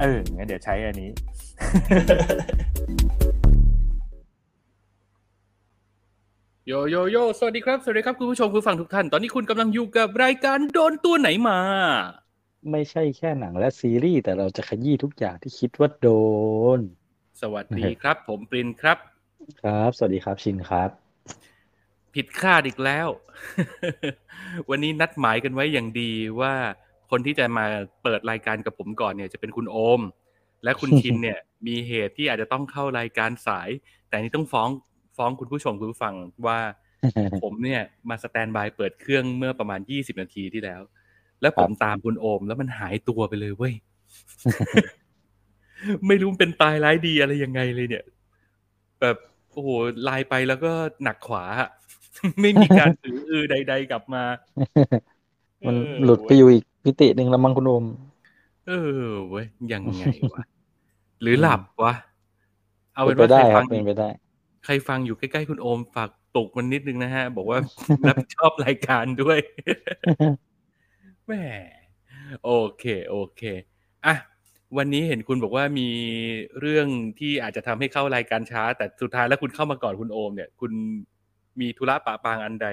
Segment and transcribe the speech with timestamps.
[0.00, 1.10] เอองั้นเดี๋ยวใช้อันนี้
[6.66, 11.60] โยโยโยสวัสดีครับ สวัสดีครับคุณผู้ชมคุณฟังทุกท่าน ตอนนี้คุณกำลังอยู่กับรายการโดนตัวไหนมา
[12.70, 16.08] ไม่ใช่แค่หนังและซีรีส์แต่เราจะขยี้ทุกอย่างที่คิดว่าโด
[16.78, 16.80] น
[17.42, 18.98] สวัสดีครับ ผมปรินครับ
[19.62, 20.90] ครับ สวัสดีครับชินครับ
[22.14, 23.08] ผิดคาดอีกแล้ว
[24.70, 26.54] วันนี้นัดหมายกันไว้อย่างดีว่า
[27.10, 27.64] คนที่จะมา
[28.02, 30.00] เปิดรายการกับผมก่อนเนี่ยจะเป็นคุณโอม
[30.64, 33.68] และคุณชินเนี่ย มีเหตุที่อาจจะต้องเข้ารายการสาย
[34.08, 34.68] แต่นี่ต้องฟ้อง
[35.16, 36.14] ฟ้องคุณผู้ชมคุณผู้ฟัง
[36.46, 36.58] ว่า
[37.42, 40.80] ผมเนี่ยมาสแตนบายเปิดเครื่องเมื่อประมาณยี่สิบนาทีที่แล้ว
[41.40, 43.74] แล้วผมตามคุณโอมแล้วมันหายตัวไปเลยเว้ย
[46.06, 48.04] ไม่รู้มันเป็นตายร้ายดีอะไรยังไงเลยเนี่ย
[49.00, 49.16] แบบ
[49.50, 49.68] โอ้โห
[50.02, 50.72] ไลน์ไปแล้วก็
[51.04, 51.70] หนักขวาอะ
[52.40, 54.22] ไม่มีการถืออือใด ๆ กลับมา
[55.66, 57.84] มันเออหลุดไปอยู่อีก มิติหนึ่งแล้วมั้งคุณโอม
[58.66, 60.42] เออเว้ยยังไงวะ
[61.22, 61.92] หรือหลับวะ
[62.94, 64.08] เอาเป็เป็นนไปว่าใคได้รคฟัรับงเป็นไปได้
[64.64, 67.58] ใครฟังอยู่ใกล้ๆคุณโอมฝากตกมันนิดนึงนะฮะ บอกว่า
[68.06, 69.38] รับผิดชอบรายการด้วย
[71.26, 71.32] แหม
[72.44, 73.42] โอเค โอเค
[74.06, 74.14] อะ
[74.76, 75.88] วันนี้เห็นคุณบอกว่ามี
[76.60, 80.72] เรื่องที่อาจจะทำให้เข้ารายการช้า แต่สุดท้ายแล้วคุณเข้ามาก่อนคุณโอมเนี่ย คุณ
[81.60, 82.68] มีธุระปะปางอันใด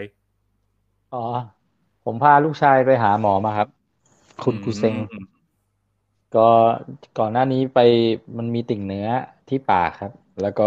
[1.11, 1.17] อ๋อ
[2.03, 3.67] ผมพาลูกชายไปหาหมอมาครับ
[4.43, 5.37] คุณกูเซงอืม
[6.35, 6.39] ก็
[7.17, 7.79] ก่อนหน้านี้ไป
[8.37, 9.07] มันมีติ่งเนื้อ
[9.47, 10.11] ที่ปากครับ
[10.41, 10.63] แล้วก็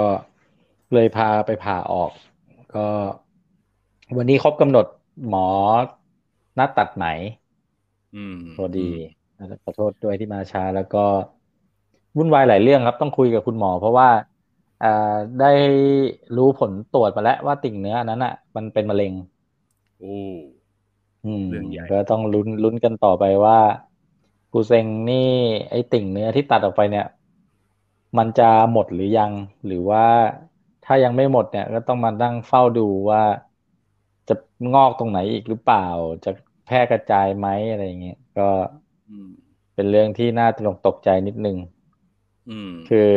[0.92, 2.12] เลยพาไปผ่าออก
[2.74, 2.78] ก็
[4.16, 4.86] วันนี้ครบกำหนด
[5.28, 5.46] หมอ
[6.58, 7.04] นัดตัดไหม
[8.14, 8.88] อืมพอดี
[9.64, 11.04] ขอโทษด้วยที่มาช้า แล้วก็
[12.16, 14.08] วุ่นวายหลายเรื่องครับ ต้องคุยกับคุณหมอ เพราะว่า
[14.82, 14.88] อ่า
[15.40, 15.46] ได้
[16.36, 19.12] รู้ผลตรวจมาแล้วว่าติ่งเนื้ออันนั้นอะ มันเป็นมะเร็ง
[19.98, 20.59] โอ้อืม
[21.48, 23.58] เรื่องใหญ่ก็ต้องลุ้นลุ้นกันต่อไปว่า
[24.52, 25.30] กูเซงนี่
[25.70, 27.06] ไอ้ติ่งเนื้อที่ตัดออกไปเนี่ย
[28.18, 29.32] มันจะหมดหรือยัง
[29.66, 30.04] หรือว่า
[30.84, 33.22] ถ้ายังไม่หมดเนี่ย ก็ต้องมานั่งเฝ้าดูว่า
[34.28, 34.34] จะ
[34.74, 35.86] งอกตรงไหนอีกหรือเปล่า
[36.24, 36.30] จะ
[36.66, 38.48] แพร่กระจายไหมอะไรอย่างเงี้ยก็
[39.10, 39.28] อืม
[39.74, 41.56] เป็นเรื่องที่น่าตกตกใจนิดนึง
[42.50, 43.08] อืมคือ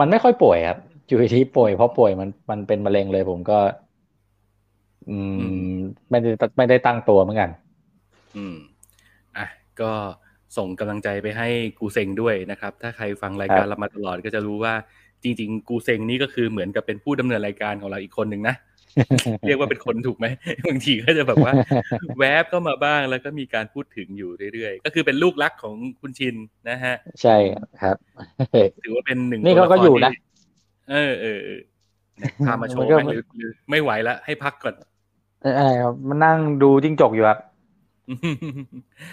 [0.00, 0.78] มันไม่ค่อยป่วยครับ
[1.08, 3.58] อยู่ที่ป่วยเพราะป่วยมันมันเป็นมะเร็งเลยผมก็
[5.10, 5.18] อื
[5.72, 5.76] ม
[6.10, 7.50] ไม่ได้ไม่ได้ตั้งตัวเหมือนกัน
[8.36, 8.56] อืม
[9.36, 9.46] อะ
[9.80, 9.92] ก็
[10.56, 11.48] ส่งกำลังใจไปให้
[11.78, 14.74] กูเซงด้วยนะครับ ถ้าใครฟังรายการครับเรามาตลอดก็จะรู้ว่า
[15.22, 18.56] จริง ๆ กูเซงนี่ก็คือเหมือนกับเป็นผู้ดำเนินรายการของเราอีกคนหนึ่งนะ
[19.46, 20.26] เรียกว่าเป็นคนถูกไหม
[20.68, 21.52] บางทีก็จะแบบว่า
[22.18, 26.34] แวบเข้ามาบ้างแล้วก็มีการพูดถึงอยู่เรื่อยๆ ก็คือเป็นลูกรักของคุณชิน
[26.70, 27.36] นะฮะ ใช่
[27.82, 27.96] ครับ
[28.84, 30.18] ถือว่าเป็นหนึ่งนี่ตัวเขาก็ละครอยู่นะที่
[30.90, 31.60] เออเออเออ
[32.18, 34.74] เนี่ยพามาโชมัว์นก็ไหมหรือหรือไม่ไหวแล้วให้พักก่อน
[35.56, 37.38] อะไรครับมันนั่งดูจิ้งจกอยู่ครับ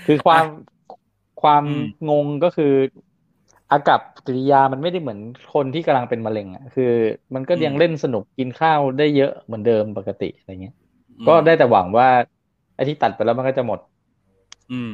[0.06, 0.46] คือความ
[1.42, 2.74] ความอืมงงก็คือ
[3.72, 5.20] อากับกิริยามันไม่ได้เหมือน
[5.54, 6.92] คนที่กำลังเป็นมะเร็งอะคือ
[7.36, 10.76] มันก็ยังเล่นสนุกกินข้าวได้เยอะเหมือนเดิมปกติอะไรเงี้ย
[11.28, 12.08] ก็ได้แต่หวังว่า
[12.76, 13.80] ไอ้ที่ตัดไปแล้วมันก็จะหมด
[14.72, 14.82] อื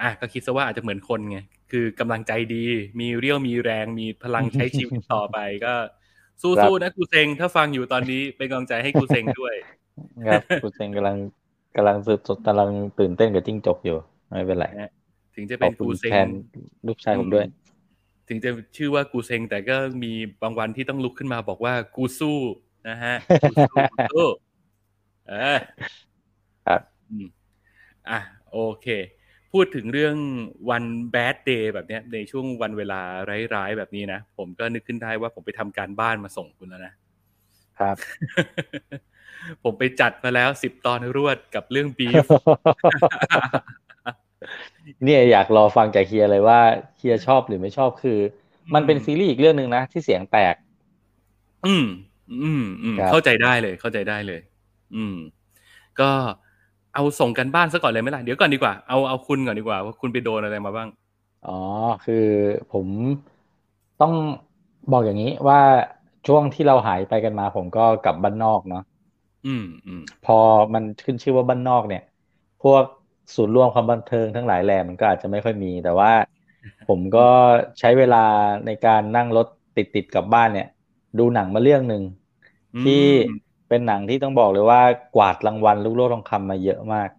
[0.00, 1.36] อะก็คิดซะว่าอาจจะเหมือนคนไง
[1.70, 2.56] คือกำลังใจดี
[3.00, 5.74] มีเรี่ยวมีแรงมีพลังใช้ชีวิตต่อไปก็
[6.54, 9.54] ครัสู้บๆนะกูเซงถ้าฟังอยู่ตอนนี้เป็นกำลังใจให้กูเซงด้วย
[10.28, 11.16] ครับคุณเซงกำลัง
[11.76, 13.98] กำลังสืบสดกำลังตื่นเต้นกับจิ้งจกอยู่
[14.28, 14.92] ไม่เป็นไรนะ
[15.34, 16.28] ถึงจะขเป็อบนคุกูณเซงแทน
[16.86, 17.46] ลูกชายผมด้วย
[18.28, 20.12] ถึงจะชื่อว่ากูเซงแต่ก็มี
[20.42, 22.38] บางวันที่ต้องลุกขึ้นมาบอกว่ากูสู้
[22.88, 24.26] นะฮะกูสู้กูสู้
[25.28, 25.58] เออ
[26.66, 26.80] ครับ
[27.10, 27.26] อืม
[28.10, 28.18] อะ
[28.52, 28.86] โอเค
[29.52, 30.16] พูดถึงเรื่อง
[30.70, 33.00] วันแบดเดย์แบบเนี้ย ในช่วงวันเวลา
[33.54, 36.92] ร้ายๆแบบนี้นะ ผมก็นึกขึ้นได้ว่าผมไปทำการบ้านมาส่งคุณแล้วนะ
[37.78, 37.96] ครับ
[39.62, 42.26] ผมไปจัดมาแล้วสิบตอนรวดกับเรื่องบีฟ
[45.04, 46.60] เนี่ยอยากรอฟังจากเฮียเลยว่า
[46.98, 48.18] เฮียชอบหรือไม่ชอบคือ
[48.74, 50.54] มันเป็นซีรีส์อีกเรื่องหนึ่งนะที่เสียงแตก
[51.66, 51.86] อืม
[52.42, 54.40] อืมอืมครับเข้าใจได้เลยเข้าใจได้เลย
[54.96, 55.16] อืม
[56.00, 56.10] ก็
[56.94, 60.88] เอาส่งกันบ้านซะก่อนเลยไหมล่ะเดี๋ยวก่อนดีกว่าเอาเอาคุณก่อนดีกว่าว่าคุณไปโดนอะไรมาบ้าง
[61.46, 61.58] อ๋อ
[62.04, 62.26] คือ
[62.72, 62.86] ผม
[64.00, 64.12] ต้อง
[64.92, 65.60] บอกอย่างนี้ว่า
[66.26, 68.82] ช่วงที่เราหายไปกันมา ผมก็กลับบ้านนอกเนาะ
[69.46, 70.38] อืมอืมพอ
[70.74, 72.02] มันขึ้นชื่อว่าบ้านนอกเนี่ย
[72.62, 72.84] พวก
[73.34, 76.12] ศูนย์รวมความบันเทิงทั้งหลายแหล่มันก็อาจจะไม่ค่อยมี แต่ว่า
[76.88, 77.28] ผมก็
[77.78, 78.24] ใช้เวลา
[78.66, 79.46] ในการนั่งรถ
[79.76, 80.68] ติดติดๆกลับบ้านเนี่ย
[81.18, 82.02] ดูหนังมาเรื่องหนึ่ง
[82.74, 83.04] อืมที่
[83.68, 84.80] เป็นหนังที่ต้องบอกเลยว่า
[85.16, 87.10] กวาดรางวัลลูกโลกทองคำมาเยอะมาก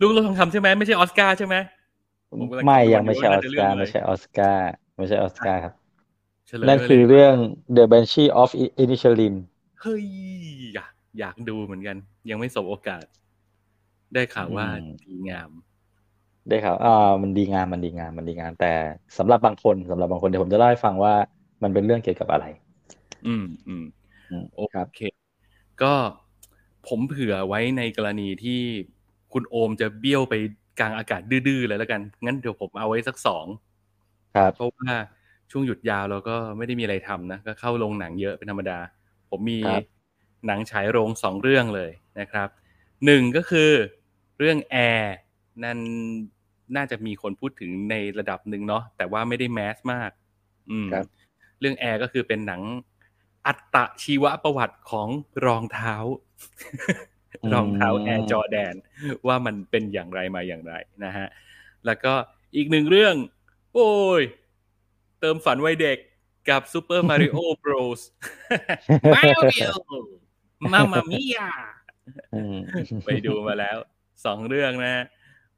[0.00, 1.56] ลูกโลกทองคำใช่ไหมไม่ใช่ออสการ์ใช่ไหม
[2.30, 5.74] ผมกำลังไม่คิดยังไม่ใช่อว่าอน่าสจะเรื่กาองร์อะไรไม่ใช่ออสการ์ไม่ใช่ออสการ์ครับ
[6.48, 7.34] เฉลยนั่นเลยคือเรื่อง
[7.76, 8.50] The Banshee of
[8.82, 9.34] Inisherin
[9.82, 10.04] เฮ้ย
[10.74, 11.96] อยากอยากดูเหมือนกัน
[12.30, 13.04] ยังไม่สบโอกาส
[14.14, 15.50] ได้ข่าวว่าอืมดีงาม
[16.48, 16.90] ได้ครับอ่า
[17.22, 18.66] มันดีงามมันดีงามมันดีงาม แต่
[19.18, 21.14] สำหรับบางคนสำหรับบางคนเดี๋ยวผมจะเล่าให้ฟังว่า
[21.62, 22.44] มันเป็นเรื่องเกี่ยวกับอะไร
[23.26, 23.84] อืมอืม
[24.28, 24.98] อืมโอครับเค
[25.82, 25.94] ก็
[26.88, 28.60] ผมเผื่อไว้ในกรณีที่
[29.32, 30.34] คุณโอมจะเบี้ยวไป
[30.80, 33.46] กลางอากาศดื้อๆเลยแล้วกัน งั้นเดี๋ยวผมเอาไว้สักสอง
[34.34, 34.92] ครับเพราะว่า
[35.50, 38.78] ช่วงหยุดยาวเราก็ไม่ได้มีอะไรทำนะ ก็เข้าโรงหนังเยอะเป็นธรรมดา
[39.30, 39.84] ผมมีครับ
[40.46, 41.90] หนังฉายโรงสองเรื่องเลย
[42.20, 42.48] นะครับ
[43.04, 43.70] หนึ่งก็คือ
[44.38, 45.16] เรื่องแอร์
[45.64, 45.78] นั่น
[46.76, 50.10] น่าจะมีคนพูดถึงในระดับหนึ่งเนาะแต่ว่าไม่ได้แมสมาก
[50.70, 51.06] อืมครับ
[51.60, 52.62] เรื่องแอร์ก็คือเป็นหนัง
[53.46, 55.08] อัตชีวประวัติของ
[55.46, 55.94] รองเท้า
[57.42, 58.74] อืมรองเท้า Air Jordan
[59.26, 60.74] ว่ามันเป็นอย่างไรมาอย่างไร
[61.04, 61.26] นะฮะ
[61.86, 62.12] แล้วก็
[62.56, 63.14] อีกหนึ่งเรื่อง
[63.74, 63.90] โอ้
[64.20, 64.22] ย
[65.20, 65.98] เติมฝันวัยเด็ก
[66.50, 68.00] กับซูเปอร์มาริโอ b ร s
[69.14, 69.34] มาริ
[69.66, 69.72] โอ
[70.72, 71.50] mamma mia
[72.34, 72.56] อืม
[73.06, 73.76] ไปดูมาแล้ว
[74.24, 75.04] สองเรื่องนะ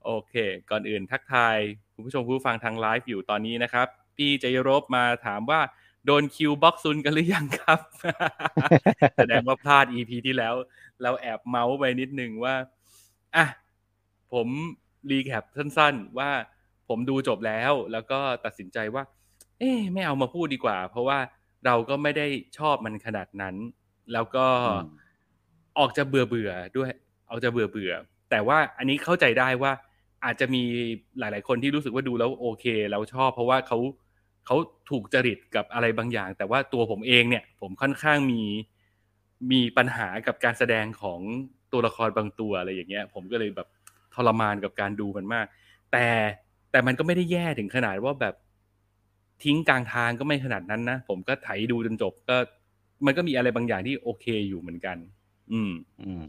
[0.05, 0.35] โอเค
[0.71, 1.56] ก่อนอื่นทักทาย
[1.94, 3.87] คุณผู้ชมผู้ฟังทางไลฟ์อยู่ตอนนี้นะครับ
[4.17, 5.61] พี่จยรบมาถามว่า
[6.06, 7.81] โดน Kill Boksoon กันหรือยังครับ
[9.17, 10.55] แสดงว่าพลาด EP ที่แล้ว
[11.03, 12.55] เราแอบเมาส์ไปนิดนึงว่า
[13.37, 13.47] อะ
[14.33, 14.49] ผม
[15.11, 16.31] รีแคปสั้นๆ ว่า
[16.88, 19.03] ผมดูจบแล้ว แล้วก็ตัดสินใจว่า
[19.62, 21.19] เอ๊ะไม่เอามาพูดดีกว่า เพราะว่า
[21.67, 22.26] เราก็ไม่ได้
[22.59, 23.54] ชอบมันขนาดนั้น
[24.12, 24.87] แล้วก็อืม
[25.78, 26.90] ออกจะเบื่อเบื่อๆด้วย
[27.31, 29.73] ออกจะเบื่อเบื่อๆแต่ว่าอันนี้เข้าใจได้ว่า
[30.25, 30.62] อาจจะมี
[31.19, 33.78] หลาย ๆ คนที่รู้สึกว่าดูแล้วโอเคแล้วชอบ เพราะว่าเขา
[34.47, 34.57] เขา
[34.90, 38.42] ถูกจริตกับอะไรบางอย่าง แต่ว่าตัวผมเองเนี่ย ผมค่อนข้างมี
[39.52, 41.21] มีปัญหากับการแสดงของ
[41.73, 43.69] ตัวละครบางตัวอะไรอย่างเงี้ย ผมก็เลยแบบ
[44.14, 45.47] ทรมานกับการดูมันมาก
[45.92, 46.07] แต่
[46.71, 48.35] แต่มันก็ไม่ได้แย่ถึงขนาดว่าแบบ
[49.44, 52.37] ทิ้งกลางทางก็ไม่ขนาดนั้นนะ ผมก็ไถดูจนจบก็
[53.06, 54.96] มันก็มีอะไรบางอย่างที่โอเคอยู่เหมือนกัน
[55.52, 55.72] อืม
[56.02, 56.22] อืม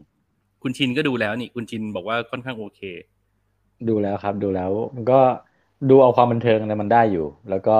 [0.62, 2.80] คุณชินก็ดูแล้วนี่ คุณชินบอกว่าค่อนข้างโอเค
[3.88, 5.20] ดูแล้วครับ ดูแล้วมันก็
[5.90, 7.78] ดูเอาความบันเทิงเนี่ยมันได้อยู่ แล้วก็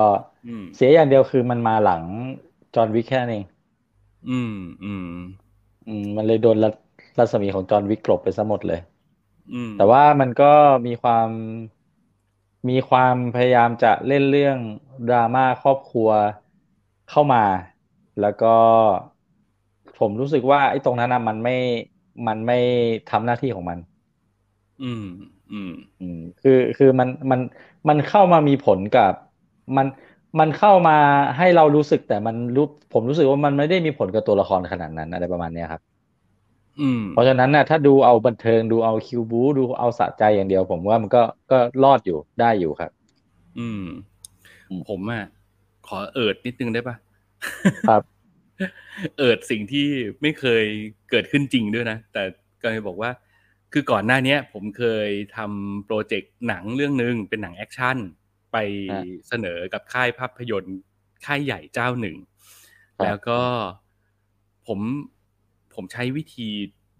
[0.48, 2.02] อืมเสียอย่างเดียวคือมันมาหลัง
[2.74, 3.44] จอห์นวิกแค่นั้นเอง
[4.30, 5.08] อืม อืม
[5.88, 6.68] อืม มันเลยโดนรั
[7.18, 8.80] รัศมีของจอห์นวิกกลบไปซะหมดเลย
[9.52, 10.52] อืม แต่ว่ามันก็
[10.86, 11.28] มีความ
[12.68, 14.59] มีความพยายามจะเล่นเรื่อง
[15.09, 16.11] ดราม่าครอบครัว
[17.11, 17.44] เข้ามา
[18.21, 18.47] แล้วก็
[19.99, 21.56] ผมรู้สึกว่าไอ้ตรงนั้นนะมันไม่
[22.26, 22.54] มันไม่
[23.11, 23.78] ทำหน้าที่ของมัน
[24.83, 25.02] อืม
[25.50, 27.40] อืม อืม คือคือมันมัน
[27.88, 29.12] มันเข้ามามีผลกับ
[29.76, 29.87] มัน
[30.40, 30.92] มันเข้ามา
[31.37, 35.93] ให้เรารู้สึกแต่มันรู้ผมรู้สึกว่ามันไม่ได้มีผลกับตัวละครขนาดนั้นอะไรประมาณเนี้ยครับอืม
[37.12, 42.90] เพราะฉะนั้นน่ะถ้าดูเอาบันเทิงดูเอาคิวบูดูเอาสะใจอย่างเดียว ผมว่ามันก็ก็รอดอยู่ได้อยู่ครับ
[43.59, 43.85] อืม
[44.71, 45.25] อืม ผมอะ
[45.88, 46.97] ขอเอิดนิดนึงได้ปะ
[47.88, 48.02] ครับ
[49.19, 49.87] เอิดสิ่งที่
[50.23, 50.64] ไม่เคย
[51.11, 52.23] เกิดขึ้นจริงด้วยนะ แต่
[52.62, 53.11] ก็เลยบอกว่า
[53.73, 57.97] คือก่อนหน้าเนี้ยผมเคยทำโปรเจกต์หนังเรื่องหนึ่งเป็นหนังแอคชั่น
[58.52, 58.57] ไป
[58.90, 60.78] ฮะเสนอกับค่ายภาพยนตร์
[61.25, 62.16] ค่ายใหญ่เจ้าหนึ่ง
[62.99, 63.40] ครับแล้วก็
[64.66, 64.81] ผม
[65.76, 66.49] ผมใช้วิธี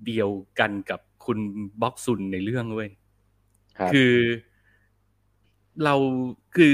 [0.07, 1.39] เดียวกันกับคุณ
[1.83, 2.91] บ็อกซุนในเรื่องเว้ย
[3.79, 4.15] ครับคือ
[5.85, 5.95] เรา
[6.57, 6.71] คือ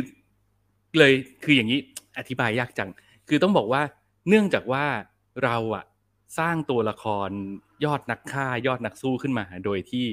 [0.98, 1.12] เลย
[1.44, 1.80] คืออย่างนี้
[2.18, 2.90] อธิบายยากจัง
[3.28, 3.82] คือต้องบอกว่า
[4.28, 4.84] เนื่องจากว่า
[5.44, 5.84] เราอะ
[6.38, 7.30] สร้างตัวละคร
[7.84, 10.06] ยอดนักฆ่ายอดนักสู้ขึ้นมา โดยที่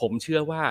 [0.00, 0.62] ผมเชื่อว่า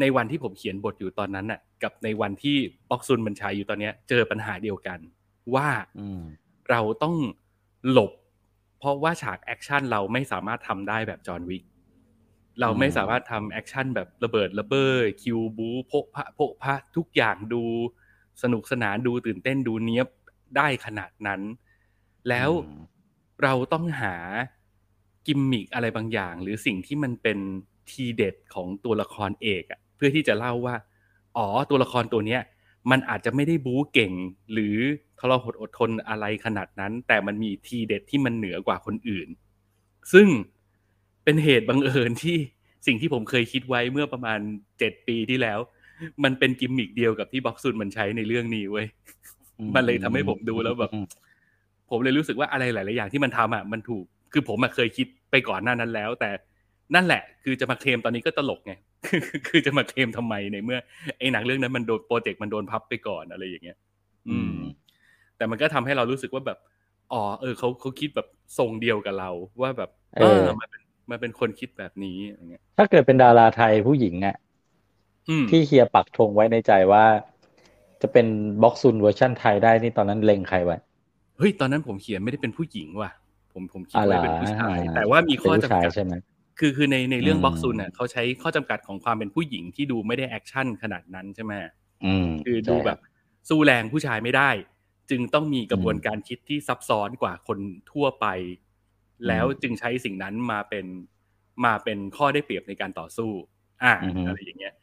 [0.00, 2.56] ในวันที่ผมเขียนบทอยู่ตอนนั้นน่ะ กับในวันที่
[2.90, 4.98] บ็อกซุนมันฉายอยู่ตอนเนี้ย เจอปัญหาเดียวกัน
[5.54, 6.22] ว่าอืม
[6.70, 7.16] เราต้อง
[7.90, 8.12] หลบ
[8.80, 11.64] เพราะว่าฉากแอคชั่นเราไม่สามารถทำได้แบบจอห์นวิก
[12.60, 17.64] เราไม่สามารถทำแอคชั่นแบบระเบิดระเบ้อคิวบูโพกพระโพกพระทุกอย่างดู
[18.42, 20.08] สนุกสนานดูตื่นเต้นดูเนี้ยบ
[20.56, 21.40] ได้ขนาดนั้น
[22.28, 22.80] แล้วอืม
[23.42, 24.14] เราต้องหา
[25.26, 27.38] กิมมิกอะไรบางอย่าง หรือสิ่งที่มันเป็น
[27.90, 30.76] ทีเด็ดของตัวละครเอกอะเพื่อที่จะเล่าว่า
[31.36, 32.40] อ๋อตัวละครตัวเนี้ย
[32.90, 34.12] มันอาจจะไม่ได้บู๊เก่ง
[34.52, 34.76] หรือ
[35.18, 39.28] ทรหดอดทนอะไรขนาดนั้น แต่มันมีทีเด็ดที่มันเหนือกว่าคนอื่น
[40.12, 40.28] ซึ่ง
[41.24, 42.36] เป็นเหตุบังเอิญที่
[42.86, 44.40] สิ่งที่ผมเคยคิดไว้เมื่อประมาณ
[44.78, 45.58] เจ็ดปีที่แล้ว
[46.24, 48.86] มันเป็นกิมมิกเดียวกับที่บ็อกซุนมันใช้ในเรื่องนี้เว้ย
[49.58, 51.06] อืมมันเลยทำให้ผมดูแล้วแบบอืม
[51.90, 56.30] ผมเลยรู้สึกว่าอะไรหลาย ๆ อย่างที่มันทำอะมันถูก คือผมอะเคยคิดไปก่อนหน้านั้นแล้ว แต่
[56.94, 58.72] นั่นแหละ คือจะมาเคลมตอนนี้ก็ตลกไง
[59.06, 60.78] คือคือคือจะมาเคลมทำไมในเมื่อ
[61.18, 63.78] ไอ้หนังเรื่องนั้นมันโดนโปรเจกต์มันโดนพับไปก่อนอะไรอย่างเงี้ย
[64.28, 64.54] อืม
[65.36, 66.58] แต่มันก็ทำให้เรารู้สึกว่าแบบ
[67.12, 68.26] อ๋อเออเขาเขาคิดแบบ
[68.58, 69.30] ทรงเดียวกับเรา
[69.62, 69.90] ว่าแบบ
[70.20, 74.36] เออมันเป็นมันเป็นคนคิดแบบนี้อะไรเงี้ย ถ้าเกิดเป็นดาราไทยผู้หญิงอะ
[75.28, 77.04] อืมที่เฮียปักธงไว้ในใจว่า
[78.02, 78.26] จะเป็น
[78.62, 80.76] บ็อกซุนเวอร์ชันไทยได้นี่ตอนนั้นเล็งใครไว้
[81.38, 83.10] เฮ้ยตอนนั้นผมเขียนไม่ได้เป็นผู้หญิงว่ะ
[83.52, 86.12] ผมผมคิดอ่าไว้ล่ะเป็นผู้ชายอ่าแต่ว่ามีเป็นข้อผู้จำชายกัดใช่ไหม
[86.60, 91.52] คือคือในในเรื่องอืมบ็อกซุนเนี่ยเขาใช้ข้อจำกัดของความเป็นผู้หญิงที่ดูไม่ได้แอคชั่นขนาดนั้นใช่ไหม
[92.04, 92.98] อืมคือดูใช่แบบ
[93.48, 94.50] สู้แรงผู้ชายไม่ได้
[95.10, 97.58] จึงต้องมีกระบวนการคิดที่ซับซ้อนกว่าคน
[97.92, 98.26] ทั่วไป
[99.26, 100.86] แล้วจึงใช้สิ่งนั้นมาเป็น
[101.64, 103.30] มาเป็นข้อได้เปรียบในการต่อสู้
[103.82, 104.74] อ่าอือฮึอะไรอย่างเงี้ย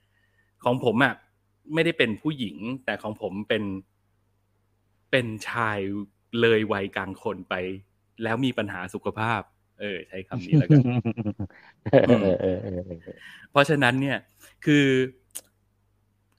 [0.64, 1.14] ของผมอะ
[1.74, 2.56] ไม่ได้เป็นผู้หญิง
[2.86, 3.64] แต่ของผมเป็น
[5.12, 5.80] เป็นชาย
[6.42, 7.56] เลยวัยกลางคนไป
[8.24, 9.42] แล้วมีปัญหาสุขภาพ
[9.80, 10.84] เออ ใช้คำนี้แล้วกัน
[11.92, 13.16] เออเออเออเออเออ
[13.52, 14.18] เพราะฉะนั้นเนี่ย
[14.66, 14.86] คือ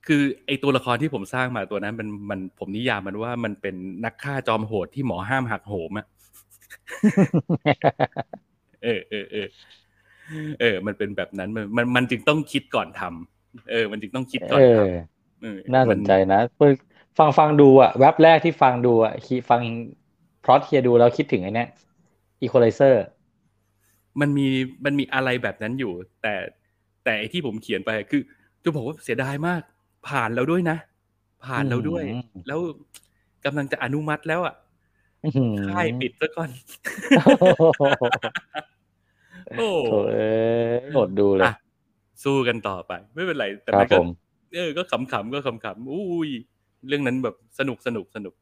[0.07, 6.07] คือไอตัวละครที่ผมสร้างมาตัวนั้นมันมันผมนิยามมันว่ามันเป็นนักฆ่าจอมโหดที่หมอห้ามหักโหมอะ
[8.85, 9.49] เออเออเออ
[10.61, 16.73] เออ มันเป็นแบบนั้นมันมันมันจึงต้องคิดก่อนทำเออ มันจึงต้องคิดก่อนเอทอำเออน่าสนใจนะคือ
[17.19, 19.61] ฟังฟังดูอะแว็บแรกที่ฟังดูอะคีฟัง
[20.45, 21.69] พล็อตเฮียดูแล้วคิดถึงไอ้เนี้ย
[22.43, 23.05] อีโคไลเซอร์
[24.21, 24.47] มันมี
[24.85, 26.35] มันมีอะไรแบบนั้นอยู่ แต่
[27.05, 28.23] แต่ไอที่ผมเขียนไปคือ
[28.65, 29.63] จะบอกว่าเสียดายมาก
[30.09, 30.77] ผ่านแล้วด้วยนะ
[31.45, 32.61] ผ่านแล้วด้วยอืมแล้ว
[33.45, 34.55] กำลังจะอนุมัติแล้วอะ
[35.69, 36.51] ค่ายปิดซะก่อน
[39.59, 40.29] โอ้โถเอ้
[40.93, 41.55] ยอดดูเลยอะ
[42.25, 44.09] สู้กันต่อไป ไม่เป็นไร แต่ครัมับนก็ผม
[44.55, 46.29] เออก็ขำๆก็ขำๆอุ้ย
[46.89, 48.35] เรื่องนั้นแบบสนุกสนุกสนุก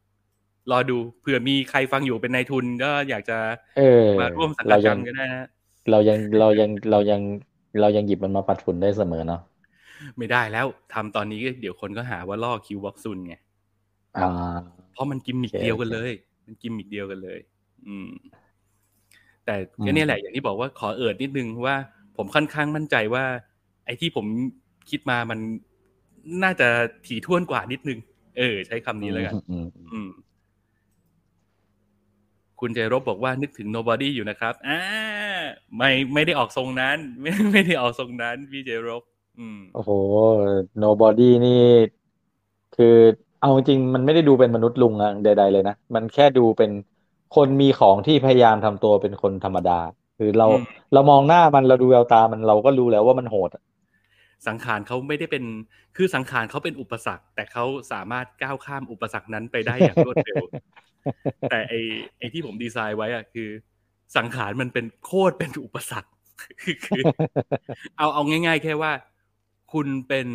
[0.71, 3.39] รอดูเผื่อมีใครฟังอยู่เป็นนายทุนก็อยากจะ
[3.77, 5.49] เออมาร่วมสังเรากัดกรยัรงมก็ได้นะ
[5.91, 7.21] เรายังเรายังเรายัง
[7.81, 9.41] เรายังหยิบมันมาปัดฝุ่นได้เสมอเนาะ
[10.17, 13.35] ไม่ได้แล้วทำตอนนี้ก็เดี๋ยวคนก็หาว่าล่อคิวบ็อกซุนไง
[14.17, 14.29] อ่า
[14.93, 16.13] เพราะมันกิมมิกโอเคเดียวกันเลย
[16.47, 17.39] มันกิมมิกเดียวกันเลย
[17.87, 18.09] อืม
[19.45, 21.77] แต่อืก็มเนี่ยแหละอย่างที่บอกว่าขอเอิดนิดนึงว่า
[22.17, 23.25] ผมค่อนข้างมั่นใจว่า
[23.87, 24.27] ไอ้ที่ผม
[24.91, 25.39] คิดมามัน
[26.43, 26.69] น่าจะ
[27.07, 27.99] ถี่ถ้วนกว่านิดนึง
[28.39, 30.11] เออ ใช้คำนี้แล้วกันอืมอืมอืม
[32.61, 34.81] คุณใจรบบอกว่านึกถึง nobody อยู่นะครับ อ่า
[35.77, 39.03] ไม่ไม่ได้ออกทรงนั้น ไม่ไม่ได้ออกทรงนั้นพี่ใจรบ
[39.39, 39.91] อืมโอ้โห
[40.85, 41.63] nobody นี่
[42.77, 42.97] คือ
[43.41, 46.71] เอาจริงๆมันไม่ได้ดูเป็นมนุษย์ลุงอะใด ๆ เลยนะ มันแค่ดูเป็น
[47.37, 49.79] คนมีของที่พยายามทำตัวเป็นคนธรรมดา
[50.19, 53.63] คือเราอืมเรามองหน้ามันเราดูแววตามันเราก็รู้แล้วว่ามันโหดอะ
[54.47, 55.45] สังขารเขาไม่ได้เป็น
[55.97, 60.43] คือสังขารเขาเป็นอุปสรรค แต่เขาสามารถก้าวข้ามอุปสรรคนั้นไปได้อย่างรวดเร็ว
[61.51, 61.75] แต่ไอ
[62.19, 63.49] ไอที่ผมดีไซน์ไว้อะคือ
[64.17, 66.11] สังขารมันเป็นโคตรเป็นอุปสรรค
[66.63, 67.03] คือคือ
[67.97, 68.93] เอาเอาง่าย ๆ แค่ว่า
[69.73, 70.29] คุณเป็น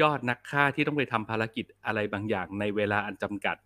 [0.00, 3.56] ยอดนักฆ่าที่ต้องไปทำภารกิจอะไรบางอย่างในเวลาอันจำกัด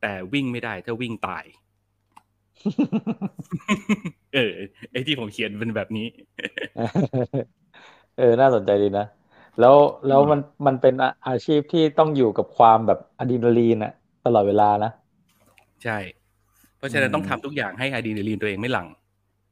[0.00, 1.44] แต่วิ่งไม่ได้ถ้าวิ่งตาย
[4.34, 4.54] เออ
[4.90, 6.06] ไอที่ผมเขียนเป็นแบบนี้
[8.18, 9.06] เออ น่าสนใจดีนะ
[9.60, 9.76] แล้ว
[10.08, 13.92] แล้วอืมมันมันเป็นอาอาชีพที่ต้องอยู่กับความแบบอะดรีนาลีนอะ
[14.26, 14.92] ตลอดเวลานะ
[15.84, 15.98] ใช่
[16.80, 18.88] เพราะฉะนั้นอืมต้องทำทุกอย่างให้อะดรีนาลีนตัวเองไม่หลั่ง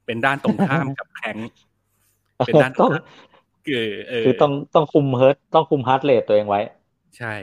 [0.07, 1.37] เป็นด้านตรงข้ามกับ Crank
[2.47, 3.05] เป็นด้านตรต้องงข้าม
[3.67, 6.61] เออเออคือต้องต้องคุม heart ต้องคุม heart rate ตัวเองไว้
[7.19, 7.35] ใช่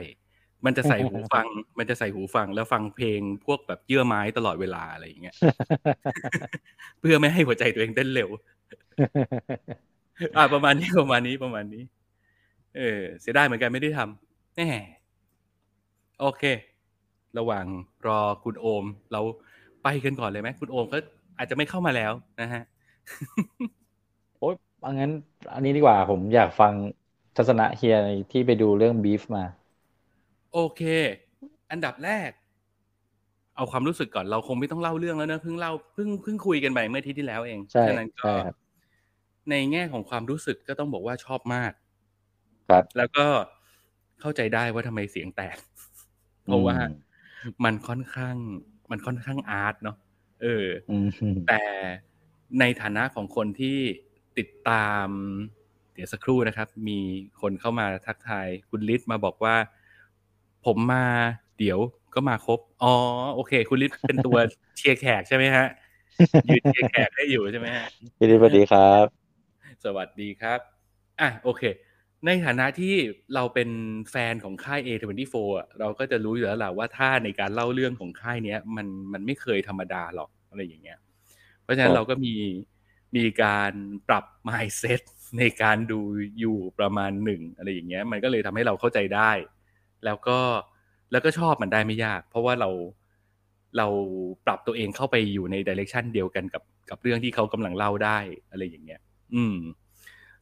[0.64, 1.46] มันจะใส่หูฟัง
[1.78, 5.34] มันจะใส่หูฟังแล้วฟังเพลงพวกแบบเยื่อไม้ตลอดเวลาอะไรอย่างเงี้ย
[7.00, 8.28] เพื่อไม่ให้หัวใจตัวเองเต้นเร็ว
[10.36, 11.82] อ่าประมาณนี้ประมาณนี้ประมาณนี้
[12.76, 14.68] เออ เสียดายเหมือนกันไม่ได้ทำแน่
[16.20, 16.42] โอเค
[17.38, 17.66] ระหว่าง
[18.06, 19.20] รอคุณโอม เรา
[19.86, 20.98] ไปกันก่อนเลยไหมคุณโอมก็
[21.38, 22.62] อาจจะไม่เข้ามาแล้วนะฮะ
[24.38, 25.10] โอ๊ยเอางั้น
[25.54, 26.72] อันนี้ดีกว่าผมอยากฟัง
[27.36, 27.96] ทัศนะเฮีย
[28.32, 29.44] ที่ไปดูเรื่องบีฟมา
[30.52, 30.82] โอเค
[31.70, 32.30] อันดับแรก
[33.56, 38.56] เอาความรู้สึกก่อนเราคงไม่ต้องเล่าเรื่องแล้วนะเพิ่งเล่าเพิ่งเพิ่งคุยกันไปเมื่ออาที่ที่แล้วเองใช่ฉะนั้นก็ใช่ครับ
[39.50, 41.72] ในแง่ของความรู้สึกก็ต้องบอกว่าชอบมาก
[42.68, 43.26] ครับ แล้วก็
[44.20, 45.56] เข้าใจได้ว่าทำไมเสียงแตก
[46.44, 46.90] เพราะว่าอืม
[47.64, 48.36] มันค่อนข้าง
[48.90, 49.96] มันค่อนข้างอาร์ตเนาะ
[50.42, 51.08] เอออืม
[51.48, 51.62] แต่
[52.60, 53.78] ในฐานะของคนที่
[54.38, 55.08] ติดตาม
[55.94, 56.98] เดี๋ยวสักครู่นะครับ มี
[57.40, 59.56] คนเข้ามาทักทายคุณลิศมาบอกว่า
[60.66, 61.06] ผมมา
[61.58, 61.78] เดี๋ยว
[62.14, 62.92] ก็มาครบ อ๋อ
[63.34, 64.36] โอเค คุณลิศเป็นตัว
[64.76, 65.66] เชียร์แขกใช่ไหมฮะ
[66.48, 67.86] ยืนเชียร์แขกให้อยู่ใช่ไหมฮะ
[68.18, 69.04] พี่ดิสวัสดีครับ
[69.84, 70.60] สวัสดีครับ
[71.20, 71.62] อะโอเค
[72.24, 72.94] ในฐานะที่
[73.34, 73.70] เราเป็น
[74.10, 80.98] แฟนของค่าย A24 อะเราก็จะรู้อยู่แล้วแหละว่าถ้าในการเล่าเรื่องของค่ายเนี้ยมันมันไม่เคยธรรมดาหรอกอะไรอย่างเงี้ย
[81.62, 82.34] เพราะฉะนั้ครันบเราก็มี
[83.16, 83.72] มีการ
[84.08, 85.00] ปรับ mindset
[85.38, 86.00] ในการดู
[86.38, 89.30] อยู่ประมาณหนึ่งอะไรอย่างเงี้ย มันก็เลยทำให้เราเข้าใจได้
[90.04, 90.38] แล้วก็
[91.12, 92.70] แล้วก็ชอบมันได้ไม่ยาก เพราะว่าเรา
[93.78, 93.86] เรา
[94.46, 98.18] ปรับตัวเองเข้าไปอยู่ในดิเรกชันเดียวกันกับกับเรื่องที่เขากำลังเล่าได้
[98.50, 99.00] อะไรอย่างเงี้ย
[99.34, 99.56] อืม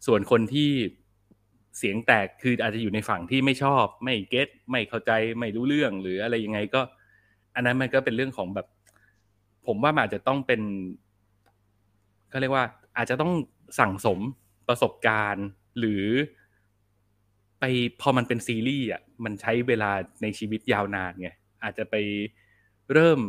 [0.07, 0.71] ส่วนคนที่
[1.79, 6.81] เสียงแตกคืออาจจะอยู่ในฝั่งที่ไม่ชอบ ไม่เก็ตไม่เข้าใจไม่รู้เรื่องหรืออะไรยังไงก็
[7.55, 8.67] อันนั้นมันก็เป็นเรื่องของแบบ
[9.67, 10.61] ผมว่ามันอาจจะต้องเป็น
[12.29, 13.33] เขาเรียกว่า อาจจะต้อง
[13.79, 14.19] สั่งสม
[14.69, 15.47] ประสบการณ์
[15.79, 16.05] หรือ
[17.61, 17.65] ไป
[18.01, 19.91] พอมันเป็นซีรีส์อะมันใช้เวลา
[20.23, 21.31] ในชีวิตยาวนานไง
[21.65, 21.95] อาจจะไป
[22.93, 23.21] เริ่ม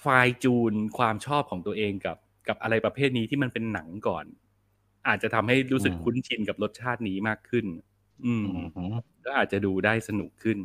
[0.00, 0.06] ไฟ
[0.44, 2.16] จูนความชอบของตัวเองกับ
[2.48, 4.24] กับอะไรประเภทนี้ที่มันเป็นหนังก่อน
[5.08, 7.66] อาจจะทำให้รู้สึกคุ้นชินกับรสชาตินี้มากขึ้น
[8.26, 8.44] อืม
[8.76, 8.94] อืม
[9.24, 10.58] ก็อาจจะดูได้สนุกขึ้น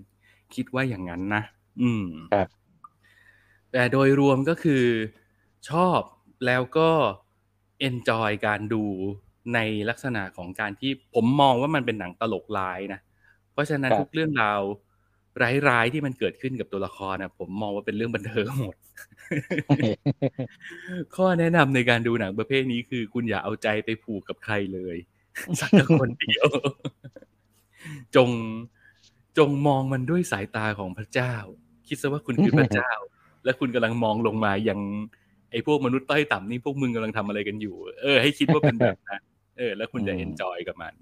[0.55, 1.43] คิดว่าอย่างนั้นนะ
[1.81, 2.47] อืมครับ
[3.71, 4.83] แต่โดยรวมก็คือ
[5.69, 5.99] ชอบ
[6.45, 6.89] แล้วก็
[7.79, 8.83] เอนจอยการดู
[9.53, 12.99] ในลักษณะของการที่ผมมองว่ามันเป็นหนังตลกร้ายนะ
[13.51, 14.61] เพราะฉะนั้นครับทุกเรื่องราว
[15.41, 18.75] ร้ายๆที่มันเกิดขึ้นกับตัวละครนะผมมองว่าเป็นเรื่องบันเทิงหมด
[21.15, 24.97] ข้อแนะนำในการดูหนังประเภทนี้คือ คุณอย่าเอาใจไปผูกกับใครเลย
[25.59, 26.47] สักคนเดียว
[28.15, 28.29] จง
[29.37, 31.33] จงมองมันด้วยสายตาของพระเจ้า
[31.87, 32.91] คิดซะว่าคุณคือพระเจ้า
[33.43, 34.79] และคุณกำลังมองลงมายัง
[35.51, 39.21] ไอ้พวกมนุษย์ต้อยต่ำนี่พวกมึงกำลังทำอะไรกันอยู่ เออให้คิดว่าเป็นแบบนั้น
[39.57, 40.93] เออ แล้วคุณจะอืมเอนจอยกับมัน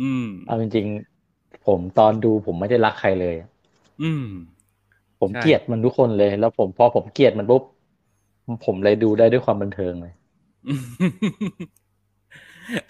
[0.00, 3.34] อืมเอาจริงๆผมตอนดูผมไม่ได้รักใครเลย
[4.02, 4.26] อืม
[5.20, 7.62] ผมใช่เกลียดมันทุกคนเลย แล้วผมพอผมเกลียดมันปุ๊บ
[8.64, 10.14] ผมเลยดูได้ด้วยความบันเทิงเลย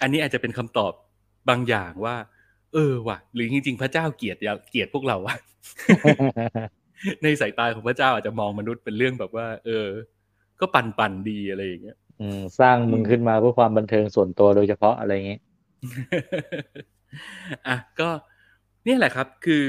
[0.01, 0.93] อันนี้อาจจะเป็นคำตอบ
[1.49, 2.15] บางอย่างว่า
[2.73, 5.35] เออว่ะ หรือจริงๆ พระเจ้าเกลียดอย่าเกลียดพวกเราวะ
[7.23, 9.87] ในสายตาของพระเจ้าอาจจะมองมนุษย์เป็นเรื่องแบบว่า เออ
[10.59, 15.37] ก็ปั่นปั่นๆดีอะไรอย่างเงี้ย อืม สร้างมึงขึ้นมาเพื่อความบันเทิงส่วนตัวโดยเฉพาะอะไรอย่างงี้
[17.67, 18.09] อะก็
[18.85, 19.63] เนี่ยแหละครับ คือ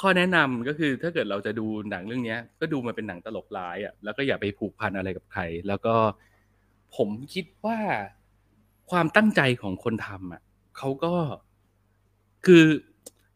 [0.00, 5.94] ข้อแนะนำก็คือถ้าเกิดเราจะดูหนังเรื่องเนี้ย ก็ดูมาเป็นหนังตลกร้ายอะแล้วก็อย่าไปผูกพันอะไรกับใคร แล้วก็
[6.96, 7.78] ผมคิดว่า
[8.90, 10.42] ความตั้งใจของคนทำอะ
[10.76, 11.14] เขาก็
[12.46, 12.64] คือ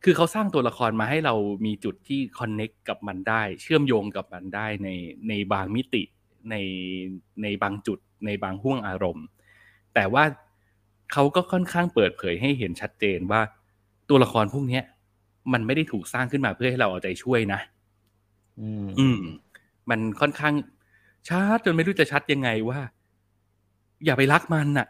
[0.05, 1.35] คือเขาสร้างตัวละครมาให้เรา
[1.66, 4.88] มีจุดที่คอนเน็กกับมันได้ เชื่อมโยงกับมันได้ใน
[5.29, 6.03] ในบางมิติ
[6.51, 6.57] ใน
[7.42, 9.27] ในบางจุด ในบางห่วงอารมณ์
[9.94, 10.25] แต่ว่า
[11.12, 13.40] เขาก็ค่อนข้างเปิดเผยให้เห็นชัดเจนว่า
[14.09, 14.81] ตัวละครพวกนี้
[15.52, 17.61] มันไม่ได้ถูกสร้างขึ้นมาเพื่อให้เราเอาใจช่วยนะ
[18.61, 19.20] อืมอืม
[19.90, 20.54] มันค่อนข้าง
[21.28, 22.80] ชัดจนไม่รู้จะชัดยังไงว่า
[24.04, 24.87] อย่าไปรักมันน่ะ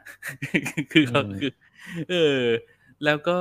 [0.92, 1.50] คือเขาอืมคือ
[2.10, 2.40] เออ
[3.04, 3.38] แล้วก็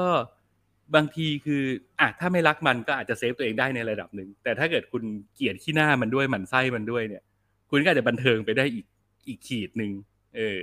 [0.96, 1.64] บางทีคือ
[2.00, 5.04] อะถ้าไม่รักมันก็อาจจะเซฟตัวเองได้ในระดับหนึ่ง แต่ถ้าเกิดคุณ
[5.34, 7.24] เกลียดขี้หน้ามันด้วยหมันไส้มันด้วยเนี่ย
[7.70, 8.86] คุณก็อาจจะบันเทิงไปได้อีก
[9.28, 9.92] อีกขีดหนึ่ง
[10.36, 10.62] เออ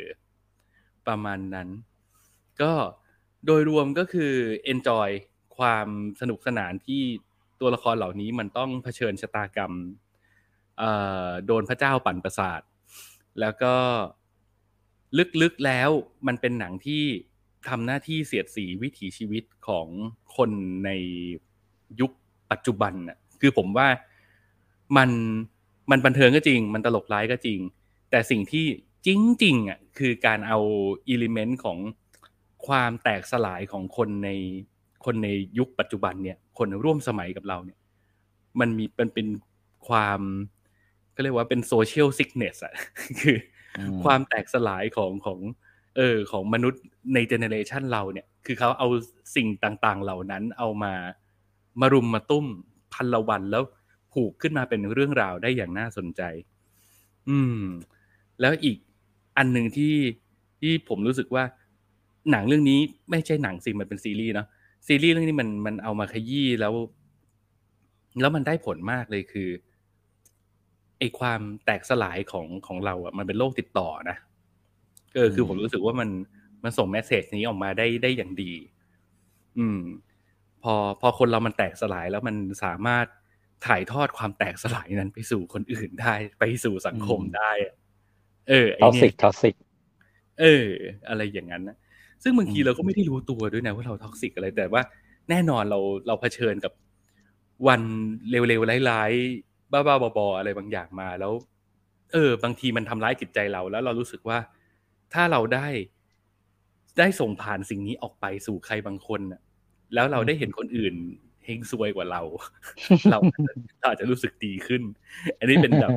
[1.07, 1.69] ประมาณนั้น
[2.63, 2.73] ก็
[3.47, 4.33] โดยรวมก็คือ
[4.73, 5.11] enjoy
[5.59, 5.87] ความ
[6.21, 7.03] สนุกสนานที่
[7.61, 9.73] ตัวละครเหล่านี้มันต้องเผชิญชะตากรรม
[11.47, 12.61] โดนพระเจ้าปั่นประสาท
[13.41, 13.75] แล้วก็
[15.43, 15.91] ลึกๆแล้ว
[16.27, 17.03] มันเป็นหนังที่
[17.69, 19.87] ทำหน้าที่เสียดสีวิถีชีวิตของ
[20.37, 20.51] คน
[20.85, 20.91] ใน
[22.01, 22.11] ยุค
[22.51, 23.89] ปัจจุบันน่ะคือผมว่า
[24.97, 25.11] มัน
[25.91, 27.61] มันบันเทิงก็จริง มันตลกร้ายก็จริง
[28.11, 28.67] แต่สิ่งที่
[29.07, 29.09] จ
[29.45, 30.59] ริงๆอะคือการเอา
[31.09, 31.79] element ของ
[32.67, 34.31] ความแตกสลายของคนใน
[35.05, 37.79] คนในยุคปัจจุบันเนี่ย คนร่วมสมัยกับเราเนี่ย
[38.61, 39.29] มันมีเป็นเป็น
[39.89, 40.21] ความ
[41.15, 42.75] ก็เรียกว่าเป็น social sickness อะ
[43.21, 43.37] คือ
[43.79, 45.39] อืมความแตกสลายของของ
[45.97, 46.83] เออของมนุษย์
[47.15, 48.89] ใน generation เราเนี่ย คือเขาเอา
[49.37, 50.95] สิ่งต่างๆ เหล่านั้นเอามา
[51.81, 52.47] มารุมมาตุ้ม
[52.95, 53.63] พันละวันแล้ว
[54.13, 56.23] ผูกขึ้นมาเป็นเรื่องราวได้อย่างน่าสนใจ
[57.29, 57.63] อืม
[58.41, 58.77] แล้วอีก
[59.37, 59.95] อันหนึ่งที่
[60.61, 61.45] ที่ผมรู้สึกว่า
[62.31, 62.79] หนังเรื่องนี้
[63.11, 64.47] ไม่ใช่หนังสิมันเป็นซีรีส์เนาะ
[64.87, 66.75] ซีรีส์เรื่องนี้มันมันเอามาขยี้แล้ว
[68.21, 69.49] แล้วมันได้ผลมากเลยคือ
[70.99, 74.17] ไอความแตกสลายของของเราอะมันเป็นโรคติดต่อนะ
[75.15, 76.09] เออคือผมรู้สึกว่ามัน
[76.65, 78.53] มันส่งแมสเซจนี้ออกมาได้ได้อย่างดี
[79.59, 79.81] อืม
[80.63, 83.07] พอพอคนเรามันแตกสลายแล้วมันสามารถ
[83.67, 87.75] ถ่ายทอดความแตกสลายนั้นไปสู่คนอื่นได้ไปสู่สังคมได้อะ
[88.49, 89.55] เออไอ toxic เนี่ย toxic
[90.41, 90.67] เออ
[91.09, 91.77] อะไรอย่างนั้นนะ
[92.23, 94.83] ซึ่งบางทีอืมเราก็ไม่ได้รู้ตัวด้วยนะว่าเรา toxic อะไร แต่ว่า
[95.31, 96.73] แน่นอนเราเราเผชิญกับ
[97.69, 97.81] วัน
[98.31, 101.33] เร็วๆร้ายๆบ้าๆบอๆอะไรบางอย่างมาแล้ว
[102.13, 104.39] เออ บางทีมันทำร้ายจิตใจเราแล้วเรารู้สึกว่า
[105.13, 105.69] ถ้าเราได้
[106.99, 109.41] ได้ส่งผ่านสิ่งนี้ออกไปสู่ใครบางคนน่ะ
[109.95, 110.95] แล้วเราได้เห็นคนอื่น
[111.45, 112.23] เฮงซวยกว่าเรา
[113.11, 114.83] เราอาจจะเราอาจจะรู้สึกดีขึ้น
[115.39, 115.91] อันนี้เป็นแบบ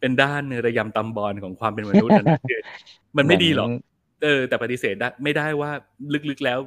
[0.00, 2.60] เป็นด้านระยำตำบอลของความเป็นมนุษย์อะนะคือ
[3.16, 3.70] มันไม่ดีหรอก
[4.22, 5.70] เออ แต่ปฏิเสธได้ไม่ได้ว่า
[6.30, 6.58] ลึกๆแล้ว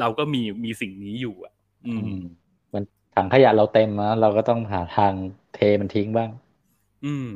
[0.00, 1.52] เราก็มีมีสิ่งนี้อยู่ อะ
[1.86, 2.20] อืม
[2.74, 2.82] มัน
[3.14, 5.12] ถังขยะเราเต็มนะเราก็ต้องหาทาง
[5.54, 6.30] เทมันทิ้งบ้าง
[7.04, 7.30] อืม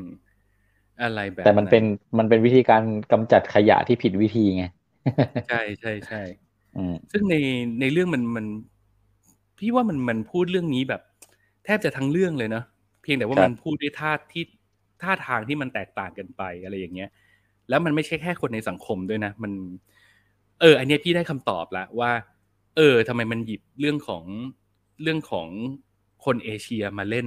[1.02, 1.84] อะไรแบบแต่มันเป็น
[2.18, 4.64] มันเป็นวิธีการกำจัดขยะที่ผิดวิธีไง
[5.48, 6.22] ใช่ใช่ใช่
[6.76, 7.36] อืมซึ่งใน
[7.80, 8.46] ในเรื่องมันมัน
[9.58, 11.02] พี่ว่ามันมันพูดเรื่องนี้แบบ
[11.64, 12.64] แทบจะทั้งเรื่องเลยเนาะ
[13.02, 14.44] เพียงแต่ว่าครับมันพูดด้วยท่าที่
[15.02, 17.10] ท่าทางที่มันแตกต่างกันไปอะไรอย่างเงี้ย
[17.68, 19.52] แล้วมันไม่ใช่แค่คนในสังคมด้วยนะ มัน
[20.60, 22.10] เออ อันเนี้ยพี่ได้คำตอบละว่า
[22.76, 24.24] เออทำไมมันหยิบเรื่องของ
[25.02, 25.48] เรื่องของ
[26.24, 27.26] คนเอเชียมาเล่น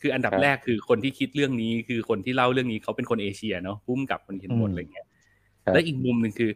[0.00, 5.06] คืออันดับครับแรกคือคนที่คิดเรื่องนี้ คือคนที่เล่าเรื่องนี้เขาเป็นคนเอเชียเนาะพุ่มกับคนเขียนบทอืมอะไรเงี้ย
[5.64, 6.50] ครับและอีกมุมหนึ่งคือ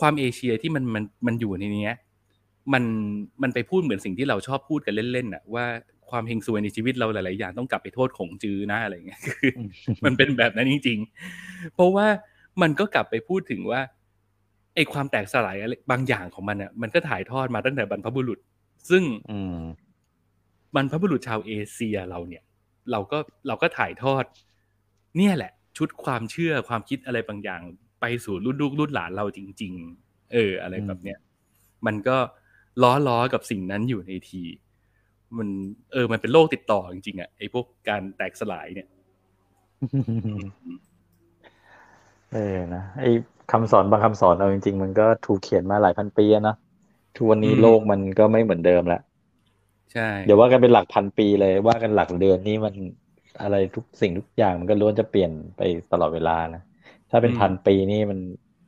[0.00, 1.96] ความเอเชียที่มันมันมันอยู่ในเนี้ย
[2.72, 2.84] มัน
[3.42, 5.64] มันไปพูดเหมือนสิ่งที่เราชอบพูดกันเล่นๆน่ะว่า
[6.10, 9.50] ความเฮงซวยในชีวิตเราหลาย ๆ อย่างต้องกลับไปโทษของจื้อนะอะไรเงี้ยคือ
[10.04, 10.98] มันเป็นแบบนั้นจริง
[11.36, 12.06] ๆ เพราะว่า
[12.62, 13.80] มันก็กลับไปพูดถึงว่า
[14.74, 18.38] ไอ้ความแตกสลายอะไรบางอย่างของมันอะ มันก็ถ่ายทอดมาตั้งแต่บรรพบุรุษ
[18.90, 19.58] ซึ่งอืม
[20.74, 22.42] บรรพบุรุษชาวเอเชียเราเนี่ย
[22.90, 24.24] เราก็เราก็ถ่ายทอด
[25.16, 27.60] เนี่ยแหละ ชุดความเชื่อความคิดอะไรบางอย่าง
[28.00, 31.18] ไปสู่รุ่นลูกรุ่นหลานเราจริง ๆ เออ อะไรแบบเนี้ย
[31.86, 32.16] มันก็
[32.82, 34.42] ล้อล้อกับสิ่งนั้นอยู่ในที
[35.38, 35.48] มัน
[35.92, 38.88] เออ มันเป็นโรคติดต่อจริงๆอะไอ้พวกการแตกสลายเนี่ย
[42.30, 42.38] เออ
[42.74, 43.06] นะไอ้
[43.48, 46.54] คำสอนบางคำสอนเอาจริงๆ มันก็ถูกเขียนมาหลายพันปีอะเนอะ
[47.14, 48.98] ทุกวันนี้อืมโลกมันก็ไม่เหมือนเดิมแล้ว
[49.92, 52.74] ใช่เดี๋ยวว่ากันเป็นหลักพันปีเลยว่ากันหลักเดือนนี่มัน
[53.40, 56.60] อะไรทุกสิ่งทุกอย่างมันก็ล้วนจะเปลี่ยนไปตลอดเวลานะ
[57.10, 58.18] ถ้าเป็นพันปีนี่มัน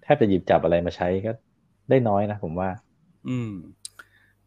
[0.03, 1.31] แทบจะหยิบจับอะไรมาใช้ก็
[1.89, 2.69] ได้น้อยนะผมว่า
[3.29, 3.51] อืม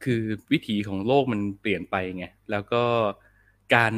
[0.03, 2.83] คือวิถีของโลกมันเปลี่ยนไปไงแล้วก็
[3.75, 3.93] การ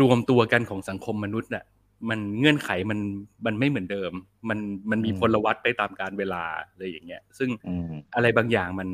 [0.00, 1.64] รวมตัวกันของสังคมมนุษย์น่ะ
[2.08, 2.98] มันเงื่อนไขมัน
[3.46, 4.12] มันไม่เหมือนเดิม
[4.48, 4.58] มัน
[4.90, 8.88] มันมีอืมพลวัตไปตามกาลเวลาอะไรอย่างเงี้ย ซึ่งอืมอะไรบางอย่างมัน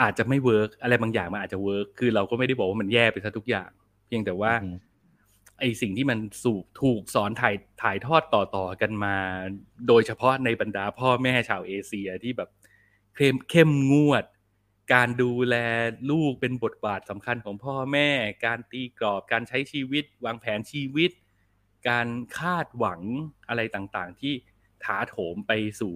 [0.00, 3.70] อาจจะไม่ work อะไรบางอย่างมันอาจจะ work คือเราก็ไม่ได้บอกว่ามันแย่ไปซะทุกอย่าง
[4.06, 4.76] เพียงแต่ว่าอืม
[5.60, 9.16] ไอสิ่งที่มันสูบถูกสอนถ่ายถ่ายทอดต่อต่อกันมา
[9.88, 12.50] โดยเฉพาะในบรรดาพ่อแม่ชาวเอเชียที่แบบ
[13.16, 14.24] เข้มเข้มงวด
[14.94, 15.56] การดูแล
[16.10, 18.08] ลูกเป็นบทบาทสำคัญของพ่อแม่
[18.44, 21.10] การตีกรอบการใช้ชีวิต วางแผนชีวิต
[21.88, 23.00] การคาดหวัง
[23.48, 24.34] อะไรต่างๆ ที่
[24.84, 25.94] ถาโถมไปสู่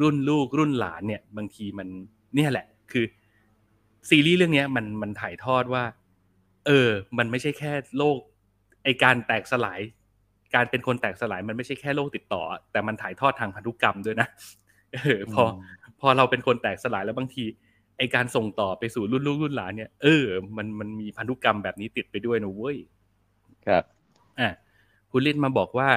[0.00, 1.88] รุ่นลูกรุ่นหลานเนี่ย บางทีมัน
[2.34, 3.04] เนี่ยแหละ คือ
[4.08, 5.84] ซีรีส์เรื่องเนี้ยมันมันถ่ายทอดว่า
[6.66, 8.18] เออ มันไม่ใช่แค่โลก
[8.84, 9.80] ไอการแตกสลาย
[10.54, 14.28] การเป็นคนแตกสลายมันไม่ใช่แค่โรคติดต่อ แต่มันถ่ายทอดทางพันธุกรรมด้วยนะ
[14.94, 15.44] เออพอ
[16.00, 17.44] พอเราเป็นคนแตกสลายแล้วบางที
[17.98, 20.24] ไอการส่งต่อไปสู่รุ่นลูกรุ่นหลานเนี่ยเออ
[20.56, 22.76] มันมันมีพันธุกรรมแบบนี้ติดไปด้วยนะเว้ย
[23.66, 23.84] ครับ
[24.40, 24.50] อะ
[25.14, 25.90] คุณลิศมาบอกว่า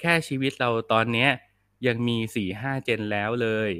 [0.00, 1.30] แค่ชีวิตเราตอนเนี้ย
[1.86, 3.70] ยังมีสี่ห้าเจนแล้วเลย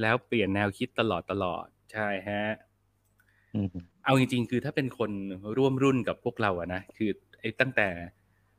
[0.00, 2.44] แล้วเปลี่ยนแนวคิดตลอดตลอด ใช่ฮะ
[3.54, 3.68] อืม
[4.04, 5.10] เอาจริง ๆ คือถ้าเป็นคน
[5.56, 7.88] ร่วมรุ่นกับพวกเราอะนะคือไอ้ตั้งแต่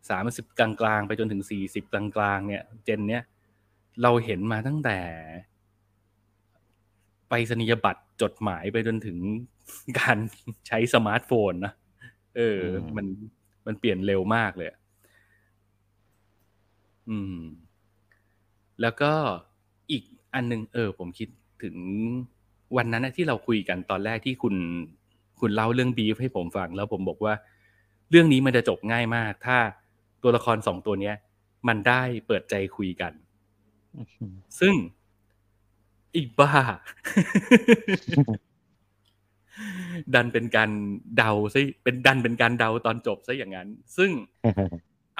[0.09, 2.03] สามสิบกลางๆ ไปจนถึงสี่สิบกลา
[2.35, 3.23] งๆ เนี่ย เจนเนี้ย
[4.01, 4.99] เราเห็นมาตั้งแต่
[7.29, 9.17] ไปสนียบัตรจดหมายไปจนถึง
[9.99, 10.17] การ
[10.67, 11.73] ใช้สมาร์ทโฟนนะ
[12.35, 13.05] เอออืมมัน
[13.65, 14.69] มันเปลี่ยนเร็วมากเลย
[17.03, 17.37] อะอืม
[18.81, 19.11] แล้วก็
[19.91, 21.29] อีกอันหนึงเออ ผมคิด
[21.63, 21.75] ถึง
[22.77, 24.55] วันนั้นนะที่เราคุยกันตอนแรกที่คุณ
[25.39, 27.33] คุณเล่าเรื่องบีฟให้ผมฟัง แล้วผมบอกว่า
[28.09, 29.57] เรื่องนี้มันจะจบง่ายมาก ถ้า
[30.23, 31.15] ตัวละครสองตัวเนี้ย
[31.67, 33.13] มันได้เปิดใจคุยกัน
[33.97, 34.73] อืมซึ่ง
[36.15, 36.51] อีบ้า
[40.13, 40.69] ดันเป็นการ
[41.17, 44.11] เดาซะเป็นดันเป็นการเดาตอนจบซะอย่างนั้น ซึ่ง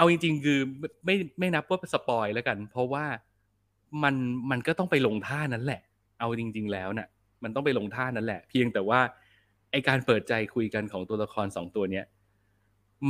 [0.02, 3.06] เอาจริง ๆ คือไม่ไม่ไม่นับว่าสปอยแล้วกัน เพราะว่า
[4.04, 4.16] มัน
[4.52, 5.82] มันก็ต้องไปลงท่านั้นแหละ
[6.20, 7.08] เอาจริง ๆ แล้วน่ะ
[7.44, 9.00] มันต้องไปลงท่านั้นแหละ เพียงแต่ว่า
[9.72, 12.06] ไอการเปิดใจคุยกันของตัวละครสองตัวเนี้ย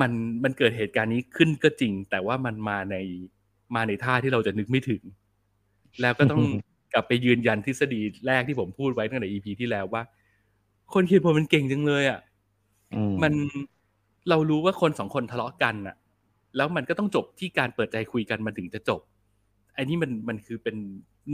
[0.01, 0.11] มัน
[0.43, 2.95] มันเกิดเหตุการณ์นี้ขึ้นก็จริง แต่ว่ามันมาใน
[3.75, 5.01] มาในท่าที่เราจะนึกไม่ถึง
[6.01, 6.43] แล้วก็ต้อง
[6.93, 10.03] กลับไปยืนยันทฤษฎีแรกที่ผมพูดไว้ตั้งแต่ EP ที่แล้วว่า
[10.93, 12.19] คนเขียนบทมันเก่งจังเลยอะ
[12.93, 13.33] อืมัน
[14.29, 15.95] เรารู้ว่าคนสองคนทะเลาะกันน่ะ
[16.55, 19.01] แล้วมันก็ต้องจบที่การเปิดใจคุยกันมันถึงจะจบ
[19.77, 20.75] อันนี้มันมันคือเป็น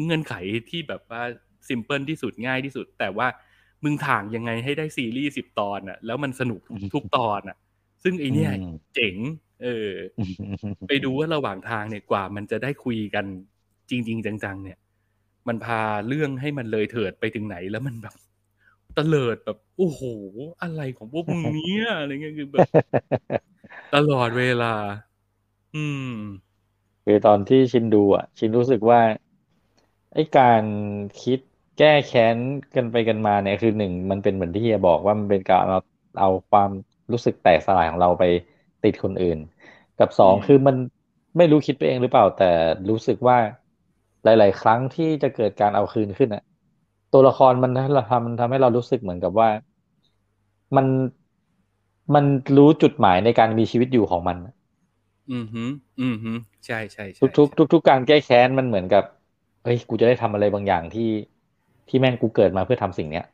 [0.03, 0.34] เงื่อนไข
[0.69, 1.21] ที่แบบว่า
[1.69, 3.27] ซิมเพิลที่สุดง่ายที่สุด แต่ว่า
[3.84, 7.58] มึงถ่างยังไงให้ได้ซีรีส์สิบตอนน่ะ แล้วมันสนุกทุกทุกตอนน่ะ
[8.03, 9.15] ซึ่งไอเนี่ยอืมเจ๋ง
[9.63, 9.91] เออ
[10.88, 13.25] ไปดูว่าระหว่างทางเนี่ยกว่า มันจะได้คุยกัน
[13.89, 14.77] จริง ๆ จัง ๆ เนี่ย
[15.47, 18.15] มันพาเรื่องให้มันเลยเถิดไปถึงไหนแล้วมันแบบ
[18.97, 20.01] ตะเลิดแบบโอ้โห
[20.62, 22.67] อะไรของพวกมึงเนี่ยอะไรเงี้ยคือแบบ
[23.95, 24.73] ตลอดเวลา
[25.78, 26.12] อืม
[27.06, 29.00] คือตอนที่ชินดูอะ ชินรู้สึกว่า
[30.13, 30.63] ไอ้การ
[31.22, 31.40] คิด
[31.78, 32.38] แก้แค้น
[32.76, 35.80] กันไปกันมาเนี่ยคือหนึ่งมันเป็นเหมือนที่เฮียบอกว่ามันเป็นการเอา
[36.20, 36.70] เอาความ
[37.12, 38.24] รู้สึกแตกสลายของเราไป
[38.84, 39.38] ติดคนอื่น
[40.00, 40.76] กับสองอืมคือมัน
[41.38, 42.50] ไม่รู้คิดไปเองหรือเปล่า แต่
[42.90, 43.38] รู้สึกว่า
[44.24, 46.44] หลาย ๆ ครั้งที่จะเกิดการเอาคืนขึ้นอะ
[47.13, 49.50] ตัวละครมันเราทำมันทำให้เรารู้สึกเหมือนกับว่า
[50.76, 50.86] มัน
[52.13, 52.26] มัน
[52.58, 54.38] รู้จุดหมายในการมีชีวิตอยู่ของมัน
[55.32, 55.63] อืมฮึ
[56.02, 56.32] อืมฮึ
[56.66, 59.04] ใช่ใช่ใช่ทุกทุกทุกทุกการแก้แค้นมันเหมือนกับ
[59.63, 61.10] เฮ้ยกูจะได้ทำอะไรบางอย่างที่
[61.90, 63.26] ที่แม่งกูเกิดมาเพื่อทำสิ่งเนี้ย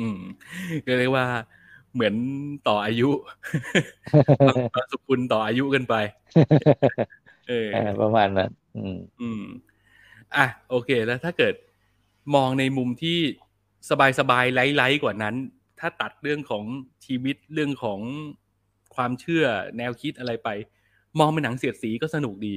[0.00, 0.20] อืม
[0.86, 1.26] ก็เรียกว่า
[1.94, 2.14] เหมือน
[2.68, 3.10] ต่ออายุ
[4.74, 5.94] บางสุคุณต่ออายุกันไป
[7.48, 9.42] เออเออประมาณนั้นอืม อืม
[10.36, 11.54] อะ โอเค แล้วถ้าเกิด
[12.34, 13.18] มองในมุมที่
[13.90, 15.34] สบายสบายๆไลท์ๆกว่านั้น
[15.80, 16.64] ถ้าตัดเรื่องของ
[17.06, 18.00] ชีวิตเรื่องของ
[18.94, 19.44] ความเชื่อ
[19.78, 20.48] แนวคิดอะไรไป
[21.18, 22.56] มองเป็นหนังเสียดสีก็สนุกดี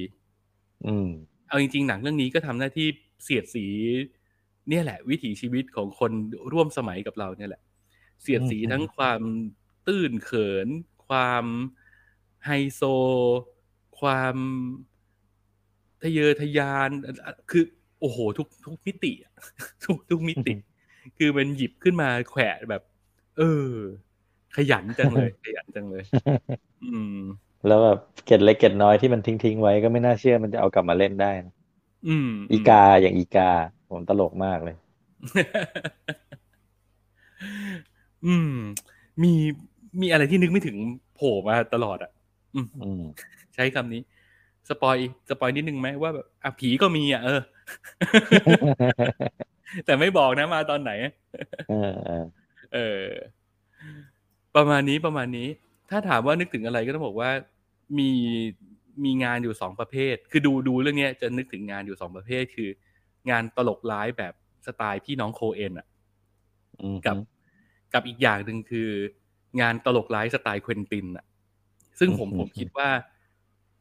[0.86, 1.08] อืม
[1.48, 2.88] เอาจริง ๆ หนังเรื่องนี้ก็ทำหน้าที่
[3.24, 3.66] เสียดสี
[4.68, 6.12] เนี่ยแหละ วิถีชีวิตของคน
[6.52, 7.62] ร่วมสมัยกับเราเนี่ยแหละ
[8.22, 9.20] เสียดสีอืมทั้งความ
[9.86, 10.68] ตื้นเขิน
[11.06, 11.44] ความ
[12.44, 12.82] ไฮโซ
[14.00, 14.36] ความ
[16.02, 16.90] ทะเยอทะยาน
[17.50, 17.64] คือ
[18.00, 19.34] โอ้โห ทุกทุกมิติอะ
[19.84, 20.54] ทุกทุกมิติ
[21.18, 22.82] คือมันหยิบขึ้นมาแขวะแบบ
[23.38, 23.70] เออ
[24.56, 26.04] ขยันจังเลยขยันจังเลย
[26.84, 27.18] อืม
[27.66, 31.54] แล้วแบบเกร็ดเล็กเกร็ดน้อยที่มันทิ้งทิ้งๆไว้ก็ไม่น่าเชื่อมันจะเอากลับมาเล่นได้นะ
[32.08, 33.50] อืม อีกาอย่างอีกา
[33.90, 34.76] ผมตลกมากเลย
[38.26, 38.54] อืม
[39.22, 39.32] มี
[40.00, 40.76] มีอะไรที่นึกไม่ถึง
[41.14, 42.10] โผล่มาตลอดอะ
[42.54, 43.02] อืมอืม
[43.54, 44.02] ใช้คำนี้
[44.68, 47.40] spoil spoil นิดนึงไหมว่าแบบอะผีก็มีอะเออ
[49.84, 50.92] แต่ไม่บอกนะมาตอนไหน
[51.68, 52.24] เออเออ
[52.74, 53.06] เออ
[54.56, 55.48] ประมาณนี้ประมาณนี้
[55.90, 57.30] ถ้าถามว่านึกถึงอะไรก็ต้องบอกว่า
[57.98, 58.10] มี
[59.04, 62.68] มีงานอยู่สองประเภท คือดูดูเรื่องเนี้ยจะนึกถึงงานอยู่สองประเภท คือ
[63.30, 64.34] งานตลกร้ายแบบ
[64.66, 65.86] สไตล์พี่น้องโคเอนอะ
[66.80, 67.16] อืมกับ
[67.94, 68.90] กับอีกอย่างหนึ่งคือ
[69.60, 71.24] งานตลกร้ายสไตล์เควนตินอะ
[71.98, 72.88] ซึ่งผมผมคิดว่า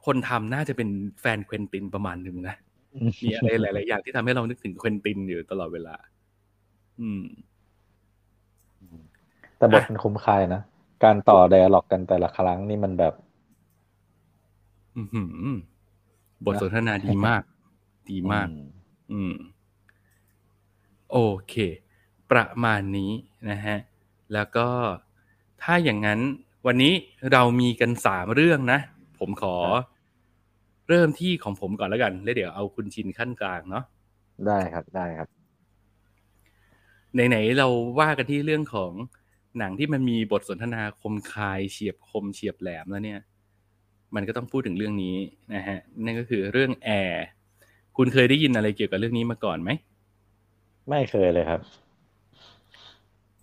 [0.05, 0.89] คนทำน่าจะเป็น
[1.21, 2.55] แฟนเควนตินประมาณหนึ่งนะ
[3.23, 5.95] มีอะไรหลาย ๆ อย่างที่ทำให้เรานึกถึงเควนตินอยู่ตลอดเวลา
[6.99, 7.23] อืม
[9.63, 10.61] แต่บทมันคุ้มค่ายนะ
[11.03, 13.13] การต่อไดอะล็อกกันแต่ละครั้งนี่มันแบบ
[14.97, 15.45] อือหือ
[16.45, 17.41] บทสนทนาดีมาก
[18.11, 18.65] ดีมากอืม
[19.11, 19.33] อืม
[21.11, 21.55] โอเค
[22.31, 23.11] ประมาณนี้
[23.49, 23.77] นะฮะ
[24.33, 24.67] แล้วก็
[25.61, 26.19] ถ้าอย่างนั้น
[26.67, 26.93] วันนี้
[27.31, 28.79] เรามีกันสามเรื่องนะ
[29.19, 29.55] ผมขอ
[30.89, 33.83] เริ่มที่ของผมก่อนแล้วกัน แล้วเดี๋ยวเอาคุณชินขั้นกลางเนาะ
[34.47, 35.29] ได้ครับได้ครับ
[37.13, 37.67] ไหนๆเรา
[37.99, 38.91] ว่ากันที่เรื่องของ
[39.59, 43.19] หนังที่มันมีบทสนทนาคมคายเฉียบคมเฉียบแหลมแล้วเนี่ย
[44.15, 45.15] มันก็ต้องพูดถึงเรื่องนี้
[45.55, 47.25] นะฮะนั่นก็คือเรื่องแอร์
[47.97, 49.69] คุณเคยได้ยินอะไรเกี่ยวกับเรื่องนี้มาก่อนไหม
[50.89, 51.61] ไม่เคยเลยครับ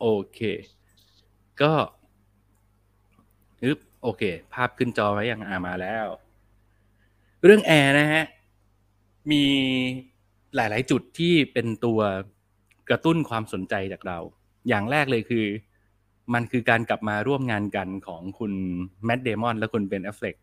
[0.01, 0.40] โอเค
[1.62, 1.73] ก็
[3.62, 6.07] อึบโอเค ภาพขึ้นจอไว้ยังอามาแล้ว
[7.44, 8.25] เรื่องแอร์นะฮะ
[9.31, 9.44] มี
[10.55, 12.01] หลาย ๆ จุดที่เป็นตัว
[12.88, 14.18] กระตุ้นความสนใจจากเรา
[14.68, 15.46] อย่างแรกเลยคือ
[16.35, 18.53] มันคือการกลับมาร่วมงานกันของคุณ
[19.05, 20.37] แมตต์ เดมอนและคุณเบนแอฟเฟลก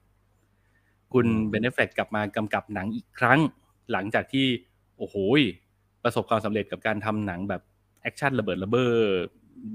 [1.14, 3.40] คุณเบนแอฟเฟลกกลับมากำกับหนังอีกครั้ง
[3.92, 4.46] หลังจากที่
[4.98, 5.42] โอ้โหย
[6.04, 7.62] ประสบความสำเร็จกับการทำหนังแบบ
[8.02, 8.94] แอคชั่นระเบิดระเบ้อ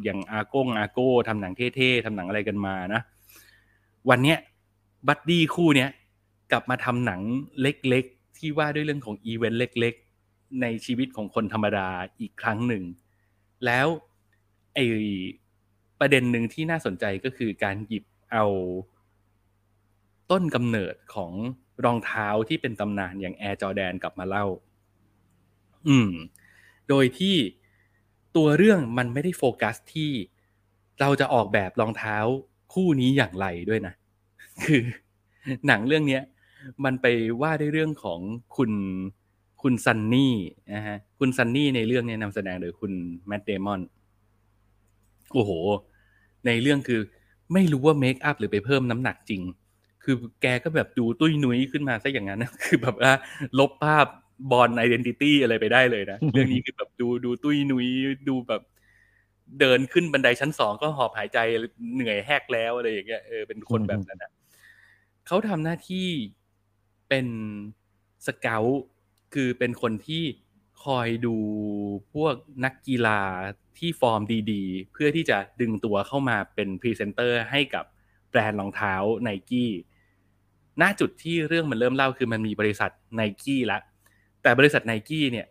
[0.05, 3.01] อย่างอาโก้งอาโก้ทำหนังเท่ๆทำหนังอะไรกันมานะ
[4.11, 4.39] วันเนี้ย
[5.09, 5.91] buddy คู่เนี้ย
[6.53, 7.21] กลับมาทำหนัง
[7.61, 11.89] เล็กๆ ที่ว่าด้วยเรื่องของอีเวนต์เล็กๆ ในชีวิตของคนธรรมดา
[12.21, 12.83] อีกครั้งหนึ่ง
[13.67, 13.87] แล้ว
[14.75, 14.79] ไอ
[16.05, 18.45] ประเด็นหนึ่งที่น่าสนใจก็คือการหยิบเอา
[20.31, 21.33] ต้นกำเนิดของ
[21.85, 24.47] รองเท้าที่เป็นตำนานอย่าง Air Jordan กลับมาเล่า
[25.89, 26.11] อืม
[26.89, 27.37] โดยที่
[28.37, 30.11] ตัวเรื่องมันไม่ได้โฟกัสที่
[31.01, 32.17] เราจะออกแบบรองเท้า
[32.73, 33.95] คู่นี้อย่างไรด้วยนะ
[34.65, 34.83] คือ
[35.67, 36.21] หนังเรื่องนี้
[36.85, 37.07] มันไป
[37.43, 38.21] ว่าด้วยเรื่องของ
[38.57, 38.73] คุณ
[39.63, 40.35] คุณซันนี่
[40.75, 42.93] นะฮะ คุณซันนี่ในเรื่องนี้นำแสดงโดยคุณ
[43.27, 43.81] แมตต์ เดมอน
[45.35, 45.53] โอ้โห
[46.47, 47.01] ในเรื่องคือ
[47.53, 49.43] ไม่รู้ว่า makeup หรือไปเพิ่มน้ำหนักจริง
[50.05, 53.13] คือแกก็แบบดูตุ้ยนุ้ยขึ้นมาซะอย่างนั้นนะคือแบบว่า
[53.59, 54.07] ลบภาพ
[54.51, 57.87] Bourne Identity อะไรไปได้เลยนะ เรื่องนี้คือแบบดูดูตุ้ยนุ้ย
[58.29, 58.63] ดูแบบ
[59.61, 61.39] เดินขึ้นบันไดชั้นสองก็หอบหายใจ
[61.95, 64.31] เหนื่อยแฮกแล้วอะไรอย่างเงี้ยเออเป็นคนแบบนั้นนะ
[65.27, 66.09] เขาทำหน้าที่
[67.09, 67.27] เป็น
[68.27, 68.65] scout
[69.35, 70.23] คือเป็นคนที่
[70.85, 71.37] คอยดู
[72.15, 73.21] พวกนักกีฬา
[73.79, 74.21] ที่ฟอร์ม
[74.53, 77.85] ดีๆ เพื่อที่จะดึงตัวเข้ามาเป็นพรีเซนเตอร์ให้กับ
[78.31, 79.71] แบรนด์รองเท้าไนกี้
[80.81, 83.79] ณจุดที่เรื่องมันเริ่มเล่าคือมันมีบริษัทไนกี้ละ
[84.43, 85.47] แต่บริษัทไนกี้เนี่ย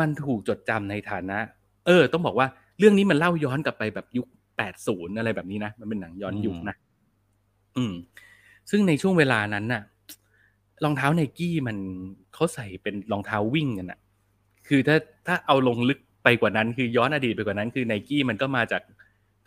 [0.00, 1.38] มันถูกจดจำในฐานะ
[1.86, 2.46] เออ ต้องบอกว่า
[2.78, 4.26] เรื่องนี้มันเล่าย้อนกลับไปแบบยุค
[4.56, 6.76] แปดศูนย์อะไรแบบนี้นะ มันเป็นหนังย้อนยุคนะ
[7.76, 7.94] อืม
[8.70, 9.82] ซึ่งในช่วงเวลานั้นน่ะ
[10.84, 11.76] รองเท้าไนกี้มัน
[12.34, 13.98] เขาใส่เป็นรองเท้าวิ่งกันน่ะ
[14.68, 15.98] คือถ้าถ้าเอาลงลึก
[16.28, 18.82] ไปกว่านั้นคือย้อนอดีตไปกว่านั้นคือไนกี้มันก็มาจาก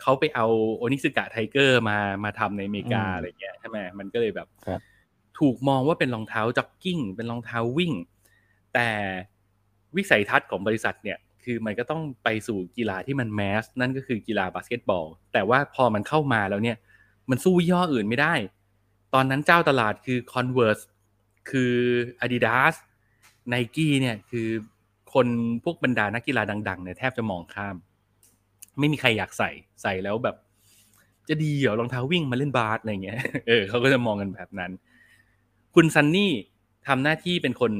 [0.01, 0.45] เขาไปเอา
[0.77, 4.79] Onitsuka Tiger มามาทำในอเมริกาอะไรเงี้ยใช่ไหมมันก็เลยแบบครับ
[5.39, 7.93] ถูกมองว่าเป็นรองเท้าจ็อกกิ้ง เป็นรองเท้าวิ่ง
[8.73, 8.89] แต่
[9.95, 16.77] วิสัยทัศน์ของบริษัทเนี่ย คือมันก็ต้องไปสู่กีฬาที่มันแมส นั่นก็คือกีฬาบาสเกตบอล แต่ว่าพอมันเข้ามาแล้วเนี่ย
[17.29, 18.33] มันสู้ยี่ห้ออื่นไม่ได้
[19.13, 20.83] ตอนนั้นเจ้าตลาดคือ Converse
[21.49, 21.75] คือ
[22.23, 22.75] Adidas
[23.53, 24.47] Nike เนี่ยคือ
[25.13, 25.27] คน
[25.63, 27.75] พวกบรรดานักกีฬาดังๆเนี่ยแทบจะมองข้าม
[28.79, 30.35] ไม่มีใครอยากใส่ใส่แล้วแบบ
[31.29, 34.71] จะดีเหรอรองเท้าวิ่งมาเล่นบาสอะไรเงี้ยเออเขาก็จะมองกันแบบนั้น
[35.75, 36.31] คุณซันนี่
[36.87, 37.73] ทำหน้าที่เป็นคน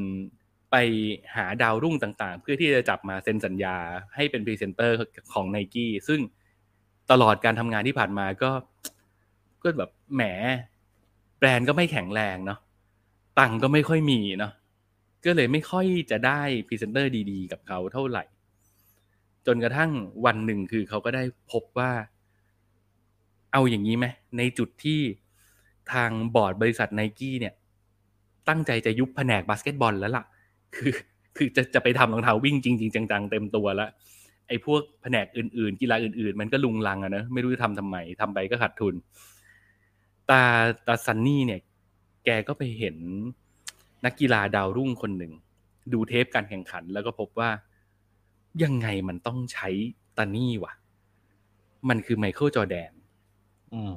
[0.71, 0.75] ไป
[1.35, 3.75] หาดาวรุ่งต่างๆ เพื่อที่จะจับมาเซ็นสัญญา
[4.15, 4.95] ให้เป็นพรีเซนเตอร์
[5.33, 6.19] ของไนกี้ซึ่ง
[7.11, 8.51] ตลอดการทำงานที่ผ่านมาก็
[9.63, 10.23] ก็แบบแหม
[11.37, 12.59] แบรนด์ก็ไม่แข็งแรงเนาะ
[13.39, 14.51] ตังก็ไม่ค่อยมีเนาะ
[15.25, 18.23] ก็เลยไม่ค่อยจะได้พรีเซนเตอร์ดีๆ กับเขาเท่าไหร่
[19.47, 19.91] จนกระทั่ง
[20.25, 21.91] วันหนึ่งคือเขาก็ได้พบว่า
[23.53, 24.05] เอาอย่างนี้ไหม
[24.37, 25.01] ในจุดที่
[25.93, 27.53] ทางบอร์ดบริษัทไนกี้เนี่ย
[28.49, 30.25] ตั้งใจจะยุบแผนกบาสเกตบอลแล้วล่ะ
[30.75, 30.93] คือ
[31.37, 33.89] คือจะจะไปทำรองเท้าวิ่งจริง ๆ จังๆ เต็มตัวแล้ว
[34.47, 38.95] ไอ้พวกแผนกอื่นๆ กีฬาอื่นๆ มันก็ลุงลังอะนะไม่รู้จะทำทำไมทำไปก็ขาดทุน
[40.29, 40.43] ตา
[40.87, 41.61] ตาซันนี่เนี่ย
[42.25, 42.97] แกก็ไปเห็น
[44.05, 45.33] นักกีฬาดาวรุ่งคนหนึ่ง
[45.93, 47.49] ดูเทปการแข่งขัน แล้วก็พบว่า
[48.63, 49.69] ยังไงมันต้องใช้
[50.17, 50.73] ตานี่วะ
[51.89, 52.91] มันคือไมเคิลจอร์แดน
[53.73, 53.95] อืม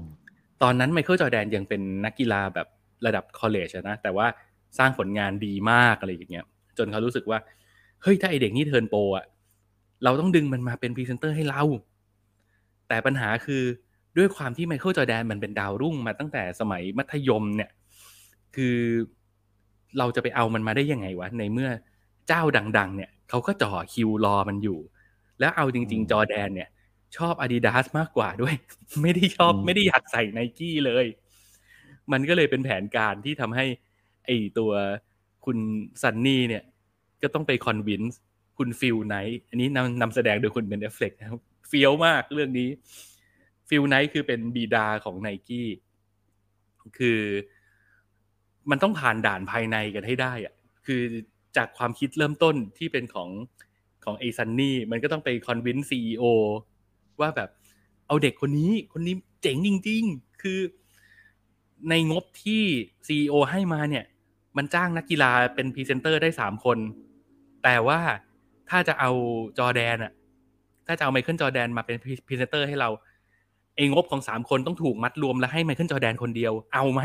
[0.62, 2.66] ตอนนั้นไมเคิลจอร์แดนยังเป็นนักกีฬาแบบ
[3.06, 4.26] ระดับ college นะแต่ว่า
[4.78, 6.44] สร้างผลงานดีมากอะไรอย่างเงี้ย
[6.78, 7.38] จนเขารู้สึกว่า
[8.02, 9.24] เฮ้ย ถ้าไอเด็กนี่ turn pro อะ
[10.04, 11.62] เราต้องดึงมันมาเป็นพรีเซนเตอร์ให้เรา
[12.88, 13.62] แต่ปัญหาคือ
[14.16, 17.70] ด้วยความที่ไมเคิลจอร์แดนมันเป็นดาวรุ่งมาตั้งแต่สมัยมัธยมเนี่ย
[18.56, 18.76] คือ
[19.98, 21.70] เราจะไปเอามันมาได้ยังไงวะในเมื่อ
[22.28, 22.42] เจ้า
[22.78, 24.78] ดัง ๆ เนี่ยเขาก็จ่อคิวรอมันอยู่
[25.40, 26.68] แล้วเอาจริงอืมๆจอร์แดนเนี่ย
[27.16, 28.54] ชอบ Adidas มากกว่าด้วย
[29.02, 31.06] ไม่ได้ชอบอืมไม่ได้อยากใส่ไนกี้เลย
[32.12, 33.64] มันก็เลยเป็นแผนการที่ทำให้
[34.26, 34.72] ไอตัว
[35.44, 35.58] คุณ
[36.02, 36.64] ซันนี่เนี่ย
[37.22, 38.20] ก็ต้องไป convince
[38.58, 42.68] คุณฟิลไนท์อันนี้นำนำแสดงโดยคุณเบนแอฟเฟล็กนะครับเฟี้ยวมากเรื่องนี้
[43.68, 45.68] ฟิลไนท์คือเป็นบิดาของไนกี้
[46.98, 47.20] คือ
[48.70, 50.54] มันต้องผ่านด่านภายในกันให้ได้อะ
[50.86, 51.02] คือ
[51.56, 53.28] จากความคิดเริ่มต้นที่เป็นของ
[54.04, 56.24] ของไอซันนี่มันก็ต้องไป convince CEO
[57.20, 57.48] ว่าแบบ
[58.06, 60.60] เอาเด็กคนนี้คนนี้เจ๋งจริง ๆ คือ
[61.90, 62.62] ในงบที่
[63.06, 64.04] CEO ให้มาเนี่ย
[64.56, 66.78] มันจ้างนักกีฬาเป็นพรีเซนเตอร์ได้สามคน
[67.64, 68.00] แต่ว่า
[68.70, 69.10] ถ้าจะเอา
[69.58, 70.12] จอร์แดนอะ
[70.86, 71.96] ถ้าจะเอาไมเคิลจอร์แดนมาเป็น
[72.26, 72.88] พรีเซนเตอร์ให้เรา
[73.76, 77.00] เอางบของสามคนต้องถูกมัดรวมแล้วให้ไมเคิลจอร์แดนคนเดียว เอาไหม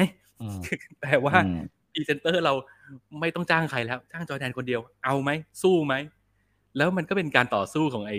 [1.01, 1.61] แต่ว่าอืม
[1.93, 2.53] พรีเซนเตอร์เรา
[3.19, 5.29] ไม่ต้องจ้างใครแล้ว จ้างจอร์แดนคนเดียว เอาไหม
[5.61, 5.95] สู้ไหม
[6.77, 8.13] แล้วมันก็เป็นการต่อสู้ของไอ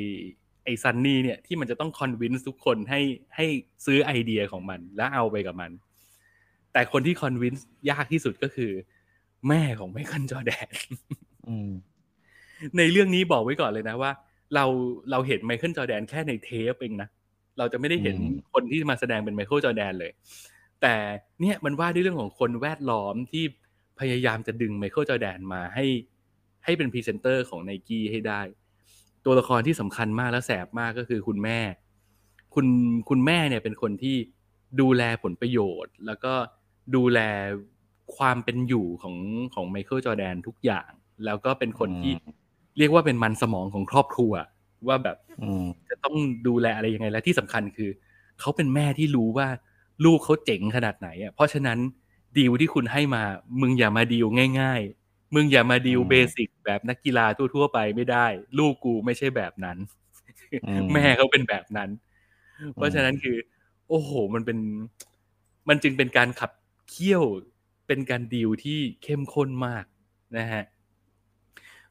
[0.65, 3.01] ไอซันนี่เนี่ยที่มันจะต้อง convince ทุกคนให้
[3.37, 3.47] ให้
[3.87, 5.71] ซื้อไอเดียของมัน แล้วเอาไปกับมัน
[6.73, 8.73] แต่คนที่ convince ยากที่สุดก็คือ
[9.49, 10.69] แม่ของไมเคิลจอร์แดน
[11.49, 11.71] อืม
[12.79, 14.11] ในเรื่องนี้บอกไว้ก่อนเลยนะว่า
[14.55, 14.65] เรา
[15.11, 17.09] เราเห็นไมเคิลจอร์แดนแค่ในเทปเองนะ
[17.59, 20.11] เราจะไม่ได้เห็นอืมคนที่มาแสดงเป็นไมเคิลจอร์แดนเลย
[20.83, 20.97] แต่
[21.41, 23.45] เนี่ยมันว่าด้วยเรื่องของคนแวดล้อมที่
[24.01, 25.87] พยายามจะดึงไมเคิลจอร์แดนมาให้
[26.65, 28.41] ให้เป็นพรีเซนเตอร์ของไนกี้ให้ได้
[29.25, 31.59] ตัวละครที่สำคัญมากและแสบมากก็คือคุณแม่
[32.55, 32.67] คุณ
[33.09, 34.17] คุณแม่เนี่ยเป็นคนที่
[34.81, 36.33] ดูแลผลประโยชน์ แล้วก็
[36.97, 37.21] ดูแล
[38.17, 39.17] ความเป็นอยู่ของ
[39.55, 40.91] ของไมเคิลจอร์แดนทุกอย่าง
[41.25, 42.35] แล้วก็เป็นคนที่อืม
[42.79, 44.33] เรียกว่าเป็นมันสมองของครอบครัว
[44.89, 46.17] ว่าแบบอืมจะต้อง
[46.47, 47.91] ดูแลอะไรยังไงและที่สำคัญคือ
[48.41, 49.49] เขาเป็นแม่ที่รู้ว่า
[50.05, 51.79] ลูกเขาเจ๋งขนาดไหนอะเพราะฉะนั้น
[52.39, 53.23] ดีลที่คุณให้มา
[53.61, 54.27] มึงอย่ามาดีล
[54.61, 58.27] ง่าย ๆ มึงอย่ามาดีลอืม basic แบบนักกีฬาทั่ว ๆ ไปไม่ได้
[58.59, 59.79] ลูกกูไม่ใช่แบบนั้น
[60.67, 61.91] อืมแม่เขาเป็นแบบนั้น
[62.75, 63.37] เพราะฉะนั้นคือ
[63.89, 64.59] โอ้โห มันเป็น
[65.69, 66.51] มันจึงเป็นการขับ
[66.91, 67.25] เคี่ยว
[67.87, 69.85] เป็นการดีลที่เข้มข้นมาก
[70.39, 70.65] นะฮะ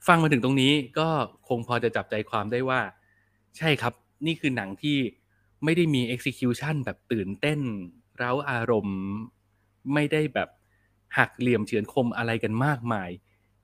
[0.07, 1.09] ฟังมาถึงตรงนี้ก็
[1.47, 2.81] คงพอจะจับใจความได้ว่า
[3.57, 3.93] ใช่ครับ
[4.25, 4.97] นี่คือหนังที่
[5.63, 7.59] ไม่ได้มี execution แบบตื่นเต้น
[8.17, 8.99] เร้าอารมณ์
[9.93, 10.49] ไม่ได้แบบ
[11.17, 13.09] หักเหลี่ยมเฉือนคมอะไรกันมากมาย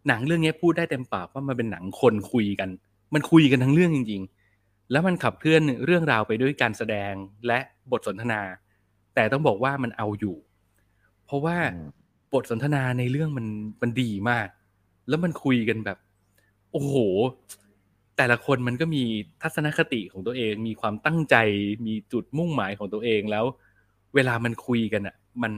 [0.07, 2.69] หนังเรื่องนี้พูดได้เต็มปากว่ามันเป็นหนังคนคุยกัน
[3.13, 4.21] มันคุยกันทั้งเรื่องจริง
[4.55, 7.13] ๆ แล้วมันขับเคลื่อนเรื่องราวไปด้วยการแสดง
[7.47, 7.59] และ
[7.91, 8.41] บทสนทนา
[9.15, 10.35] แต่ต้องบอกว่ามันเอาอยู่
[11.25, 11.57] เพราะว่า
[12.33, 13.47] บทสนทนาในเรื่องมัน
[13.81, 14.47] มันดีมาก
[15.09, 15.97] แล้วมันคุยกันแบบ
[16.71, 16.95] โอ้โห
[18.17, 19.03] แต่ละคนมันก็มี
[19.41, 21.35] ทัศนคติของตัวเอง มีความตั้งใจ
[21.85, 23.45] มีจุดมุ่งหมายของตัวเองแล้ว
[24.15, 25.53] เวลามันคุยกันอะ มัน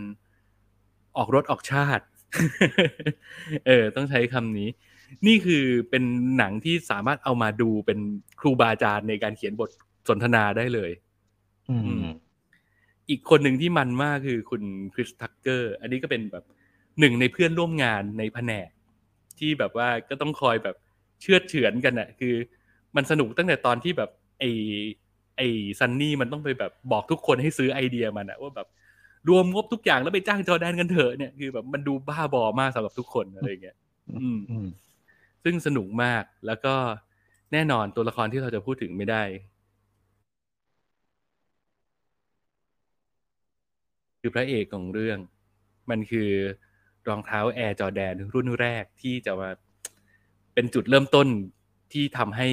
[1.18, 2.06] ออกรถออกชาติ
[3.68, 4.70] เออ ต้องใช้คำนี้
[5.28, 6.04] นี่คือเป็น
[6.38, 8.00] หนังที่สามารถเอามาดูเป็น
[8.40, 9.70] ครูบาอาจารย์ในการเขียนบท
[10.08, 10.92] สนทนาได้เลย
[11.70, 12.04] อืม
[13.10, 16.44] อีกคนหนึ่งที่มันมากคือคุณคริสทักเกอร์ อันนี้ก็เป็นแบบ
[17.00, 18.70] หนึ่งในเพื่อนร่วมงานในแผนก
[19.40, 20.76] ที่แบบว่าก็ต้องคอยแบบ
[21.22, 22.36] เชื่อดเฉือนกันอะคือ
[22.96, 24.50] มันสนุกตั้งแต่ตอนที่แบบไอ้
[25.38, 25.48] ไอ้
[25.80, 28.68] ซันนี่มันต้องไปแบบบอกทุกคนให้ซื้อไอเดียมันอะว่าแบบ
[29.30, 33.76] รวมงบทุกอย่างแล้วไปจ้างจอร์แดนกันเถอะเนี่ยคือแบบมันดูบ้าบอมากสำหรับทุกคนอะไรอย่างเงี้ย
[34.22, 34.68] อืมอืม
[35.44, 36.76] ซึ่งสนุกมากแล้วก็
[37.54, 39.24] แน่นอนตัวละครที่เราจะพูดถึงไม่ได้
[44.20, 45.18] คือพระเอกของเรื่อง
[45.90, 46.30] มันคือ
[47.08, 49.50] รองเท้าแอร์จอแดนรุ่นแรกที่จะมา
[50.54, 51.28] เป็นจุดเริ่มต้น
[51.94, 52.50] ที่ทำให้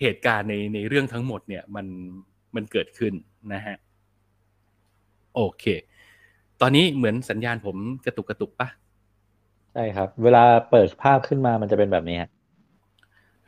[0.00, 1.86] เหตุการณ์ในในเรื่องทั้งหมดเนี่ยมัน
[2.54, 3.12] มันเกิดขึ้น
[3.52, 3.76] นะฮะ
[5.34, 5.64] โอเค
[6.60, 7.76] ตอนนี้เหมือนสัญญาณผม
[8.06, 8.68] กระตุกกระตุกปะ
[9.72, 12.30] ใช่ครับ เวลาเปิดภาพขึ้นมามันจะเป็นแบบนี้ฮะ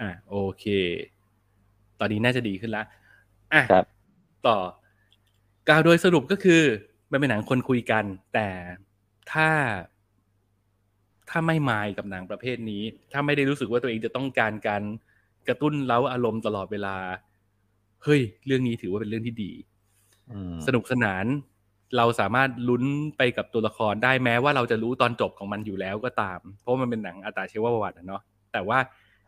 [0.01, 0.65] อะโอเค
[2.01, 2.85] ตอนนี้น่าจะดีขึ้นละ
[3.55, 3.85] อะครับ
[4.47, 4.59] ต่อ
[5.69, 6.63] กล่าวโดยสรุปก็คือ
[7.11, 8.49] มันเป็นหนังคนคุยกัน แต่
[9.33, 9.49] ถ้า
[11.31, 12.83] ถ้าไม่มายกับหนังประเภทนี้
[13.13, 14.83] ถ้าไม่ได้รู้สึกว่าตัวเองจะต้องการการ
[15.49, 16.97] กระตุ้นเล้าอารมณ์ตลอดเวลา
[18.05, 19.53] เฮ้ย เรื่องนี้ถือว่าเป็นเรื่องที่ดี
[20.33, 21.25] อืมสนุกสนาน
[21.97, 22.85] เราสามารถลุ้น
[23.17, 28.23] ไปกับตัวละครได้แม้ว่าเราจะรู้ตอนจบของมันอยู่แล้วก็ตาม เพราะมันเป็นหนังอัตราชีวประวัติอะเนาะ
[28.53, 28.79] แต่ว่า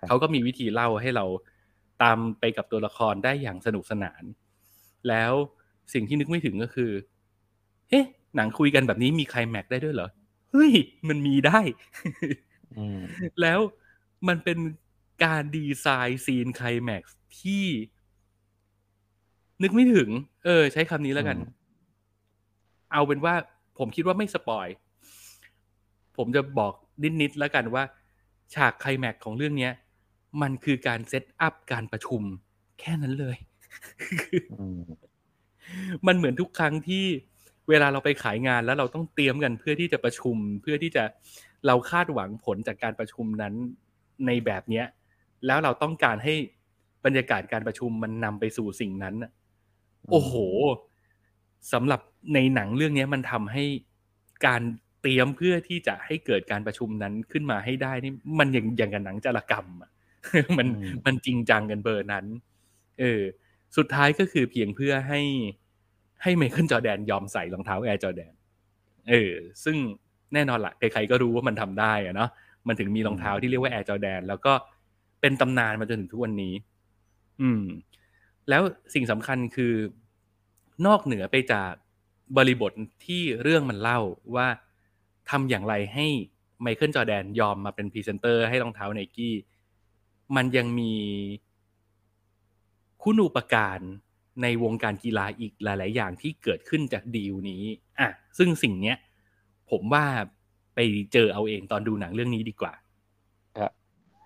[0.06, 1.24] เขาก็มีวิธีเล่าให้เรา
[2.02, 4.22] ตามไปกับตัวละครได้อย่างสนุกสนาน
[5.08, 5.32] แล้ว
[5.94, 6.90] สิ่งที่นึกไม่ถึงก็คือ
[7.90, 8.00] เฮ้
[8.36, 10.08] หนังคุยกันแบบนี้มีใครแม็กได้ด้วยเหรอ
[10.50, 10.72] เฮ้ย
[11.08, 11.60] มันมีได้
[12.78, 13.00] อืม
[13.40, 13.60] แล้ว
[14.28, 14.58] มันเป็น
[15.24, 17.66] การดีไซน์ scene ไคลแม็กซ์ที่
[19.62, 20.08] นึกไม่ถึง
[20.44, 21.58] เออ ใช้คำนี้แล้วกันอืม
[22.92, 23.34] เอาเป็นว่า
[23.78, 24.66] ผมคิดว่าไม่ spoil
[26.16, 26.72] ผมจะบอก
[27.22, 27.84] นิดๆแล้วกันว่า
[28.54, 29.72] ฉากไคลแม็กซ์ของเรื่องเนี้ย
[30.42, 32.22] มันคือการ set up การประชุม
[32.80, 33.36] แค่นั้นเลย
[34.60, 34.80] อืม
[36.06, 37.04] มันเหมือนทุกครั้งที่
[37.68, 41.04] เวลาเราไปขายงานแล้วเราต้องเตรียมกันเพื่อที่จะประชุม เพื่อที่จะ
[41.66, 43.54] เราคาดหวังผลจากการประชุมนั้น
[44.26, 44.86] ในแบบเนี้ย
[45.46, 46.34] แล้วเราต้องการให้
[47.04, 49.30] บรรยากาศการประชุมมันนำไปสู่สิ่งนั้นน่ะ
[50.10, 50.34] โอ้โห
[51.72, 52.00] สำหรับ
[52.34, 53.64] ในหนังเรื่องนี้มันทำให้
[54.46, 54.62] การ
[55.02, 59.90] เตรียมเพื่อที่จะให้เกิดการประชุมนั้นขึ้นมาให้ได้นี่มันอย่างอย่างกับหนังจารกรรมอะ
[60.58, 62.26] มันอืมมันจริงจังกันเบอร์นั้น
[63.00, 63.22] เออ
[63.76, 65.20] สุดท้ายก็คือเพียงเพื่อให้
[66.22, 68.32] ให้ไมเคิลจอร์แดนยอมใส่รองเท้าแอร์จอร์แดน
[69.10, 69.32] เออ
[69.64, 69.76] ซึ่ง
[70.34, 72.30] แน่นอนละใครๆก็รู้ว่ามันทำได้อะเนาะ
[72.68, 74.52] มันถึงมีรองเท้าที่เรียกว่าแอร์จอร์แดน แล้วก็
[75.20, 76.54] เป็นตำนานมาจนถึงทุกวันนี้
[77.40, 77.62] อืม
[78.48, 78.62] แล้ว
[78.94, 79.74] สิ่งสำคัญคือ
[80.86, 81.72] นอกเหนือไปจาก
[82.36, 82.72] บริบท
[83.06, 84.00] ที่เรื่องมันเล่า
[84.36, 84.48] ว่า
[85.30, 86.06] ทำอย่างไรให้
[86.62, 89.34] ไมเคิลจอร์แดนยอมมาเป็นพรีเซนเตอร์ให้รองเท้าไนกี้
[90.36, 90.92] มันยังมี
[93.02, 93.80] คุณูปการ
[94.42, 97.62] ในวงการกีฬาอีกหลาย ๆ อย่างที่เกิดขึ้นจากดีลนี้
[97.98, 98.08] อะ
[98.38, 98.96] ซึ่งสิ่งเนี้ย
[99.70, 100.04] ผมว่า
[100.74, 100.78] ไป
[101.12, 102.72] เจอเอาเองตอนดูหนังเรื่องนี้ดีกว่า
[103.58, 103.72] ครับ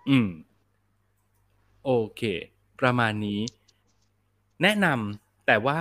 [0.09, 0.29] อืม
[1.85, 2.23] โอเค
[2.81, 3.41] ประมาณนี้
[4.63, 5.81] แนะนำแต่ว่า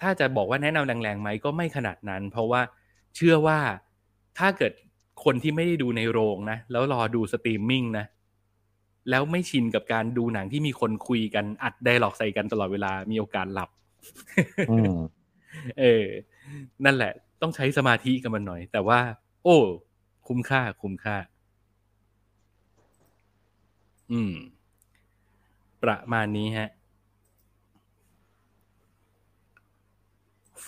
[0.00, 2.60] ถ้าจะบอกว่าแนะนำแรงๆไหมก็ไม่ขนาดนั้น เพราะว่า
[3.16, 3.58] เชื่อว่า
[4.38, 4.72] ถ้าเกิด
[5.24, 8.06] คนที่ไม่ได้ดูในโรงนะ แล้วรอดูสตรีมมิ่งนะ
[9.10, 13.70] แล้วไม่ชินกับการดูหนังที่มีคนคุยกันอัดไดร็อกใส่กันตลอดเวลามีโอกาสหลับ
[14.70, 14.94] อืม
[15.80, 16.06] เออ
[16.84, 19.00] นั่นแหละ ต้องใช้สมาธิกับมันหน่อย แต่ว่า
[19.44, 19.56] โอ้
[20.26, 21.16] คุ้มค่า คุ้มค่า
[24.12, 24.34] อืม
[25.82, 26.68] ประมาณนี้ฮะ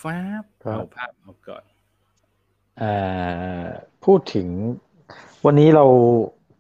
[0.00, 1.64] ฟ้าบครับเอาภาพเอาก่อน
[2.80, 3.66] อ่า
[4.04, 4.48] พูดถึง
[5.44, 5.84] วันนี้เรา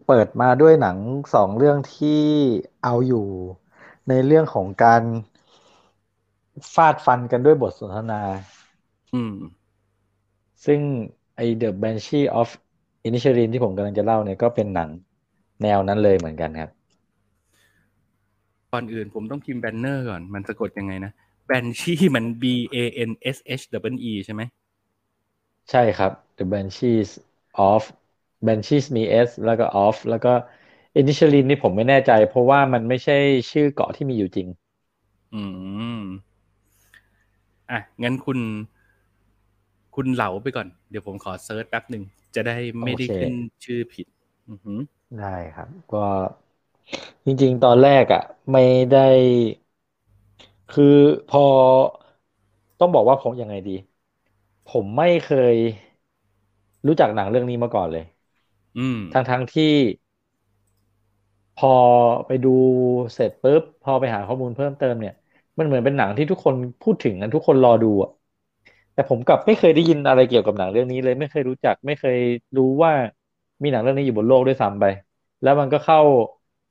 [0.06, 0.96] เปิดมาด้วยหนัง
[1.34, 2.20] สองเรื่องที่
[2.84, 3.26] เอาอยู่
[4.08, 5.02] ในเรื่องของการ
[6.74, 8.22] ฟาดฟันกันด้วยบทสนทนา
[9.14, 9.34] อืม
[10.64, 10.80] ซึ่ง
[11.36, 12.48] ไอ The Banshee of
[13.06, 14.90] Inisherin ที่ผมกำลังจะเล่าเนี่ยก็เป็นหนัง
[15.62, 16.70] แนวนั้นเลยเหมือนกันครับ
[18.74, 21.12] ก่อนอื่นผมต้องพิมพ์แบนเนอร์ก่อน มันสะกดยังไงนะ
[21.46, 22.44] แบนชี่มัน B
[22.74, 22.76] A
[23.08, 23.64] N S H
[23.96, 24.42] W E ใช่ไหม
[25.70, 27.10] ใช่ครับ The Banshees
[27.70, 27.82] of
[28.46, 30.32] Banshees มี S แล้วก็ of แล้วก็
[30.98, 33.16] Inisherin นี่ผมไม่แน่ใจ เพราะว่ามันไม่ใช่
[33.50, 34.48] ชื่อเกาะที่มีอยู่จริง
[35.32, 35.42] อื
[36.00, 36.04] ม
[37.70, 38.38] อะ งั้นคุณ
[39.94, 42.02] คุณเหลาไปก่อน เดี๋ยวผมขอเซิร์ชแป๊บหนึ่ง
[42.34, 43.32] จะได้ไม่ได้โอเคขึ้น
[43.64, 44.06] ชื่อผิด
[44.48, 44.80] อือหือ
[45.18, 45.98] ได้ครับ ก็
[47.26, 48.22] จริงๆ ตอนแรกอะ
[48.52, 48.60] ไม่
[48.92, 49.08] ได้
[50.70, 50.96] คือ
[51.28, 51.40] พอ
[52.78, 53.70] ต้องบอกว่าผมยังไงดี
[54.66, 55.56] ผมไม่เคย
[56.86, 58.04] รู้จักหนังเรื่องนี้มาก่อนเลย
[58.76, 59.72] อืม ทั้งทั้งที่
[61.54, 61.68] พอ
[62.26, 62.48] ไปดู
[63.14, 65.12] เสร็จปุ๊บ พอไปหาข้อมูลเพิ่มเติมเนี่ย
[65.58, 68.10] มันเหมือนเป็นหนังที่ทุกคนพูดถึงกันทุกคนรอดูอะ
[68.92, 72.16] แต่ผมกลับไม่เคยได้ยินอะไรเกี่ยวกับหนังเรื่องนี้เลย ไม่เคยรู้จัก ไม่เคย
[72.56, 72.92] รู้ว่า
[73.62, 74.84] มีหนังเรื่องนี้อยู่บนโลกด้วยซ้ำไป
[75.42, 75.98] แล้วมันก็เข้า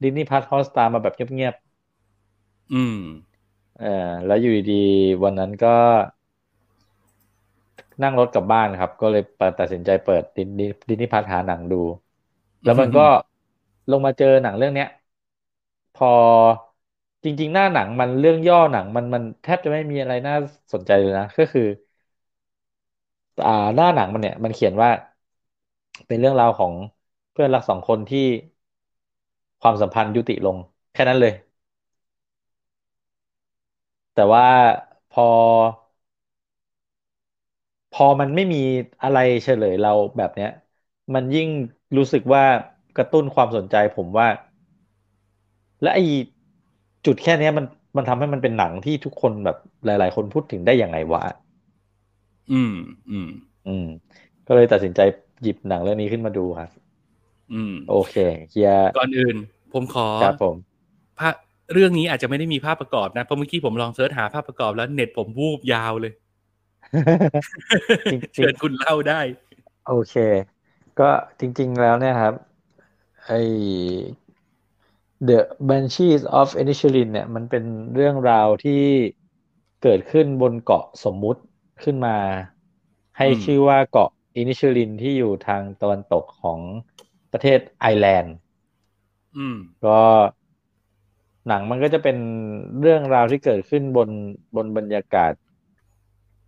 [0.04, 1.56] ดิสนีย์พลัสฮอตสตาร์มาแบบเงียบ
[2.72, 3.86] อืมๆเออ
[4.26, 5.68] แล้วอยู่ดีๆวันนั้นก็
[8.02, 11.76] นั่งรถกลับบ้านครับ ก็เลยเปิดตัดสินใจเปิดดิสนีย์ดิสนีย์พลัสหาหนังดู
[12.64, 13.02] แล้วมันก็
[13.90, 14.88] ลงมาเจอหนังเรื่องเนี้ย
[15.96, 16.06] พอ
[17.24, 20.34] จริง ๆ หน้าหนังมันเรื่องย่อหนังมันมันแทบจะไม่มีอะไรน่า
[20.74, 21.62] สนใจเลยนะก็คือ
[23.46, 24.90] อ่าหน้าหนังมันเนี่ย มันเขียนว่า
[26.08, 26.74] เป็นเรื่องราวของ
[27.32, 28.20] เพื่อนรักสองคนที่
[29.64, 30.58] ความสัมพันธ์ยุติลง
[30.94, 31.34] แค่นั้นเลย
[34.14, 34.46] แต่ว่า
[35.10, 35.24] พอ
[37.92, 38.58] พอมันไม่มี
[39.02, 40.50] อะไรเฉลยเราแบบเนี้ย
[41.14, 41.50] มันยิ่ง
[41.98, 42.44] รู้สึกว่า
[42.96, 44.28] กระตุ้นความสนใจผมว่า
[45.82, 46.04] และไอ้
[47.06, 47.66] จุดแค่เนี้ยมัน
[47.98, 51.24] มันทำให้มันเป็นหนังที่ทุกคนแบบหลาย ๆ คนพูดถึงได้ยังไงวะ
[52.52, 52.74] อืม
[53.10, 53.28] อืม
[53.66, 53.86] อืม
[54.48, 55.00] ก็เลยตัดสินใจ
[55.42, 56.70] หยิบหนังเรื่องนี้ขึ้นมาดูครับ
[57.52, 58.14] อืม โอเค
[58.50, 59.38] เฮียก่อนอื่น
[59.74, 60.56] ผมขอครับผม
[61.20, 61.34] ภาพ
[61.74, 66.14] เรื่องนี้อาจจะไม่ได้มีภาพประกอบนะเพราะเมื่อกี้ผมลองเสิร์ชหาภาพประกอบแล้วเน็ตผมวูบยาวเลย
[68.12, 69.20] จริงๆเชิญคุณเล่าได้
[69.88, 70.16] โอเค
[71.00, 71.10] ก็
[71.40, 72.34] จริง ๆ แล้วเนี่ยครับ
[73.26, 73.42] ไอ้
[75.30, 77.64] The Banshees of Inisherin เนี่ยมันเป็น
[77.96, 78.84] เรื่องราวที่
[79.84, 81.42] เกิดขึ้นบนเกาะสมมุติ
[81.84, 82.18] ขึ้นมา
[83.18, 86.60] ให้อืมชื่อว่าเกาะอินิชลินที่อยู่ทางตะวันตกของ
[87.32, 88.43] ประเทศไอร์แลนด์อืม
[89.86, 90.00] ก็
[91.48, 92.18] หนังมันก็จะเป็น
[92.82, 94.10] เรื่องราวที่เกิดขึ้นบน
[94.56, 95.34] บนบรรยากาศ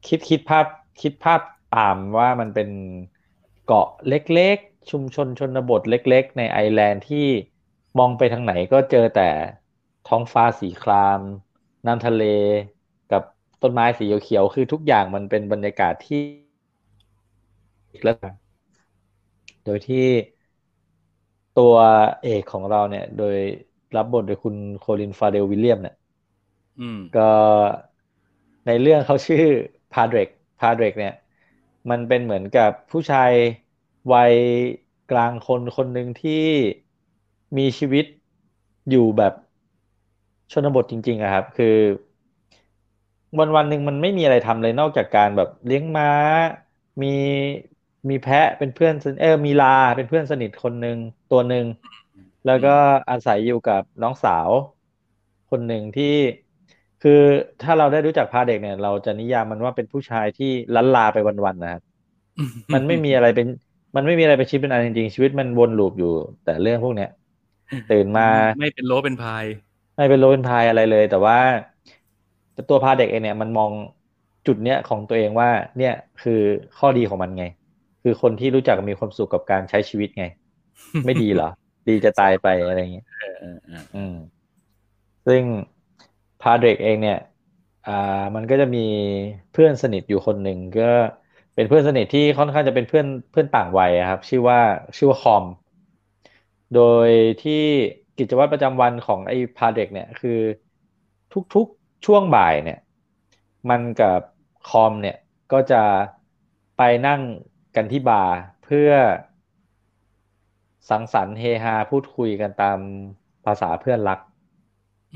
[0.07, 0.65] คิดคิดภาพ
[1.01, 1.41] คิดภาพ
[1.75, 2.69] ตามว่ามันเป็น
[3.65, 7.25] เกาะเล็กๆ ชุมชนชนบทเล็ก ๆ ในไอแลนด์ที่
[7.99, 9.29] มองไปทางไหนก็เจอแต่
[10.07, 11.19] ท้องฟ้าสีคราม
[11.85, 12.23] น้ำทะเล
[13.11, 13.23] กับ
[13.61, 16.23] ต้นไม้สีเขียวๆคือทุกอย่างมันเป็นบรรยากาศที่
[18.03, 18.17] แล้ว
[19.65, 20.05] โดยที่
[21.55, 21.75] ตัว
[22.21, 23.35] เอกของเราเนี่ย โดย
[23.95, 25.95] รับบทโดยคุณโคลินฟาเดลวิลเลียมเนี่ย
[26.79, 27.29] อืมก็
[28.65, 29.39] ในเรื่องเขาชื่อ
[29.91, 30.27] พาเดรก
[30.59, 31.11] พาเดรกเนี่ย
[31.89, 33.31] มันเป็นเหมือนกับผู้ชาย
[34.13, 34.35] วัย
[35.07, 36.31] กลางคนคนหนึ่งที่
[37.57, 38.05] มีชีวิต
[38.89, 39.33] อยู่แบบ
[40.51, 41.77] ชนบทจริง ๆอะครับ คือ
[43.39, 46.07] วันวันหนึ่งมันไม่มีอะไรทำเลยนอกจากการแบบเลี้ยงม้า
[47.01, 47.07] มี
[48.09, 50.97] มีแพะเป็นเพื่อนสนิทเออมีลาเป็นเพื่อนสนิทคนหนึ่ง
[51.31, 51.65] ตัวหนึ่ง
[52.47, 52.75] แล้วก็
[53.09, 54.49] อาศัยอยู่กับน้องสาว
[55.51, 56.15] คนหนึ่งที่
[57.03, 57.21] คือ
[57.61, 61.81] ถ้าเราได้รู้จักพาเด็กเนี่ย เราจะนิยามมันว่าเป็นผู้ชายที่ลันลาไปวันๆนะครับ
[62.73, 63.47] มันไม่มีอะไรเป็น
[63.95, 66.13] มันไม่มีอะไรเป็นชีวิตเป็นอันจริงๆชีวิตมันวนลูปอยู่
[66.45, 67.09] แต่เรื่องพวกเนี้ย
[67.91, 68.27] ตื่นมา
[68.59, 69.43] ไม่เป็นโลเป็นพาย
[69.97, 71.39] ไม่เป็นโรเป็นพายอะไรเลย แต่ว่า
[72.69, 73.71] ตัวพาเด็กเองเนี่ยมันมอง
[74.47, 76.41] จุดเนี้ยของตัวเองว่า เนี่ยคือ
[76.77, 77.45] ข้อดีของมันไง
[78.07, 80.25] คือคนที่รู้จักมีความสุขกับการใช้ชีวิตไง
[81.05, 81.49] ไม่ดีเหรอ
[81.87, 84.13] ดีจะตายไปอะไรอย่างเงี้ยเออเออเอออืม
[85.27, 85.43] ซึ่ง
[86.41, 87.19] พาเด็กเองเนี่ย
[87.87, 88.85] อ่า มันก็จะมี
[89.53, 90.91] เพื่อนสนิทอยู่คนหนึ่งก็
[91.55, 94.59] เป็นเพื่อนสนิทที่ค่อนข้างจะเป็นเพื่อนเพื่อนต่างวัยอะครับ ชื่อว่า
[94.97, 95.45] ชื่อว่าคอม
[96.75, 97.09] โดย
[97.43, 97.63] ที่
[98.17, 100.39] กิจวัตรประจำวันของไอ้พาเด็กเนี่ยคือ
[101.55, 102.79] ทุกๆช่วงบ่ายเนี่ย
[103.69, 104.19] มันกับ
[104.69, 105.17] คอมเนี่ย
[105.51, 105.81] ก็จะ
[106.77, 107.21] ไปนั่ง
[107.75, 108.89] กันที่บาร์เพื่อ
[110.89, 112.77] สังสรรค์เฮฮาพูดคุยกันตาม
[113.45, 114.19] ภาษาเพื่อนรัก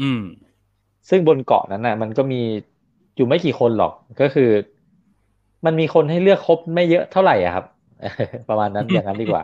[0.02, 0.24] อืม
[1.10, 2.42] ซึ่งบนเกาะนั้นน่ะ มันก็มี
[3.16, 4.50] อยู่ไม่กี่คนหรอกก็คือ
[5.66, 7.66] มันมีคนให้เลือกครบไม่เยอะเท่าไหร่อะครับ
[8.50, 9.44] ประมาณนั้นอย่างนั้นดีกว่า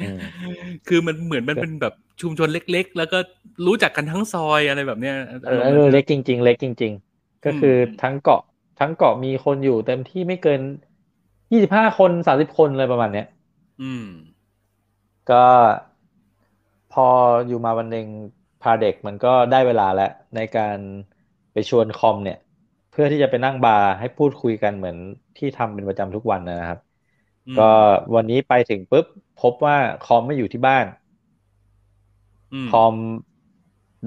[0.00, 0.18] อืม
[0.88, 3.18] คือมันเหมือนมันเป็นแบบชุมชนเล็ก ๆ แล้วก็
[3.66, 8.42] รู้จักกันทั้งซอยอะไรแบบเนี้ยเออเออเล็กจริง ๆ เล็กจริง ๆ ก็คืออมทั้งเกาะ
[8.80, 10.60] ทั้งเกาะมีคนอยู่เต็มที่ไม่เกิน
[11.52, 13.24] ยี่สิบห้าคนสามสิบคนเลยประมาณเนี้ย
[13.80, 14.04] อืม
[15.26, 15.34] ก็
[16.88, 17.02] พอ
[17.46, 18.06] อยู่มาวันหนึ่ง
[18.60, 20.78] พาเด็กมันก็ได้เวลาแล้ว ในการ
[21.52, 22.36] ไปชวนคอมเนี่ย
[22.88, 24.96] เพื่อที่จะไปนั่งบาร์ให้พูดคุยกันเหมือน
[25.36, 26.78] ที่ทำเป็นประจำทุกวันนะครับ
[27.46, 27.62] อืมก็
[28.16, 30.84] วันนี้ไปถึงปุ๊บ พบว่าคอมไม่อยู่ที่บ้าน
[32.52, 32.94] อืมคอม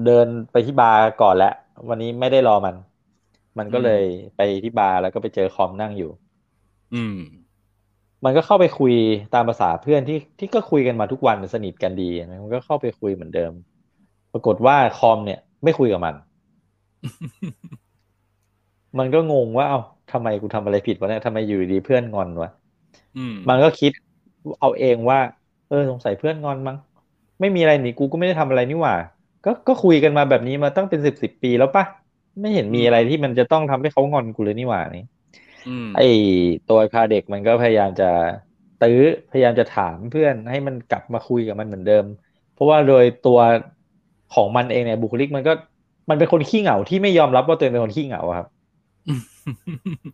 [0.02, 1.48] เดินไปที่บาร์ก่อนแล้ว
[1.88, 2.76] วันนี้ไม่ได้รอมัน
[3.58, 4.00] มันก็เลย
[4.36, 6.06] ไปที่บาร์แล้วก็ไปเจอคอมนั่งอยู่
[6.94, 7.16] อืม
[8.24, 8.94] มันก็เข้าไปคุย
[9.34, 13.52] ตามภาษาเพื่อนที่ที่ก็คุยกันมาทุกวันสนิทกันดีนะมันก็เข้าไปคุยเหมือนเดิม
[14.32, 16.14] ปรากฏว่าคอมเนี่ย ไม่คุยกับมัน
[18.98, 19.80] มันก็งงว่า เอ้า
[20.12, 22.50] ทำไมกูทำอะไรผิดวะเนี่ยทำไมอยู่ดีเพื่อนงอนวะ
[23.16, 23.92] อืมมันก็คิด
[24.60, 25.18] เอาเองว่า
[25.68, 26.76] เออสงสัยเพื่อนงอนมั้ง
[27.40, 28.94] ไม่มีอะไรนี่กูก็ไม่ได้ทำอะไรนี่หว่า
[29.44, 31.84] ก็ก็คุยกันมาแบบนี้มาตั้งเป็นสิบสิบปีแล้วปะ
[32.40, 35.11] ไม่เห็นมีอะไรที่มันจะต้องทำให้เขางอนกูเลยนี่หว่านี่อืม
[35.94, 36.00] ไอ้
[36.66, 38.04] ตัวพาเด็กมันก็พยายามจะ
[38.78, 38.92] ตื้อ
[39.28, 42.04] พยายามจะถามเพื่อนให้มันกลับมาคุยกับมันเหมือนเดิม
[42.50, 43.38] เพราะว่าโดยตัว
[44.30, 45.52] ของมันเองเนี่ยบุคลิกมันก็
[46.08, 48.46] มันเป็นคนขี้เหงาที่ไม่ยอมรับว่าตัวเองเป็นคนขี้เหงาอะครับ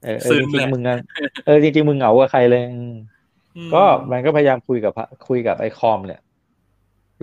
[0.00, 0.96] เออเออซึ้จงริแหงละๆมึงอะ
[1.42, 2.92] เออจริงๆมึงเหงากับใครเลยอืม
[3.56, 3.78] อืมก็
[4.12, 6.18] มันก็พยายามคุยกับพะคุยกับไอ้คอม เนี่ย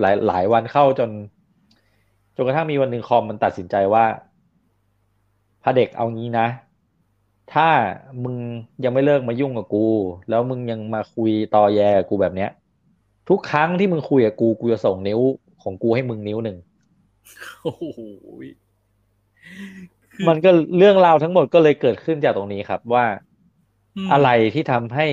[0.00, 1.10] หลายหลายวันเข้าจน
[2.36, 4.04] จนกระทั่งมีวันหนึ่งคอมมันตัดสินใจว่า
[5.62, 6.46] พาเด็กเอางี้นะ
[7.54, 7.68] ถ้า
[8.24, 8.36] มึง
[8.84, 9.86] ยังไม่เลิกมายุ่งกับกู
[10.28, 12.50] แล้วมึงยังมาคุยตอแยกับกูแบบเนี้ย
[13.28, 15.20] ทุกครั้งที่มึงคุยกับกูกูจะส่งนิ้ว
[15.62, 16.56] ของกูให้มึงนิ้วหนึ่ง
[17.62, 18.00] โอ้โห
[20.12, 23.04] คือมันก็เรื่องราวทั้งหมดก็เลยเกิดขึ้นจากตรงนี้ครับว่า
[24.06, 25.06] มอะไรที่ทำให้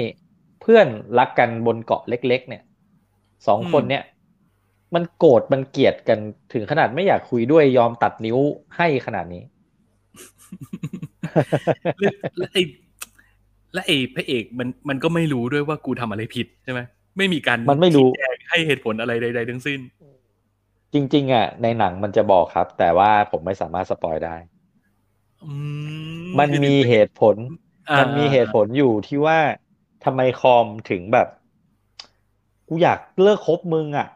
[0.61, 0.87] เพื่อน
[1.19, 2.63] รักกันบนเกาะเล็ก ๆ เนี่ย
[3.47, 4.03] สองอืมคนเนี่ย
[4.93, 6.19] มันโกรธมันเกลียดกัน
[6.53, 8.37] ถึงขนาดไม่อยากคุยด้วยยอมตัดนิ้ว
[8.77, 9.43] ให้ขนาดนี้
[11.99, 12.61] แล้วแล้วไอ้
[13.73, 16.79] และไอ้พระเอกมันมันก็ไม่รู้ด้วยว่ากูทำอะไรผิดใช่ไหม
[17.17, 19.79] ไม่มีการมันไม่รู้ชี้แจงให้เหตุผลอะไรใด ๆ ทั้งสิ้น
[20.93, 24.35] จริง ๆ อะ ในหนังมันจะบอกครับ แต่ว่าผมไม่สามารถสปอยได้
[25.43, 25.53] อื
[26.39, 27.35] มันมีเหตุผล
[27.89, 29.39] อ่ามันมีเหตุผลอยู่ที่ว่า
[30.03, 31.27] ทำไมคอมถึงแบบ
[32.67, 34.07] กูอยากเลิกคบมึงอะ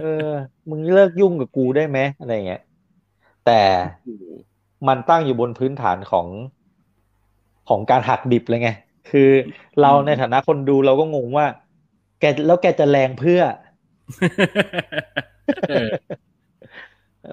[0.00, 0.28] เออ
[0.70, 2.62] มึงเลิกยุ่งกับกูได้ไหมอะไรเงี้ย
[3.46, 3.60] แต่
[4.04, 4.24] โอ้โห
[4.88, 6.28] มันตั้งอยู่บนพื้นฐานของ
[7.68, 8.70] ของการหักดิบเลยไง
[9.10, 9.30] คือ
[9.80, 11.46] เราในฐานะคนดูเราก็งงว่า
[12.20, 13.40] แกแล้วแกจะแรงเพื่อ
[15.68, 15.88] เออ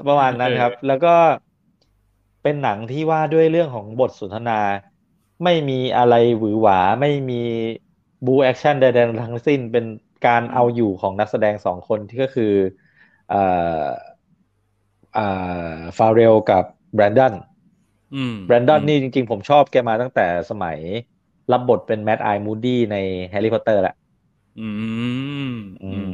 [0.07, 1.15] ประมาณนั้นครับเออแล้วก็
[2.43, 4.59] เป็นหนังที่ว่าด้วยเรื่องของบทสนทนา
[5.43, 7.35] ไม่มีอะไรหวือหวา ไม่มี
[8.25, 9.85] บู๊แอคชั่นใดๆทั้งสิ้น เป็น
[10.23, 12.53] การเอาอยู่ของนักแสดงสองคนที่ก็คือ
[13.27, 13.35] เอ่อ
[15.13, 15.21] อ่า
[15.97, 16.63] ฟาเรลกับ
[16.95, 17.33] แบรนดอน
[18.15, 20.77] อืมเบรนแดนนี่จริง ๆ ผมชอบแกมาตั้งแต่สมัย
[21.51, 22.97] รับบทเป็นแมดไอมูดี้ใน
[23.29, 23.95] แฮร์รี่พอตเตอร์แหละ
[24.61, 24.69] อื
[25.49, 26.13] มอืม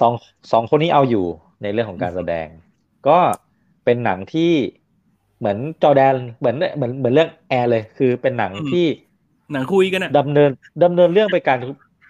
[0.00, 0.12] สอง
[0.52, 1.24] สองคนนี้เอาอยู่
[1.62, 2.46] ในเรื่องของการแสดง
[3.08, 3.18] ก็
[3.84, 4.52] เป็นหนังที่
[5.38, 8.86] เหมือนจอร์แดนเหมือนเหมือนเหมือนเรื่องแอร์เลย คือเป็นหนังที่
[9.52, 10.50] หนังคุยกันอะดำเนิน
[10.84, 11.58] ดำเนินเรื่องไปการ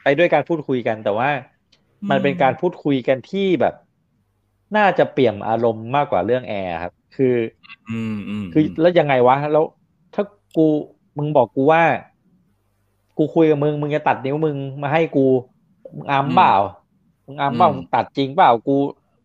[0.03, 1.31] ไปด้วยการพูดคุยกัน แต่ว่า
[2.11, 3.75] มันเป็นการพูดคุยกันที่แบบ
[4.77, 7.35] น่าจะเปี่ยมอารมณ์มากกว่าเรื่องแอร์ครับ คือ
[7.91, 9.65] อืมอืมคือแล้วยังไงวะ แล้ว
[10.15, 10.25] ถ้า
[10.57, 10.67] กู
[11.19, 11.83] มึงบอกกูว่า
[13.19, 15.27] กูคุยกับมึง มึงจะตัดนิ้วมึงมาให้กู
[15.97, 16.55] มึงอามเปล่า
[17.27, 18.77] มึงอามเปล่ามึงตัดจริงเปล่ากู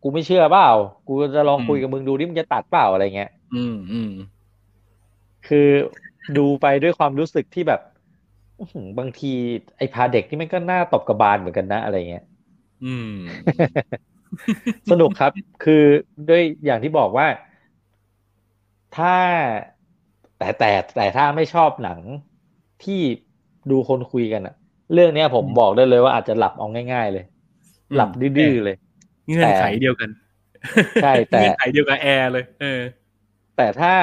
[0.03, 0.69] กูไม่เชื่อเปล่า
[1.07, 4.11] กูจะลองคุยกับมึงดูดิมึงจะตัดเปล่าอะไรเงี้ย อืมอืม
[5.47, 5.69] คือ
[6.37, 7.81] ดูไปด้วยความรู้สึกที่แบบ
[8.59, 9.31] อื้อหือบางที
[9.77, 12.23] ไอ้พาเด็กนี่มันก็น่าตบกระบาลเหมือนกันนะอะไรเงี้ย
[12.85, 13.13] อืม
[14.91, 15.31] สนุกครับ
[15.63, 15.83] คือ
[16.29, 17.27] ด้วยอย่างที่บอกว่า
[18.97, 19.15] ถ้า
[20.38, 21.99] แต่แต่แต่ถ้าไม่ชอบหนัง
[22.83, 23.01] ที่
[23.71, 24.55] ดูคนคุยกันอะ
[24.93, 27.25] เรื่องเนี้ยผมบอกได้เลยว่าอาจจะหลับเอาง่าย ๆ เลย
[27.95, 28.75] หลับดื้อๆเลย
[29.29, 30.09] เงื่อนไขเดียวกัน
[31.03, 32.81] ใช่แต่เงื่อนไขเดียวกับแอร์เลย เออ
[33.57, 33.93] แต่ถ้า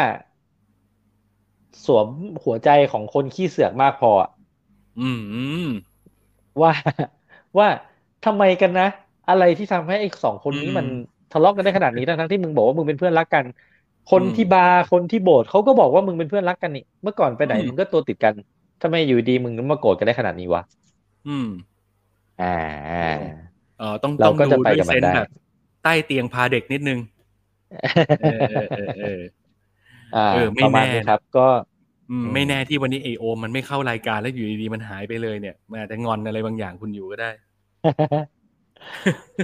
[1.87, 2.07] สวม
[2.45, 4.31] หัวใจของคนขี้เสือกมากพออะ
[5.01, 5.69] อืมอืม
[6.63, 6.73] ว่า
[7.59, 7.69] ว่า
[8.25, 8.89] ทำไมกันนะ
[9.29, 10.87] อะไรที่ทำให้ไอ้สองคนนี้มัน
[11.31, 13.45] ทะเลาะกันได้ขนาดนี้ทั้งๆที่มึงบอกว่ามึงเป็นเพื่อนรักกัน
[14.07, 18.35] คนที่บาร์คนที่โบสถ์เขาก็บอกว่ามึงเป็นเพื่อนรักกันนี่เมื่อก่อนไปไหนมึงก็ตัวติดกัน
[18.81, 20.63] ทำไมอยู่ดีมึงมาโกรธกันได้ขนาดนี้วะ
[21.27, 21.47] อืม
[22.39, 23.13] อ่า
[23.79, 25.27] เออต้องเราต้องก็ดูจะไปด้วยกับมันเซนส์ได้แบบ
[25.83, 26.99] ใต้เตียงพาเด็กนิดนึง
[28.19, 29.23] เออเออเออเออ
[30.15, 31.41] อ่าเออไม่ประมาณแน่นี้ครับ ก็
[32.11, 37.31] อืมอืมไม่แน่ที่วันนี้ไอโอมมันไม่เข้ารายการแล้วอยู่ดีๆมันหายไปเลยเนี่ยมันอาจจะงอนอะไรบางอย่างคุณอยู่ก็ได้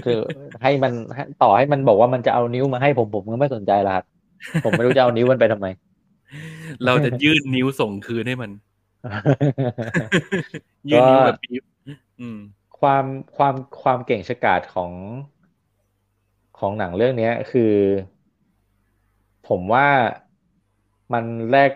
[0.05, 0.18] คือ
[0.62, 4.05] ให้มันให้ต่อให้มันบอกว่ามันจะเอานิ้วมาให้ผมผมก็ไม่สนใจละครับ
[4.64, 5.66] ผมไม่รู้จะเอานิ้วมันไปทำไม
[6.84, 8.51] เราจะยื่นนิ้วส่งคืนให้มัน
[10.91, 11.62] ยื่นนิ้วแบบปี๊บ
[12.20, 12.39] อืม
[12.80, 13.05] ความ
[13.36, 14.93] ความความเก่งฉกาจของ
[16.59, 17.74] ของหนังเรื่องเนี้ยคือ
[19.49, 19.89] ผมว่า
[21.12, 21.70] มันแรก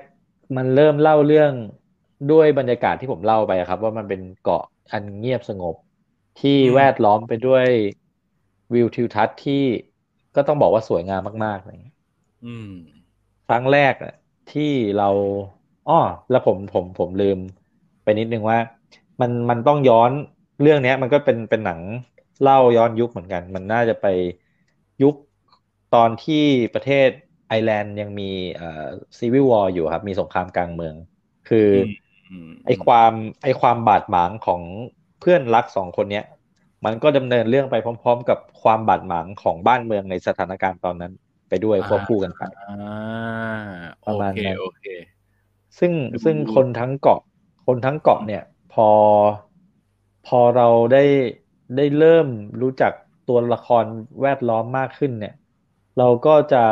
[0.56, 1.52] มันเริ่มเล่าเรื่อง
[2.32, 5.76] ด้วยบรรยากาศที่ผมเล่าไปอะครับ ว่ามันเป็นเกาะอันเงียบสงบ
[6.36, 7.66] ที่อืมแวดล้อมไปด้วย
[8.72, 9.62] วิวทิวทัศน์ที่
[10.34, 11.96] ก็ต้องบอกว่าสวยงามมากๆอะไรอย่างเงี้ย
[12.42, 12.68] อืม
[13.46, 14.10] ครั้งแรกอะ
[14.48, 14.62] ที่
[14.96, 15.04] เรา
[15.86, 15.94] อ้อ
[16.28, 17.38] แล้วผมผมผมลืม
[18.02, 18.58] ไปนิดนึงว่า
[19.20, 20.12] มันมันต้องย้อน
[20.60, 21.80] เรื่องเนี้ย มันก็เป็นเป็นหนัง
[22.40, 24.04] เล่าย้อนยุคเหมือนกัน มันน่าจะไป
[25.02, 25.14] ยุค
[25.90, 26.34] ตอนที่
[26.72, 27.08] ประเทศ
[27.46, 28.24] ไอร์แลนด์ยังมี
[28.54, 28.66] เอ่อ
[29.18, 30.96] ซีวิววอร์อยู่ครับ มีสงครามกลางเมือง
[31.44, 31.74] คืออ
[32.34, 33.12] มไอความ
[33.42, 34.62] ไอความบาดหมางของ
[35.22, 36.24] เพื่อนรักสองคนเนี้ย
[36.84, 41.12] มันก็ดำเนินเรื่องไปพร้อม ๆ กับความบาดหมางของบ้านเมืองในสถานการณ์ตอนนั้น
[41.48, 42.76] ไปด้วยควบคู่กันไปอ่า
[44.04, 44.84] ปโอระมาณเคนั้นโอเค
[45.78, 47.20] ซึ่งดูซึ่งคนทั้งเกาะ
[47.66, 48.42] คนทั้งเกาะเนี่ย
[48.72, 48.88] พอ
[50.26, 51.04] พอเราได้
[51.76, 52.28] ได้เริ่ม
[52.62, 52.92] รู้จัก
[53.28, 53.84] ตัวละคร
[54.22, 55.34] แวดล้อมมากขึ้นเนี่ย
[55.98, 56.64] เราก็จะ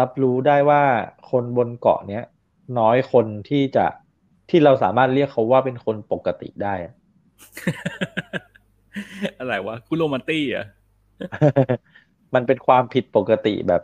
[0.00, 0.82] รับรู้ได้ว่า
[1.30, 2.22] คนบนเกาะเนี้ย
[2.78, 3.86] น้อยคนที่จะ
[4.50, 6.74] ที่เราสามารถเรียกเขาว่าเป็นคนปกติได้
[7.42, 10.66] อะอะไรวะคุโรมาตี้อะ
[12.34, 13.82] มันเป็นความผิดปกติแบบ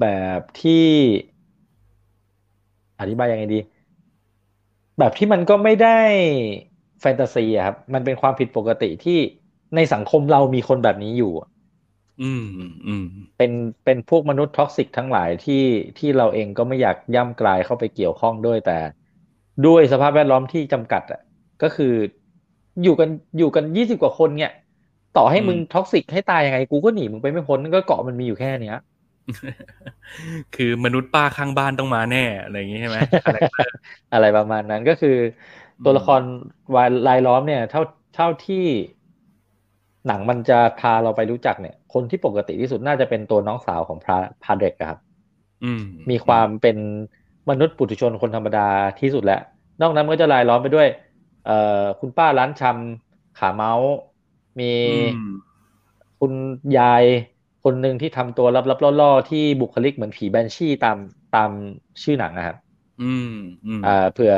[0.00, 0.06] แบ
[0.38, 0.86] บที่
[3.00, 3.60] อธิบายยังไงดี
[4.98, 5.98] แบบที่มันก็ไม่ได้
[7.00, 9.18] แฟนตาซีอะครับ มันเป็นความผิดปกติที่
[9.76, 11.48] ในสังคมเรามีคนแบบนี้อยู่อะ
[12.22, 12.44] อืม
[12.86, 13.04] อืม
[13.36, 13.52] เป็น
[13.84, 15.64] เป็นพวกมนุษย์ toxic ทั้งหลายที่
[15.98, 18.78] ที่เราเองก็ไม่อยากย่างกรายเข้าไปเกี่ยวข้องด้วยแต่
[19.66, 21.20] ด้วยสภาพแวดล้อมที่จำกัดอะ
[21.62, 21.92] ก็คือ
[22.82, 23.08] อยู่กัน
[23.38, 24.52] อยู่กันยี่สิบกว่าคนเนี่ย
[25.16, 28.78] ต่อให้มึง toxic ให้ตายยังไงกูก็หนีมึงไปไม่พ้นก็เกาะมันมีอยู่แค่เนี้ย
[30.54, 33.68] คือมนุษย์ป้าข้างบ้านต้องมาแน่อะไรอย่างงี้ใช่ไหม character
[34.12, 35.16] อะไรประมาณนั้นก็คือ
[35.84, 36.20] ตัวละคร
[36.74, 37.82] วายรายล้อมเนี่ย เท่า
[38.14, 38.64] เท่าที่
[40.06, 44.98] หนังมันจะพาเราไปรู้จักเนี่ย คนที่ปกติที่สุดน่าจะเป็นตัวน้องสาวของพระพาเด็กครับ
[45.64, 46.76] อืมมีความเป็น
[47.50, 48.68] มนุษย์ปุถุชนคนธรรมดา
[49.00, 49.42] ที่สุดแล้ว
[49.82, 50.88] นอกนั้นมันก็จะรายล้อมไปด้วย
[51.42, 51.52] เอ่อ
[52.00, 53.88] คุณป้าร้านชำขาเมาส์
[54.60, 54.88] มีอื
[55.26, 55.28] ม
[56.18, 56.32] คุณ
[56.76, 57.04] ยาย
[57.62, 60.98] คนหนึ่งที่ทำตัวลับๆล่อๆ ที่บุคลิกเหมือนผีแบนชี่ตาม
[61.34, 61.50] ตาม
[62.02, 62.56] ชื่อหนังนะครับ
[62.98, 63.24] อืม
[63.66, 64.32] อืมอ่าเผื่อ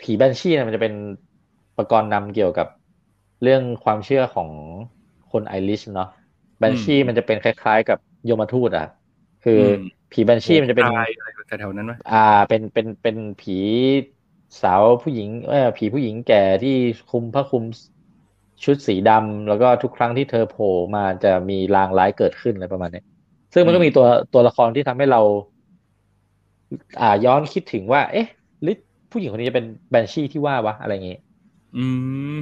[0.00, 0.94] ผีแบนชี่เนี่ยมันจะเป็น
[1.76, 2.66] ประกรณ์นำเกี่ยวกับ
[3.40, 4.50] เรื่องความเชื่อของ
[5.30, 6.06] คนไอริชเนาะ
[6.58, 8.84] แบนชี่มันจะเป็นคล้ายๆ กับยมทูตอะ
[9.40, 9.60] คืออ
[10.10, 12.14] ผีแบนชี่มันจะเป็นตายอะไรแถวๆนั้นไหมอ่า
[12.48, 13.52] เป็นเป็นเป็นผี
[14.62, 16.70] สาวผู้หญิงเออผีผู้หญิงแก่ที่
[17.10, 17.64] คลุมผ้าคลุม
[18.64, 23.02] ชุดสีดำแล้วก็ทุกครั้งที่เธอโผล่มาจะมีลางร้ายเกิดขึ้นอะไรประมาณนี้
[23.52, 25.20] ซึ่งมันก็มีตัวตัวละครที่ทำให้เรา
[27.00, 28.26] อ่าย้อนคิดถึงว่า เอ๊ะ
[28.62, 28.76] หรือ
[29.12, 31.16] ผู้หญิงคนนี้จะเป็นแบนชี่ที่ว่าวะอะไรอย่างงี้
[31.76, 31.84] อื
[32.34, 32.36] ม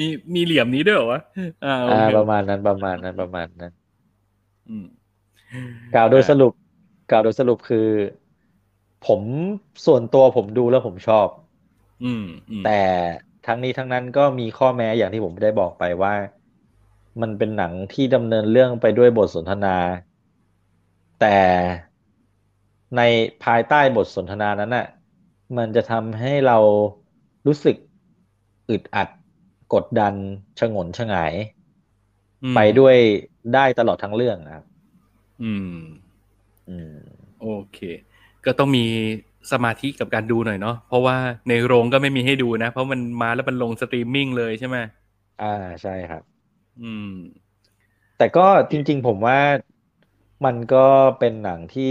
[0.00, 1.20] มีมีเหลี่ยมนี้ด้วยเหรอวะ
[1.64, 3.72] อ่าโออ่าเคประมาณนั้นประมาณนั้นประมาณนั้น
[4.68, 4.86] อืม
[5.94, 6.52] กล่าวโดยสรุป
[7.10, 7.86] กล่าวโดยสรุปคือ
[9.06, 9.20] ผม
[9.86, 11.28] ส่วนตัวผมดูแล้วผมชอบ
[12.04, 12.80] อืมอืมแต่
[13.46, 16.14] ทั้งนี้ทั้งนั้นก็มีข้อแม้อย่างที่ผมได้บอกไปว่า
[17.22, 19.76] มันเป็นหนังที่ดำเนินเรื่องไปด้วยบทสนทนา
[21.20, 21.38] แต่
[22.96, 23.02] ใน
[23.44, 24.86] ภายใต้บทสนทนานั้นน่ะ
[25.56, 26.58] มันจะทำให้เรา
[27.46, 27.76] รู้สึก
[28.70, 29.08] อึดอัด
[29.74, 30.14] กดดัน
[30.58, 31.34] ชงนชงาย
[32.42, 32.96] อืมไปด้วย
[33.54, 34.64] ได้ตลอดทั้งเรื่องนะครับ
[35.42, 35.76] อืม
[36.68, 36.96] อืม
[37.40, 37.78] โอเค
[38.46, 38.84] ก็ต้องมี
[39.52, 41.16] สมาธิกับการดูหน่อยเนาะเพราะว่า
[41.48, 44.76] ในโรงก็ไม่มีให้ดูนะ เพราะมันมาแล้วมันลงสตรีมมิ่งเลยใช่ไหม
[45.42, 46.22] อ่าใช่ครับ
[46.82, 47.14] อืม
[48.18, 49.38] แต่ก็จริง ๆ ผมว่า
[50.44, 50.86] มันก็
[51.18, 51.90] เป็นหนังที่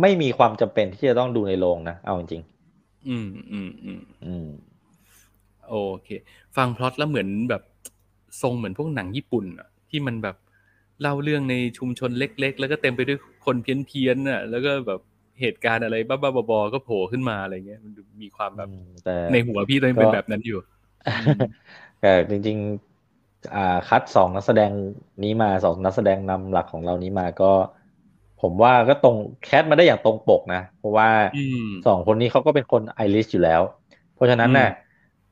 [0.00, 2.42] ไม่มีความจำเป็นที่จะต้องดูในโรงนะเอาจริง
[3.08, 4.48] อืมอืมอืมๆอืม
[5.68, 5.74] โอ
[6.04, 6.08] เค
[6.56, 7.62] ฟังพล็อตแล้วเหมือนแบบ
[8.42, 10.36] ทรงเหมือนพวกหนังญี่ปุ่นอะที่มันแบบ
[11.00, 15.00] เล่าเรื่องในชุมชนเล็ก ๆ แล้วก็เต็มไปด้วยคนเพี้ยนๆน่ะ แล้วก็แบบ
[15.40, 20.58] เหตุการณ์อะไรบ้าๆบอๆก็โผล่ขึ้นมาอะไรเงี้ยมันดูมีความแบบอืมแต่ในหัวพี่ตอนนี้เป็นก็แบบนั้นอยู่
[22.00, 24.72] แต่จริงๆอ่าคัดสองนักแสดง
[25.22, 27.44] นี้มาสองนักแสดงนำหลักของเรานี้มาก็
[28.38, 33.62] ผมว่าก็ตรงแคสมาได้อย่างตรงปกนะ เพราะว่าอืมสองคนนี้เขาก็เป็นคนไอริชอยู่แล้ว
[34.12, 34.66] เพราะฉะนั้นน่ะ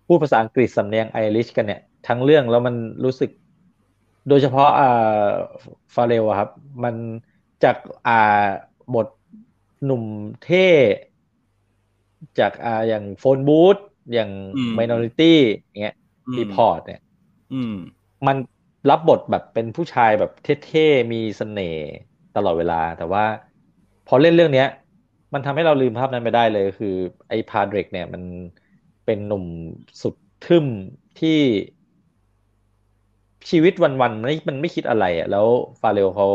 [0.06, 2.74] พูดภาษาอังกฤษสำเนียงไอริชกันเนี่ย ทั้งเรื่องแล้วมัน
[3.04, 3.30] รู้สึก
[4.28, 4.84] โดยเฉพาะอ่า
[5.94, 6.50] ฟาร์เรลอะครับ
[6.84, 6.94] มัน
[7.62, 7.76] จาก
[8.06, 8.12] อ่า
[8.94, 9.06] บท
[9.84, 10.04] หนุ่ม
[10.40, 10.58] เท่
[12.38, 13.76] จากอ่าอย่าง Phone Booth
[14.12, 15.26] อย่างอืมไม n อริตี้
[15.68, 15.94] อย่างเงี้ย
[16.26, 16.98] อืมรีพอร์ตเนี่ย
[17.52, 17.72] อืม
[18.26, 18.36] มัน
[18.88, 21.80] รับบทแบบเป็นผู้ชายแบบเท่ๆ มีเสน่ห์
[22.34, 23.22] ตลอดเวลา แต่ว่า
[24.04, 24.66] พอเล่นเรื่องเนี้ย
[25.34, 26.88] มันทำให้เราลืมภาพนั้นไปได้เลยคือ
[27.28, 28.22] ไอ้พาเดรกเนี่ย มัน
[29.04, 29.44] เป็นหนุ่ม
[30.02, 30.66] สุดทึ่ม
[31.16, 31.30] ที่
[33.50, 35.46] ชีวิตวันๆมันไม่มันไม่คิดอะไรอะ แล้ว
[35.80, 36.26] ฟาเรลเขา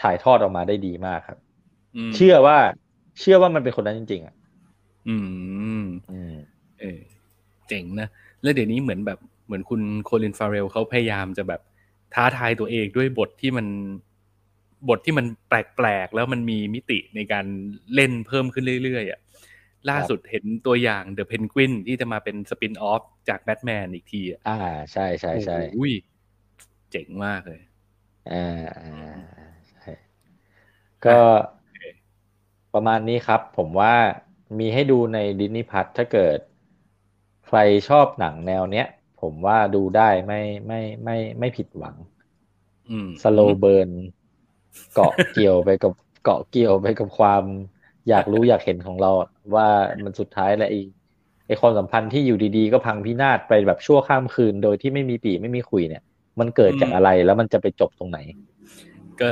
[0.00, 1.45] ถ่ายทอดออกมาได้ดีมากครับม
[2.16, 2.58] เชื่อว่า
[3.20, 4.34] เชื่อว่ามันเป็นคนนั้นจริง ๆ อะ
[5.08, 5.16] อื
[5.80, 6.34] มอืม
[6.80, 7.00] เออ
[7.68, 8.08] เจ๋งนะ
[8.42, 11.60] แล้วเดี๋ยวนี้เหมือนแบบเหมือนคุณโคลินฟาเรลเขาพยายามจะแบบ
[12.14, 13.66] ท้าทายตัวเองด้วยบทที่มัน
[14.88, 17.46] บทที่มันแปลกๆ แล้วมันมีมิติในการ
[17.94, 19.20] เล่นเพิ่มขึ้นเรื่อยๆอะ
[19.90, 24.58] ล่าสุดเห็นตัวอย่างเดอะเพนกวินที่จะมาเป็นสปินออฟจากแบทแมนอีกทีอะอ่า
[24.92, 25.92] ใช่ใช่ใช่โอ้ย
[26.90, 27.60] เจ๋งมากเลย
[28.32, 28.90] อ่าอ่า
[29.70, 29.92] ใช่
[31.04, 31.20] ก็
[32.74, 33.94] ประมาณนี้ครับ ผมว่า
[34.58, 36.38] มีให้ดูในดิสนีย์พัทถ้าเกิด
[37.46, 37.58] ใคร
[37.88, 38.86] ชอบหนังแนวเนี้ย
[39.20, 41.96] ผมว่าดูได้ไม่ไม่ไม่ไม่ผิดหวัง
[42.90, 43.90] อืมสโลเบิร์น
[44.94, 45.92] เกาะเกี่ยวไปกับ
[46.24, 47.42] เกาะเกี่ยวไปกับความ
[48.08, 49.68] อยากรู้อยากเห็นของเราอะว่า
[50.04, 50.80] มันสุดท้ายแล้วไอ้
[51.46, 56.02] ไอ้ความสัมพันธ์ที่อยู่ดีๆ ก็พังพินาศไปแบบชั่วข้ามคืน โดยที่ไม่มีปีไม่มีคุยเนี่ย
[56.40, 58.18] มันเกิดจากอะไรแล้วมันจะไปจบตรงไหน
[59.20, 59.28] ก็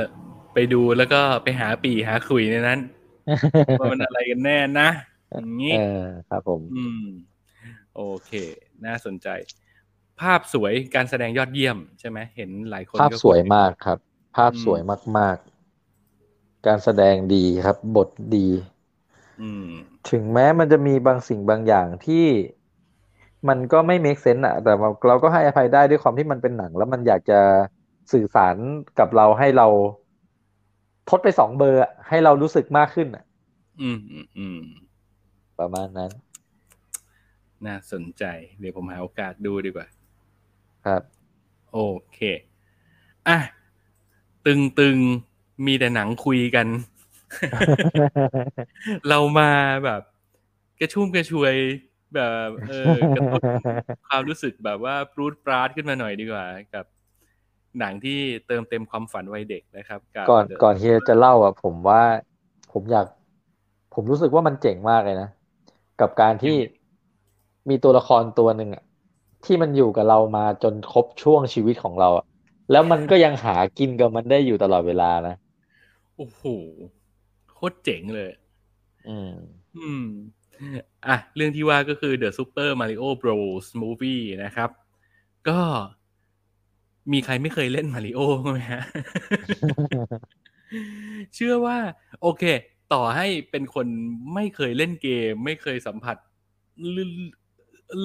[0.53, 2.79] ไปดูแล้วก็ไปหาปีหาคุยในนั้น
[3.79, 4.89] ว่ามันอะไรกันแน่นะ
[5.31, 7.05] อย่างนี้เออครับผม อืม
[7.95, 8.31] โอเค
[8.85, 9.27] น่าสนใจ
[10.21, 13.97] ภาพสวยการแสดงยอดเยี่ยมใช่ไหมเห็นหลายคนภาพก็สวยมากครับ
[14.37, 14.81] ภาพสวย
[15.17, 18.47] มาก ๆ การแสดงดีครับ บทดี
[19.41, 19.67] อืม
[20.09, 22.25] ถึงแม้มันจะมีบางสิ่งบางอย่างที่
[23.47, 27.39] มันก็ไม่ make sense อะแต่ว่าเราก็ให้อภัยได้ด้วยความที่มันเป็นหนัง แล้วมันอยากจะ
[28.11, 28.55] สื่อสาร
[28.99, 29.67] กับเราให้เรา
[31.09, 33.23] ทดไปสองเบอร์อะให้เรารู้สึกมากขึ้นอะ
[33.81, 34.61] อืมอืมอืม
[35.59, 36.11] ประมาณนั้น
[37.65, 38.23] น่าสนใจ
[38.59, 39.87] เดี๋ยวผมหาโอกาสดูดีกว่า
[40.85, 41.01] ครับ
[41.73, 41.79] โอ
[42.13, 42.19] เค
[43.27, 43.37] อะ
[44.45, 44.97] ตึงตึง
[45.65, 46.67] มีแต่หนังคุยกัน
[49.09, 49.49] เรามา
[49.85, 50.01] แบบ
[50.79, 51.55] กระชุ่มกระชวย
[52.15, 53.43] แบบ เออกระตุ้น
[54.07, 56.85] ความรู้สึกแบบว่าปรูดปราดขึ้นมาหน่อยดีกว่า กับ
[57.79, 62.01] หนังที่เติมเต็มความฝันวัยเด็กนะครับกับก่อน The ก่อนที่จะเล่าอะ ผมว่า
[62.71, 63.05] ผมอยาก
[63.93, 65.29] ผมรู้สึกว่ามันเจ๋งมากเลยนะ
[66.01, 66.55] กับการที่
[67.69, 68.83] มีตัวละครตัวหนึ่งอะ
[69.45, 72.25] ที่มันอยู่กับเรามาจนครบช่วงชีวิตของเราอะ
[72.71, 75.35] แล้วมันก็ยังหากินกับมันได้อยู่ตลอดเวลานะ
[76.15, 76.43] โอ้โห
[77.51, 78.31] โคตรเจ๋งเลย
[79.07, 79.33] อืม
[79.77, 80.05] อืม
[81.07, 84.69] อะเรื่องที่ว่าก็คือ The Super Mario Bros Movie นะครับ
[85.49, 85.59] ก็
[87.13, 88.83] มีใครไม่เคยเล่นมาริโอ้ไหมฮะ
[91.35, 91.77] เชื่อว่า
[92.21, 92.43] โอเค
[92.93, 93.87] ต่อให้เป็นคน
[94.33, 96.17] ไม่เคยเล่นเกม ไม่เคยสัมผัส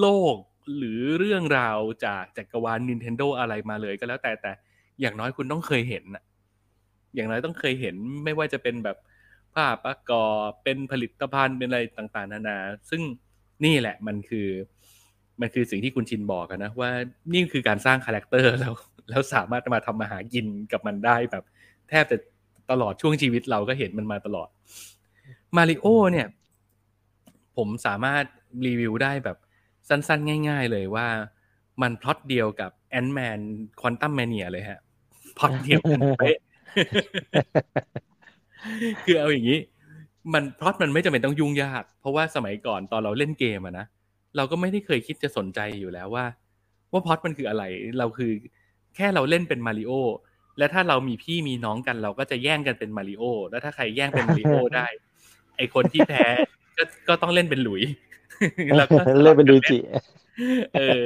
[0.00, 0.36] โลก
[0.76, 4.52] หรือเรื่องราวจากจักรวาล Nintendo อะไรมาเลยก็แล้วแต่แต่
[5.00, 6.22] อย่างน้อยคุณต้องเคยเห็นน่ะ
[7.14, 8.96] อย่างน้อยต้องเคยเห็นไม่ว่าจะเป็นแบบ
[9.54, 12.58] ภาพประกอบเป็นผลิตภัณฑ์เป็นอะไรต่าง ๆ นานา
[12.90, 13.02] ซึ่ง
[13.64, 14.48] นี่แหละมันคือ
[15.40, 16.90] มันคือสิ่งที่คุณชินบอกกันนะว่า
[17.32, 18.74] นี่คือการสร้างคาแรคเตอร์แล้ว
[19.10, 21.44] แล้วสามารถมาทำมาหากินกับมันได้แบบ
[21.88, 22.16] แทบจะ
[22.70, 24.48] ตลอดช่วงชีวิตเราก็เห็นมันมาตลอด
[25.56, 26.26] มาริโอเนี่ย
[27.56, 28.24] ผมสามารถ
[28.66, 29.36] รีวิวได้แบบ
[29.88, 31.06] สั้น ๆ ง่าย ๆ เลยว่า
[31.82, 33.38] มันพล็อตเดียวกับ Ant-Man
[33.80, 34.80] Quantumania เลยฮะ
[35.38, 36.38] พล็อตเดียวกันเป๊ะ
[39.04, 39.58] คือเอาอย่างนี้
[40.34, 43.86] มันพล็อตมันไม่จำเป็นต้องยุ่งยาก เพราะว่าสมัยก่อนตอนเราเล่นเกมอะนะ
[44.36, 46.26] เราก็ไม่ได้เคยคิดจะสนใจอยู่แล้วว่า
[46.92, 47.64] ว่าพล็อตมันคืออะไร
[47.98, 48.32] เราคือ
[48.96, 49.92] แค่เราเล่นเป็นมาริโอ
[50.58, 54.86] และถ้าเรามีพี่มีน้องกัน เราก็จะแย่งกันเป็นมาริโอแล้วถ้าใครแย่งเป็นมาริโอได้
[55.56, 56.24] ไอคนที่แพ้
[56.76, 57.82] ก็ก็ต้องเล่นเป็นหลุย
[58.78, 59.78] แล้วก็เล่นเป็นลุยจิ
[60.74, 61.02] เออ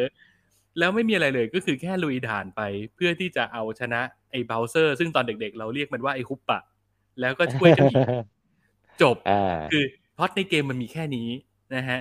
[0.79, 2.61] แล้วไม่มีอะไรเลยก็คือแค่ลุยด่านไป
[2.95, 4.01] เพื่อที่จะเอาชนะ
[4.31, 6.61] ไอ้เบลเซอร์ ซึ่งตอนเด็กๆ เราเรียกมันว่าไอ้ฮุปปะ
[7.21, 8.05] แล้วก็ช่วยกันอีก
[9.03, 9.85] จบอ่าคือ
[10.17, 11.29] พล็อตในเกมมันมีแค่นี้
[11.75, 11.99] นะฮะ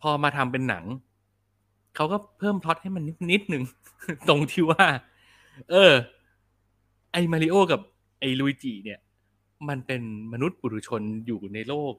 [0.00, 0.84] พอมาทำเป็นหนัง
[1.96, 3.62] เขาก็เพิ่มพล็อตให้มันนิดนิดหนึ่ง
[4.28, 4.86] ตรงที่ว่า
[5.70, 5.92] เออ
[7.12, 7.80] ไอ้มาริโอกับ
[8.20, 8.98] ไอ้ลุยจิเนี่ย
[9.68, 11.94] มันเป็นมนุษย์ปุถุชนอยู่ในโลก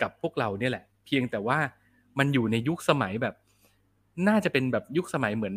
[0.00, 1.58] กับพวกเราเนี่ยแหละ เพียงแต่ว่า
[2.18, 3.34] มันอยู่ในยุคสมัยแบบ
[4.28, 5.56] น่าจะเป็นแบบยุคสมัยเหมือน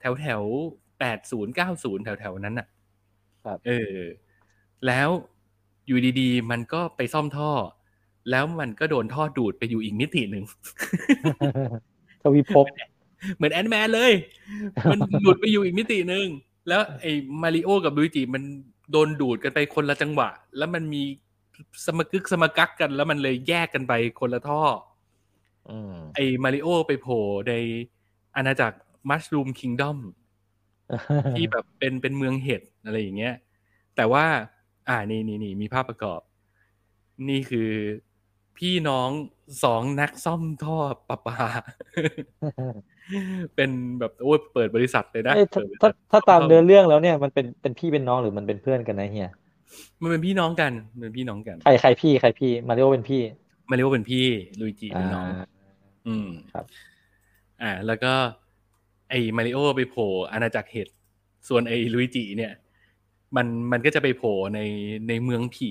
[0.00, 0.42] แถวแถว
[1.00, 2.66] แปดศูนย์เก้าศูนย์แถวแถวๆนั้นน่ะ
[3.44, 3.94] ครับเออ
[4.86, 5.08] แล้ว
[5.86, 7.50] อยู่ดีๆ มันก็ไปซ่อมท่อ
[8.30, 10.44] แล้วมันก็โดนท่อดูดไปอยู่อีกมิติหนึ่ง
[12.22, 12.66] ทวิภพ
[13.36, 14.12] เหมือนแอนด์แมนเลย
[14.90, 16.26] มันดูดไปอยู่อีกมิติหนึ่ง
[16.68, 17.12] แล้วไอ้
[17.42, 18.42] มาริโอกับลุยจิมัน
[18.92, 21.02] โดนดูดกันไปคนละจังหวะ แล้วมันมี
[21.86, 24.62] สมกึกสมกักกัน แล้วมันเลยแยกกันไปคนละท่อ
[25.70, 27.52] อืมไอ้มาริโอไปโผล่ใน
[28.36, 29.98] อาณาจักรมัช r ูมคิงดอม
[31.36, 33.34] ที่แบบเป็นเป็นเมืองเห็ดอะไรอย่างเงี้ย
[33.96, 34.24] แต่ว่า
[34.88, 36.20] อ่านี่นี่นี่มีภาพประกอบ
[37.28, 37.70] นี่คือ
[38.58, 39.10] พี่น้อง
[39.64, 40.76] สองนักซ่อมท่อ
[41.08, 41.38] ประปา
[43.54, 49.30] เป็นแบบโอ้ยเปิดบริษัทเลยนะเอ้ยถ้าเปิดบริถ้าษัทถ้าตามเนื้อเรื่องแล้วเนี่ยมันเป็นเป็นพี่เป็นน้องหรือมันเป็นเพื่อนกันนะเฮีย
[50.02, 53.22] มันเป็นพี่น้องกันมันเป็นพี่น้องกันใครใครพี่ใครพี่มาริโอเป็นพี่
[53.70, 54.26] มาริโอเป็นพี่
[54.60, 55.46] ลุยจิเป็นน้องอ่า
[56.06, 56.64] อืมครับ
[57.62, 58.12] อ่า แล้วก็
[59.08, 60.88] ไอ้มาริโอไปโผล่อาณาจักรเห็ด
[61.48, 62.52] ส่วนไอ้ลุยจิเนี่ย
[63.36, 64.60] มันมันก็จะไปโผล่ใน
[65.08, 65.70] ในเมืองผี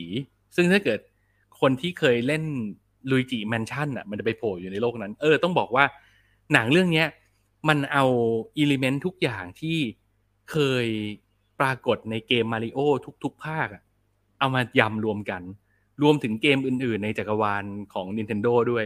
[0.55, 0.99] ซึ่งถ้าเกิด
[1.61, 2.43] คนที่เคยเล่น
[3.11, 5.85] ลุยจิแมนชั่นอะมันจะไปโผล่อยู่ในโลกนั้น เออ ต้องบอกว่า
[6.53, 7.07] หนังเรื่องเนี้ย
[7.67, 8.05] มันเอา
[8.57, 9.77] อิเลเมนต์ทุกอย่างที่
[10.51, 10.87] เคย
[11.59, 12.79] ปรากฏในเกมมาริโอ
[13.23, 13.83] ทุก ๆ ภาคอะ
[14.39, 15.41] เอามายำรวมกัน
[16.01, 18.85] รวมถึงเกมอื่น ๆ ในจักรวาลของ Nintendo ด้วย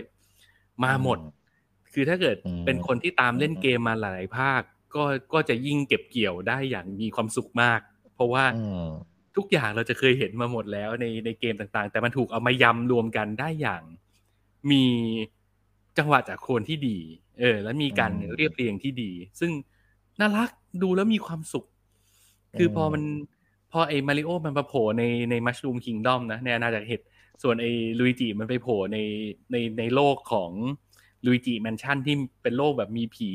[0.84, 1.20] มาหมด
[1.94, 4.62] คือถ้าเกิดอืมเป็นคนที่ตามเล่นเกมมาหลายๆภาค
[4.96, 5.04] ก็
[5.34, 7.80] ก็จะยิ่งเก็บเกี่ยวได้อย่างมีความสุขมาก
[8.16, 8.88] เพราะว่าอืม
[9.38, 13.84] ทุกอย่างเราจะเคยเห็นมาหมดแล้วในในเกมต่างๆ แต่มันถูกเอามายำรวมกันได้อย่าง
[14.72, 14.84] มี
[15.98, 16.98] จังหวะจากโคนที่ดี
[17.40, 19.52] เออ แล้วมีการอืมเรียบเรียงที่ดี ซึ่ง
[20.20, 20.50] น่ารัก
[20.82, 21.66] ดูแล้วมีความสุข
[22.58, 23.04] คือพอมัน
[23.72, 27.02] พอไอ้มาริโอมันมาโผล่ในในมัชลูมคิงดอมนะในอาณาจักรเห็ด
[27.44, 28.98] ส่วนไอ้ลุยจิมันไปโผล่ใน
[29.52, 30.52] ในในโลกของ
[31.26, 33.32] ลุยจิแมนชั่นที่เป็นโลกแบบมีผี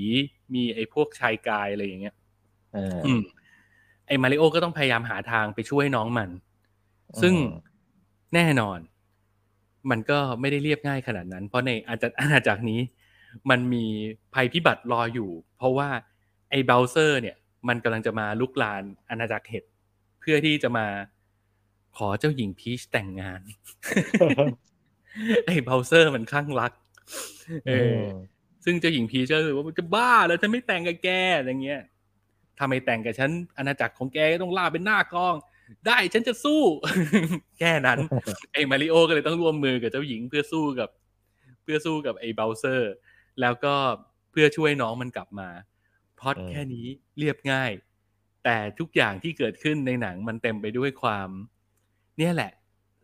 [0.55, 2.15] มีไอ้พวกชายกายอะไรอย่างเงี้ย
[2.75, 3.21] เอออืม
[4.07, 6.31] ไอ้มาริโอก็ต้องพยายามหาทางไปช่วยน้องมัน
[7.23, 7.65] ซึ่งอืม
[8.35, 8.79] แน่นอน
[9.91, 12.81] มันก็ไม่ได้เรียบง่ายขนาดนั้น เพราะในอาจจะอาณาจักรนี้
[13.51, 13.85] มันมี
[14.35, 15.89] ภัยพิบัติรออยู่ เพราะว่า
[16.51, 17.37] ไอ้เบลเซอร์เนี่ย
[17.69, 19.65] มันกำลังจะมาลุกลานอาณาจักรเห็ด
[20.21, 20.87] เพื่อที่จะมา
[21.97, 23.41] ขอเจ้าหญิงพีชแต่งงาน
[25.47, 26.73] ไอ้เบลเซอร์มันคลั่งรัก
[27.69, 28.03] เออ
[28.65, 31.83] ซึ่งเจ้าหญิงพีชก็เลยว่ามันจะบ้าแล้วฉันไม่แต่งกับแกอะไรเงี้ย
[32.59, 35.35] ถ้าไม่แต่งกับฉันอาณาจักรของแกก็ต้องราบเป็นหน้ากลอง
[35.87, 36.63] ได้ฉันจะสู้
[37.59, 37.99] แค่นั้น
[38.53, 40.91] ไอ้มาริโอก็เลยต้องร่วมมือกับเจ้าหญิงเพื่อสู้กับ
[41.63, 42.93] เพื่อสู้กับไอ้บาวเซอร์
[43.41, 43.75] แล้วก็
[44.31, 45.49] เพื่อช่วยน้องมันกลับมา
[46.21, 46.87] พล็อตอืมแค่นี้
[47.19, 47.71] เรียบง่าย
[48.45, 51.29] แต่ทุกอย่างที่เกิดขึ้นในหนังมันเต็มไปด้วยความ
[52.19, 52.53] เนี่ยแหละ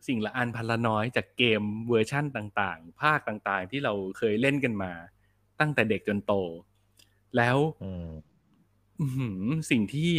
[0.07, 4.91] สิ่งละอันพันละน้อยจากเกมเวอร์ชั่นต่างๆ ภาคต่างๆ ที่เราเคยเล่นกันมา
[5.59, 6.33] ตั้งแต่เด็กจนโต
[7.37, 8.32] แล้วอืมอื้อหือ
[9.71, 10.09] สิ่งที่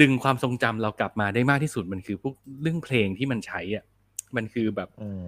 [0.00, 3.84] ดึงความทรงจำเรากลับมาได้มากที่สุดมันคือพวกเรื่องเพลงที่มันใช้อะ
[4.36, 5.26] มันคือแบบอืม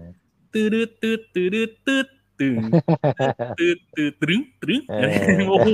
[0.52, 1.50] ตืดตืดตืด
[1.86, 2.08] ตืด
[2.38, 2.66] ตืด
[3.58, 5.08] ตืดตืดตึงตึงเออ
[5.48, 5.68] โอ้โห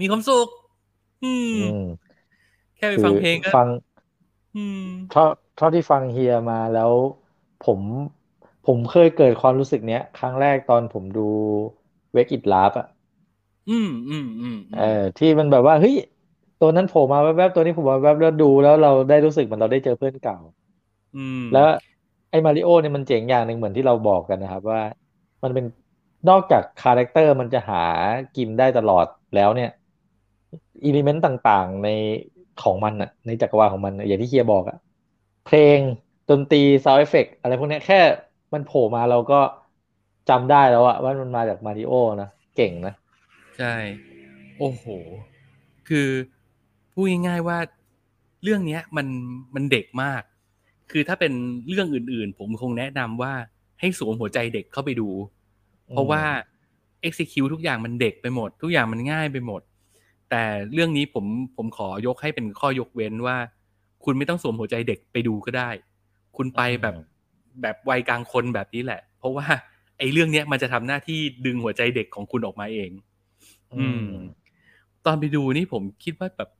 [0.00, 0.48] มีความสุข
[1.22, 1.84] อืมอืม
[2.76, 3.68] แค่ไปฟังเพลงก็ฟัง
[4.56, 5.24] อืมเท่า
[5.56, 6.92] เท่าที่ฟังเฮียมาแล้ว
[7.66, 7.80] ผม
[8.66, 11.28] ผมเคยเกิดความรู้สึกเนี้ย ครั้งแรกตอนผมดู
[12.14, 12.88] Wreck-It Ralph อะ
[13.68, 14.80] อืมอืมอืมเออ
[15.16, 15.94] ที่มันแบบว่าเฮ้ย
[16.58, 20.36] ตัวนั้นโผล่มาแวบๆตัวนี้โผล่มาแวบๆแล้วดูแล้วเราได้รู้สึกเหมือนเราได้เจอเพื่อนเก่า
[21.14, 21.60] อืมแล้ว
[22.30, 24.80] ไอ้มาริโอเนี่ยมันเจ๋งอย่างหนึ่งเหมือนที่เราบอกกันนะครับ ว่า
[25.42, 25.64] มันเป็น
[26.28, 27.76] นอกจากคาแรคเตอร์มันจะหา
[28.34, 29.68] กินได้ตลอดแล้วเนี่ย
[30.84, 31.88] element ต่างๆใน
[32.62, 34.76] ของมันอะในจักรวาลของมันอะอย่างที่เฮียบอกอะ
[35.42, 35.80] เพลง
[36.28, 37.96] ดนตรี sound effect อะไรพวกเนี้ยแค่
[38.54, 39.36] มันโผล่มาเราก็
[40.28, 42.92] จำได้แล้วอะว่ามันมาจากมาริโอนะ เก่งนะ
[43.60, 43.76] ใช่
[44.58, 44.84] โอ้โห
[45.88, 46.08] คือ
[46.92, 47.58] พูดง่ายๆว่า
[48.42, 49.06] เรื่องเนี้ยมัน
[49.54, 50.22] มันเด็กมาก
[50.90, 51.32] คือถ้าเป็น
[51.68, 53.32] เรื่องอื่นๆ ผมคงแนะนำว่า
[53.80, 55.08] ให้สวมหัวใจเด็กเข้าไปดู
[55.90, 56.22] เพราะว่า
[57.08, 59.62] execute ทุกอย่างมันเด็กไปหมด ทุกอย่างมันง่ายไปหมด
[60.30, 60.42] แต่
[60.72, 61.24] เรื่องนี้ผม
[61.56, 63.36] ผมขอยกให้เป็นข้อยกเว้นว่า
[64.04, 65.70] คุณไม่ต้องสวมหัวใจเด็กไปดูก็ได้
[66.36, 67.06] คุณไปแบบอืม
[67.62, 69.46] แบบวัยกลางคนแบบนี้แหละ เพราะว่า
[69.98, 72.90] ไอ้เรื่องเนี้ยมันจะทำหน้าที่ดึงหัวใจเด็กของคุณออกมาเอง
[73.78, 74.06] อืม
[75.06, 76.50] ตอนไปดูนี่ผมคิดว่าแบบ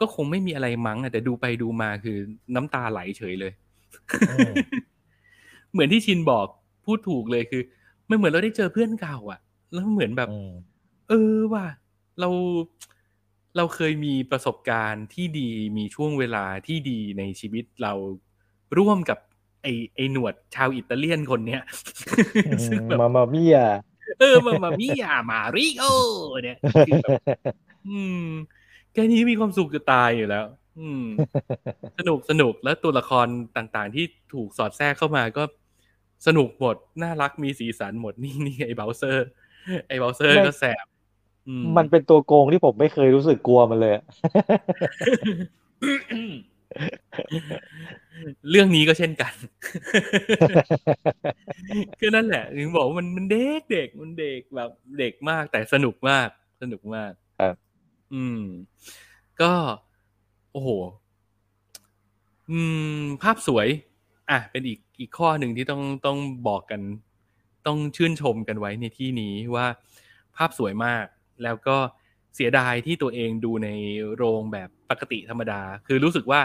[0.00, 2.16] ก็คงไม่มีอะไรมั้งอะแต่ดูไปดูมาคือ
[2.54, 3.52] น้ำตาไหลเฉยเลย
[4.30, 4.52] อืม
[5.72, 6.46] เหมือนที่ชินบอก
[6.84, 7.62] พูดถูกเลยคือ
[8.10, 9.40] มันเหมือนเราได้เจอเพื่อนเก่าอะ
[9.72, 10.52] แล้วเหมือนแบบอืม
[11.08, 11.66] เออว่ะ
[12.20, 12.28] เรา
[13.56, 17.92] เราเคยมีประสบการณ์ที่ดีมีช่วงเวลาที่ดีในชีวิตเรา
[18.78, 19.18] ร่วมกับ
[19.62, 21.62] ไอไอหนวดชาวอิตาเลียนคนเนี้ย
[22.66, 23.58] ซึ่งแบบมามาเมีย
[24.20, 25.84] เออมามามิยามาริโอ
[26.42, 26.58] เนี่ย
[26.88, 27.20] คือแบบ
[27.88, 28.26] อืม
[28.92, 30.44] แค่นี้มีความสุขจะตายอยู่แล้ว
[30.80, 31.04] อืม
[31.98, 35.42] สนุกสนุกแล้วตัวละครต่างๆ ที่ถูกสอดแทรกเข้ามาก็
[36.26, 39.26] สนุกหมด น่ารักมีสีสันหมดนี่นี่ไอ้เบลเซอร์
[39.88, 40.84] ไอ้เบลเซอร์ไม่ก็แสบ
[41.48, 44.04] อืมันเป็นตัวโกงที่ผมไม่เคยรู้สึกกลัวมันเลยอะ
[48.50, 49.34] เรื่องนี้ก็เช่นกัน
[52.00, 56.28] ก็นั่นแหละถึงบอกว่ามันมันเด็กเด็กมันเด็กแบบเด็กมากแต่สนุกมาก
[56.62, 57.54] สนุกมากครับ
[58.14, 58.42] อืม
[59.40, 59.52] ก็
[60.52, 60.68] โอ้โห
[62.50, 62.58] อื
[63.00, 63.68] ม ภาพสวย
[64.30, 66.18] อะ เป็นอีกอีกข้อหนึ่งที่ต้องต้อง
[66.48, 66.80] บอกกัน
[67.66, 69.66] ต้องชื่นชมกันไว้ในที่นี้ว่า
[70.36, 71.04] ภาพสวยมาก
[71.44, 71.76] แล้วก็
[72.34, 73.68] เสียดายที่ตัวเองดูใน
[74.14, 76.40] โรงแบบปกติธรรมดา คือรู้สึกว่า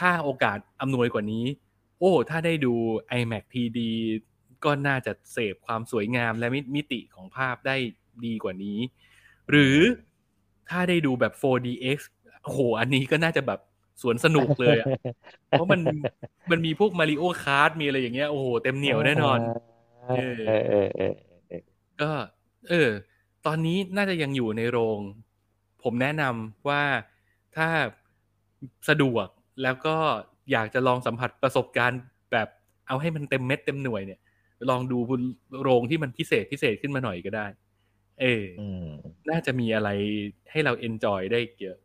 [0.00, 1.44] ถ้าโอกาสอำนวยกว่านี้
[1.98, 2.74] โอ้ ถ้าได้ดู
[3.20, 3.78] iMac PD
[4.64, 7.76] ก็น่าจะเสพความสวยงามและมิมิติของภาพได้
[8.24, 8.78] ดีกว่านี้
[9.50, 9.76] หรือ
[10.70, 11.98] ถ้าได้ดูแบบ 4DX
[12.44, 13.60] โอ้โห อันนี้ก็น่าจะแบบ
[14.02, 14.88] สวนสนุกเลยอะ
[15.48, 15.80] เพราะมัน
[16.50, 21.62] มันมีพวกมาริโอ Kart มีอะไรอย่างเงี้ย โอ้โห เต็มเหนียวแน่นอนาเออเออเออเออ
[22.02, 22.10] ก็
[22.70, 22.90] เออ
[23.46, 24.98] ตอนนี้น่าจะยังอยู่ในโรง
[25.82, 26.82] ผมแนะนำว่า
[27.56, 27.68] ถ้า
[28.88, 29.26] สะดวก
[29.62, 29.96] แล้วก็
[30.52, 32.00] อยากจะลองสัมผัสประสบการณ์
[32.32, 32.48] แบบ
[32.86, 34.20] เอาให้มันเต็มเม็ดเต็มหน่วยเนี่ย
[34.70, 34.98] ลองดู
[35.62, 37.46] โรงที่มันพิเศษพิเศษขึ้นมาหน่อยก็ได้
[38.20, 38.86] เอออืม
[39.30, 39.88] น่าจะมีอะไร
[40.50, 41.76] ให้เราเอนจอยได้เยอะ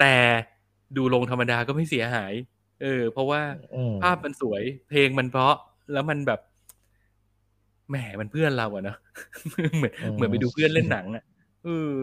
[0.00, 0.14] แต่
[0.96, 2.32] ดูโรงธรรมดาก็ไม่เสียหาย
[2.82, 3.40] เออ เพราะว่า
[3.74, 5.54] อืมภาพมันสวย เพลงมันเพราะ
[5.92, 6.40] แล้วมันแบบ
[7.90, 8.96] แหมมันเพื่อนเราอะเนาะ
[9.76, 11.24] เหมือนเหมือนไปดูเพื่อนเล่นหนังอะ
[11.64, 11.94] เออ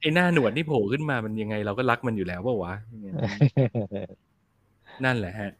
[0.00, 2.74] ไอหน้าหนวดที่โผล่ขึ้นมามันยังไง เราก็รักมันอยู่แล้วป่าวะ
[5.04, 5.50] นั่นแหละฮะ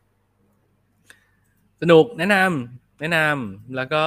[1.80, 4.05] สนุกแนะนำแนะนำแล้วก็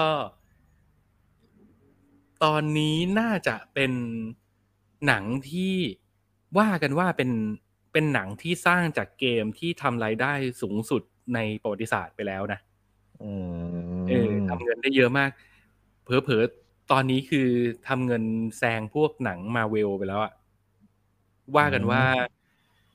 [2.43, 3.91] ตอนนี้น่าจะเป็น
[5.07, 5.75] หนังที่
[6.57, 7.31] ว่ากันว่าเป็น
[7.93, 11.01] เป็นหนังที่สร้างจากเกมที่ทำรายได้สูงสุด
[11.35, 12.59] ในประวัติศาสตร์ไปแล้วนะ
[13.23, 13.31] อื
[14.09, 15.31] เออมทำเงินได้เยอะมาก
[16.03, 17.49] เผลอๆ ตอนนี้คือ
[17.87, 18.23] ทำเงิน
[18.57, 20.33] แซงพวกหนังมาเวลไปแล้วอะ
[21.57, 22.03] ว่ากันว่า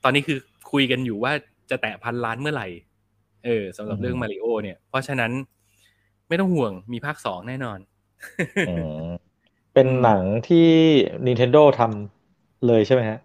[0.02, 0.38] ตอนนี้คือ
[0.72, 1.32] คุยกันอยู่ว่า
[1.70, 2.68] จะแตะพันล้านเมื่อไหร่
[3.44, 5.32] เออสำหรับเรื่องมาริโอเนี่ย เพราะฉะนั้น
[6.28, 7.78] ไม่ต้องห่วงมีภาคสองแน่นอน
[8.68, 8.74] อื
[9.06, 9.08] ม
[9.74, 10.68] เป็นหนังที่
[11.26, 13.18] Nintendo ทำเลยใช่ไหมฮะ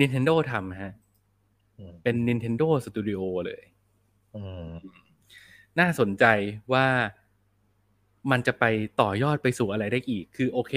[0.00, 0.92] Nintendo ทำฮะ
[1.78, 3.62] อืมเป็น Nintendo Studio เลย
[4.34, 4.66] อืม
[5.80, 6.24] น่าสนใจ
[6.72, 6.86] ว่า
[8.30, 8.64] มันจะไป
[9.00, 10.74] ต่อยอดไปสู่อะไรได้อีก คือโอเค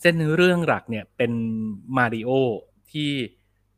[0.00, 1.32] เส้นเรื่องหลักเนี่ยเป็น
[1.96, 2.30] มาริโอ
[2.90, 3.10] ที่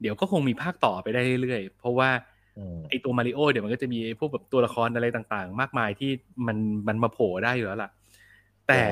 [0.00, 2.10] เดี๋ยวก็คงมีภาคต่อไปได้เรื่อยๆ เพราะว่า
[2.58, 6.10] อืมไอตัวมาริโอเดี๋ยวมันก็จะมีไอ้พวกแบบตัวละครอะไรต่างๆ มากมายที่
[6.46, 6.56] มัน
[6.88, 7.90] มันมาโผล่ได้อยู่แล้วล่ะ
[8.68, 8.82] แต่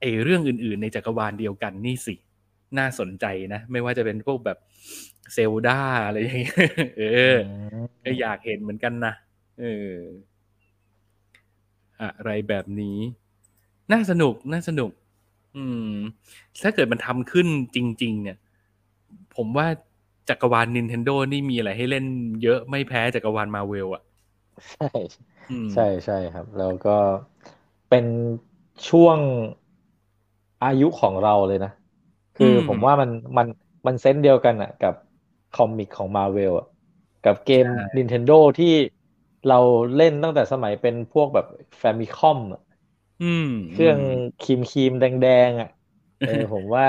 [0.00, 2.14] ไอเรื่องอื่นๆ ในจักรวาลเดียวกันนี่สิ
[2.78, 4.58] น่าสนใจนะ ไม่ว่าจะเป็นพวกแบบ
[5.34, 6.56] เซลดาอะไรอย่างเงี้ย
[6.98, 7.02] เอ
[7.34, 7.36] อ
[8.04, 9.14] ก็อยากเห็นเหมือนกันนะ
[9.60, 9.92] เออ
[12.02, 12.98] อะไรแบบนี้
[13.92, 14.90] น่าสนุกน่าสนุก
[15.56, 15.94] อืม
[16.62, 18.36] ถ้าเกิดมันทำขึ้นจริง ๆ เนี่ย
[19.36, 19.66] ผมว่า
[20.28, 22.04] จักรวาล Nintendo นี่มีอะไรให้เล่น
[22.42, 24.02] เยอะไม่แพ้จักรวาลมาเวลอะ
[24.72, 24.88] ใช่
[25.50, 26.96] อืมใช่ใช่ครับ แล้วก็
[27.88, 28.04] เป็น
[28.88, 29.18] ช่วง
[30.64, 31.72] อายุของเราเลยนะ
[32.38, 33.46] คืออมผมว่ามันมัน
[33.86, 34.94] มันเซนส์เดียวกันอะกับ
[35.56, 36.66] คอมิกของมาเวลอะ
[37.26, 38.72] กับเกมใช่ Nintendo ที่
[39.48, 39.58] เรา
[39.96, 41.46] เล่นตั้งแต่สมัยเป็นพวกแบบ
[41.78, 42.38] แฟมิคอม
[43.22, 43.98] อืมเครื่อง
[44.42, 45.70] ครีมครีมแดงๆอะ
[46.26, 46.86] เออผมว่า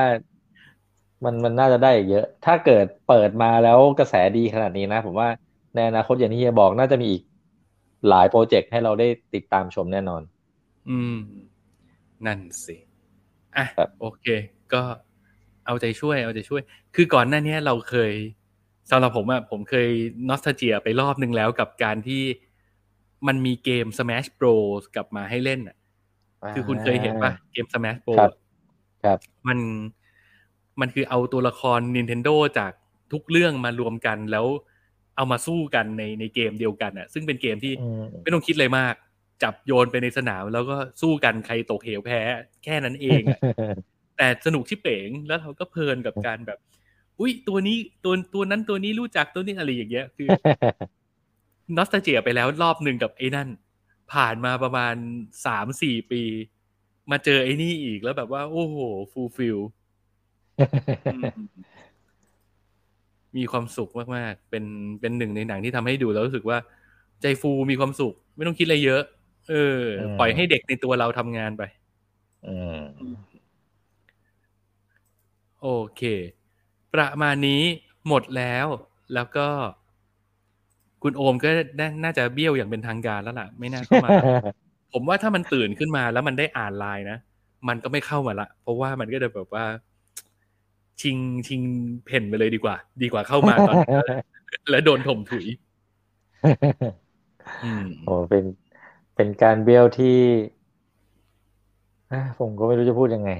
[1.24, 5.30] มันมันน่าจะได้อีกเยอะ ถ้าเกิดเปิดมาแล้วกระแสดีขนาดนี้นะ ผมว่า
[5.76, 7.24] ในอนาคตอย่างที่เฮียบอกน่าจะมีอีก
[8.10, 10.22] หลายโปรเจกต์ให้เราได้ติดตามชมแน่นอน
[10.90, 11.18] อืม
[12.26, 12.76] นั่นสิ
[13.58, 14.26] อะครับโอเค
[14.74, 14.82] ก็
[15.66, 16.62] เอาใจช่วย เอาใจช่วย
[16.96, 18.12] คือก่อนหน้านี้เราเคย
[18.92, 19.90] สำหรับผมอะผมเคย
[20.30, 22.22] นอสตาเจียไปรอบนึงแล้วกับการที่
[23.28, 25.78] มันมีเกม Smash Bros กลับมาให้เล่นอะ
[26.56, 28.32] คือคุณเคยเห็นปะเกม Smash Bros ครับ
[29.04, 29.60] ครับ มัน
[30.82, 32.72] มันคือเอาตัวละคร Nintendo จาก
[33.14, 34.46] ทุกเรื่องมารวมกันแล้ว
[35.16, 38.96] เอามาสู้กันในในเกมเดียวกันอะซึ่งเป็นเกมที่อืมไม่ต้องคิดเลยมาก
[39.44, 42.22] จับโยนไปในสนาม แล้วก็สู้กันใครตกเหวแพ้
[42.64, 43.40] แค่นั้นเองอะ
[44.18, 46.60] แต่สนุกชิบเป๋งแล้วเราก็เพลินกับการแบบ
[47.20, 50.28] อุ้ยตัวนี้ตัวตัวนั้นตัวนี้รู้จักตัวนี้อะไรอย่างเงี้ยคือ
[51.76, 53.50] นอสตาเจียไปแล้วรอบหนึ่งกับไอ้นั่น
[54.14, 54.96] ผ่านมาประมาณ
[55.46, 56.22] สามสี่ปี
[57.12, 58.78] มาเจอไอ้นี่อีกแล้วแบบว่า โอ้โห
[59.12, 59.58] ฟูลฟิล
[63.38, 64.66] มีความสุขมากๆ เป็น
[65.02, 66.58] เป็นหนึ่งในหนังที่ทำให้ดูแล้วรู้สึกว่า
[67.22, 69.04] ใจฟูมีความสุข ไม่ต้องคิดอะไรเยอะ
[69.50, 71.64] เอออืมปล่อยให้เด็กในตัวเราทำงานไป
[72.48, 72.82] อืม
[75.62, 76.02] โอเค
[76.94, 77.64] ประมาณนี้
[78.08, 78.68] หมดแล้ว
[79.14, 79.48] แล้วก็
[81.04, 81.50] คุณโอมก็
[81.80, 84.10] น่าน่าจะเบี้ยวอย่างเป็นทางการแล้วล่ะ ไม่น่าเข้ามา
[84.94, 87.18] ผมว่าถ้ามันตื่นขึ้นมาแล้วมันได้อ่านไลน์นะ
[87.68, 89.66] มันก็ไม่เข้ามาละ เพราะว่ามันก็จะแบบว่า
[91.02, 91.18] ชิง
[91.48, 91.62] ชิง
[92.06, 93.98] เพ่นไปเลยดีกว่า ดีกว่าเข้ามาตอนนี้
[94.72, 95.46] แล้วโดนถมถุย
[97.66, 98.44] อืมโอ้เป็น
[99.16, 100.18] เป็นการเบี้ยวที่
[102.12, 103.32] อะผมก็ไม่รู้จะพูดยังไง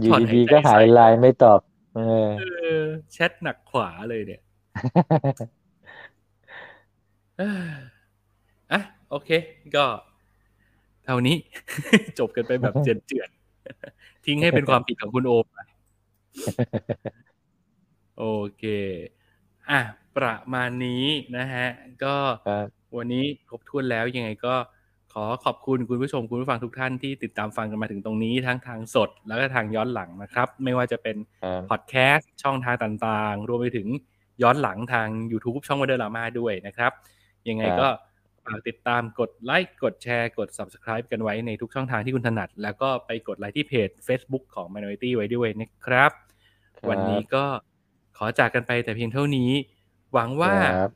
[0.00, 1.60] อยู่ถอนดีหายๆใจก็หายใส่ไลน์ไม่ตอบ
[1.94, 2.42] เออเอ
[2.82, 4.42] อแชทหนักขวาเลยเนี่ย
[7.38, 7.72] เอ้อ
[8.72, 8.80] อะ
[9.10, 9.30] โอเค
[9.76, 9.84] ก็
[11.04, 11.36] เท่านี้
[12.18, 15.58] จบกันไปแบบเจือนๆทิ้งให้เป็นความผิดของคุณโอมไป
[18.18, 18.24] โอ
[18.58, 18.64] เค
[19.70, 19.80] อะ
[20.16, 21.04] ประมาณนี้
[21.36, 21.66] นะฮะ
[22.04, 22.16] ก็
[22.48, 22.66] ครับ
[22.96, 24.54] วันนี้ครบถ้วนแล้วยังไงก็
[25.14, 33.88] ขอขอบคุณคุณผู้ชมคุณผู้ฟังทุกท่านที่ติดตามฟังกันมาถึงตรงนี้ทั้งทางสดแล้วก็ทางย้อนหลังนะครับ ไม่ว่าจะเป็นครับพอดแคสต์ช่องทางต่างๆ รวมไปถึง
[34.42, 36.92] ย้อนหลังทาง YouTube ช่องวันเดอร์ลามาด้วยนะครับ
[37.48, 37.88] ยังไงครับก็
[38.44, 47.44] ฝากติดตามกดไลค์กดแชร์กด Subscribe กันไว้ในทุกช่องทางที่คุณถนัด แล้วก็ไปกดไลค์ที่เพจ Facebook ของ Minority ไว้ด้วยนะครับครับวันนี้ก็
[48.16, 49.50] ขอจากกันไปแต่เพียงเท่านี้
[50.12, 50.92] หวังว่าครับ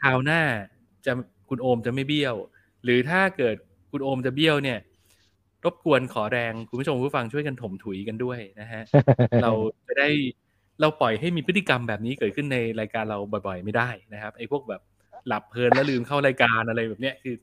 [0.00, 0.42] คราวหน้า
[1.06, 1.12] จะ
[1.48, 2.36] คุณโอมจะไม่เบี้ยว
[2.84, 3.56] หรือถ้าเกิด
[3.90, 4.78] คุณโอมจะเบี้ยวเนี่ย
[5.64, 8.82] รบกวนขอแรงคุณผู้ชมผู้ฟังช่วยกันถมถุยกันด้วยนะฮะ
[9.42, 9.50] เรา
[9.86, 10.08] จะได้
[10.80, 14.82] เราปล่อยให้มีพฤติกรรมแบบนี้เกิดขึ้นในรายการเราบ่อยๆ ไม่ได้นะครับไอ้พวกแบบ
[15.28, 17.34] หลับเพลินแล้วลืมเข้ารายการอะไรแบบเนี้ยคือ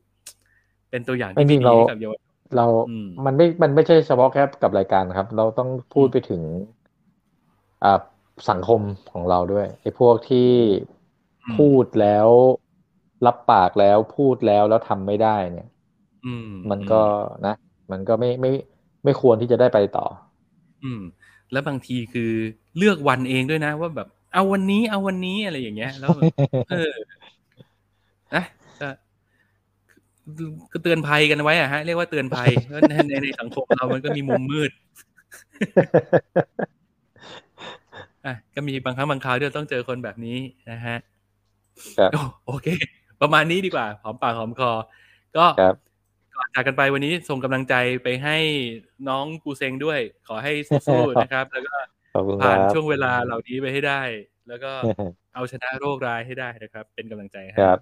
[0.89, 6.41] เป็นตัวอย่างที่ไม่ไม่จริงดีเราให้กับเยาวชนเราอืมมันไม่ มันไม่ใช่เฉพาะแค่กับรายการครับ เราต้องพูดอืมไปถึง
[7.83, 7.99] อ่า
[8.49, 8.81] สังคม
[9.11, 10.49] ของเราด้วยไอ้พวกที่
[11.45, 12.27] อืมพูดแล้ว
[13.27, 15.67] รับปากแล้วพูดแล้วแล้วทำไม่ได้เนี่ย
[16.25, 17.01] อืม มันก็
[17.45, 17.55] นะ
[17.91, 18.51] มันก็ไม่ไม่
[19.03, 20.05] ไม่ควรที่จะได้ไปต่อ
[20.83, 21.01] อืม
[21.51, 22.31] แล้วบางทีคือ
[22.77, 26.29] เลือกวันเองด้วยนะ ว่าแบบ เอาวันนี้เอาวันนี้อะไรอย่างเงี้ย แล้วแบบ
[26.69, 26.91] เออ
[28.33, 28.43] นะ
[28.81, 28.89] ก็
[30.71, 34.71] ก็เตือนภัยกันไว้อะฮะเรียกว่าเตือนภัยเพราะในในในสังคมเรามันก็มีมุมมืด
[38.25, 40.37] อะก็มีบางครั้งบางคราวที่เราต้องเจอคนแบบนี้
[40.71, 40.95] นะฮะ
[41.97, 42.67] ครับ โอ้โอเค
[43.21, 44.71] ประมาณนี้ดีกว่าหอมปากหอมคอ
[45.37, 45.75] ก็ครับ
[46.35, 48.37] ก่อนจากกันไปวันนี้ส่งกำลังใจไปให้
[49.09, 50.51] น้องกูเซงด้วย ขอให้
[50.87, 51.75] สู้ๆนะครับ แล้วก็
[52.13, 54.01] ขอบคุณคผ่านรับช่วงเวลาเหล่านี้ไปให้ได้
[54.47, 54.71] แล้วก็
[55.35, 57.79] เอาชนะโรคร้ายให้ได้นะครับ เป็นกำลังใจให้ครับ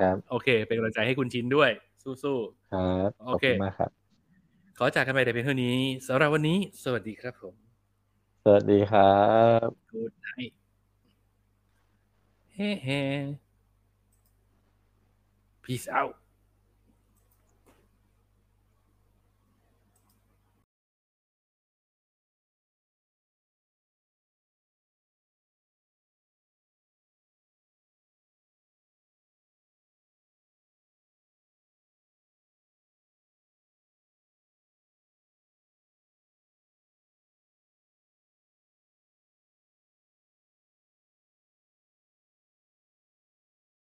[0.00, 1.70] ครับ โอเค เป็นกำลังใจให้คุณชินด้วย
[2.02, 2.36] สู้
[2.72, 5.76] ครับขโออบเคคุณมากครับๆขอจากกันไปแต่เพียงเท่านี้
[6.08, 7.54] สำหรับวันนี้ สวัสดีครับผม
[8.44, 9.16] สวัสดีครั
[9.66, 10.52] บ Good night
[12.54, 13.00] เฮ้เฮ้
[15.66, 16.16] peace out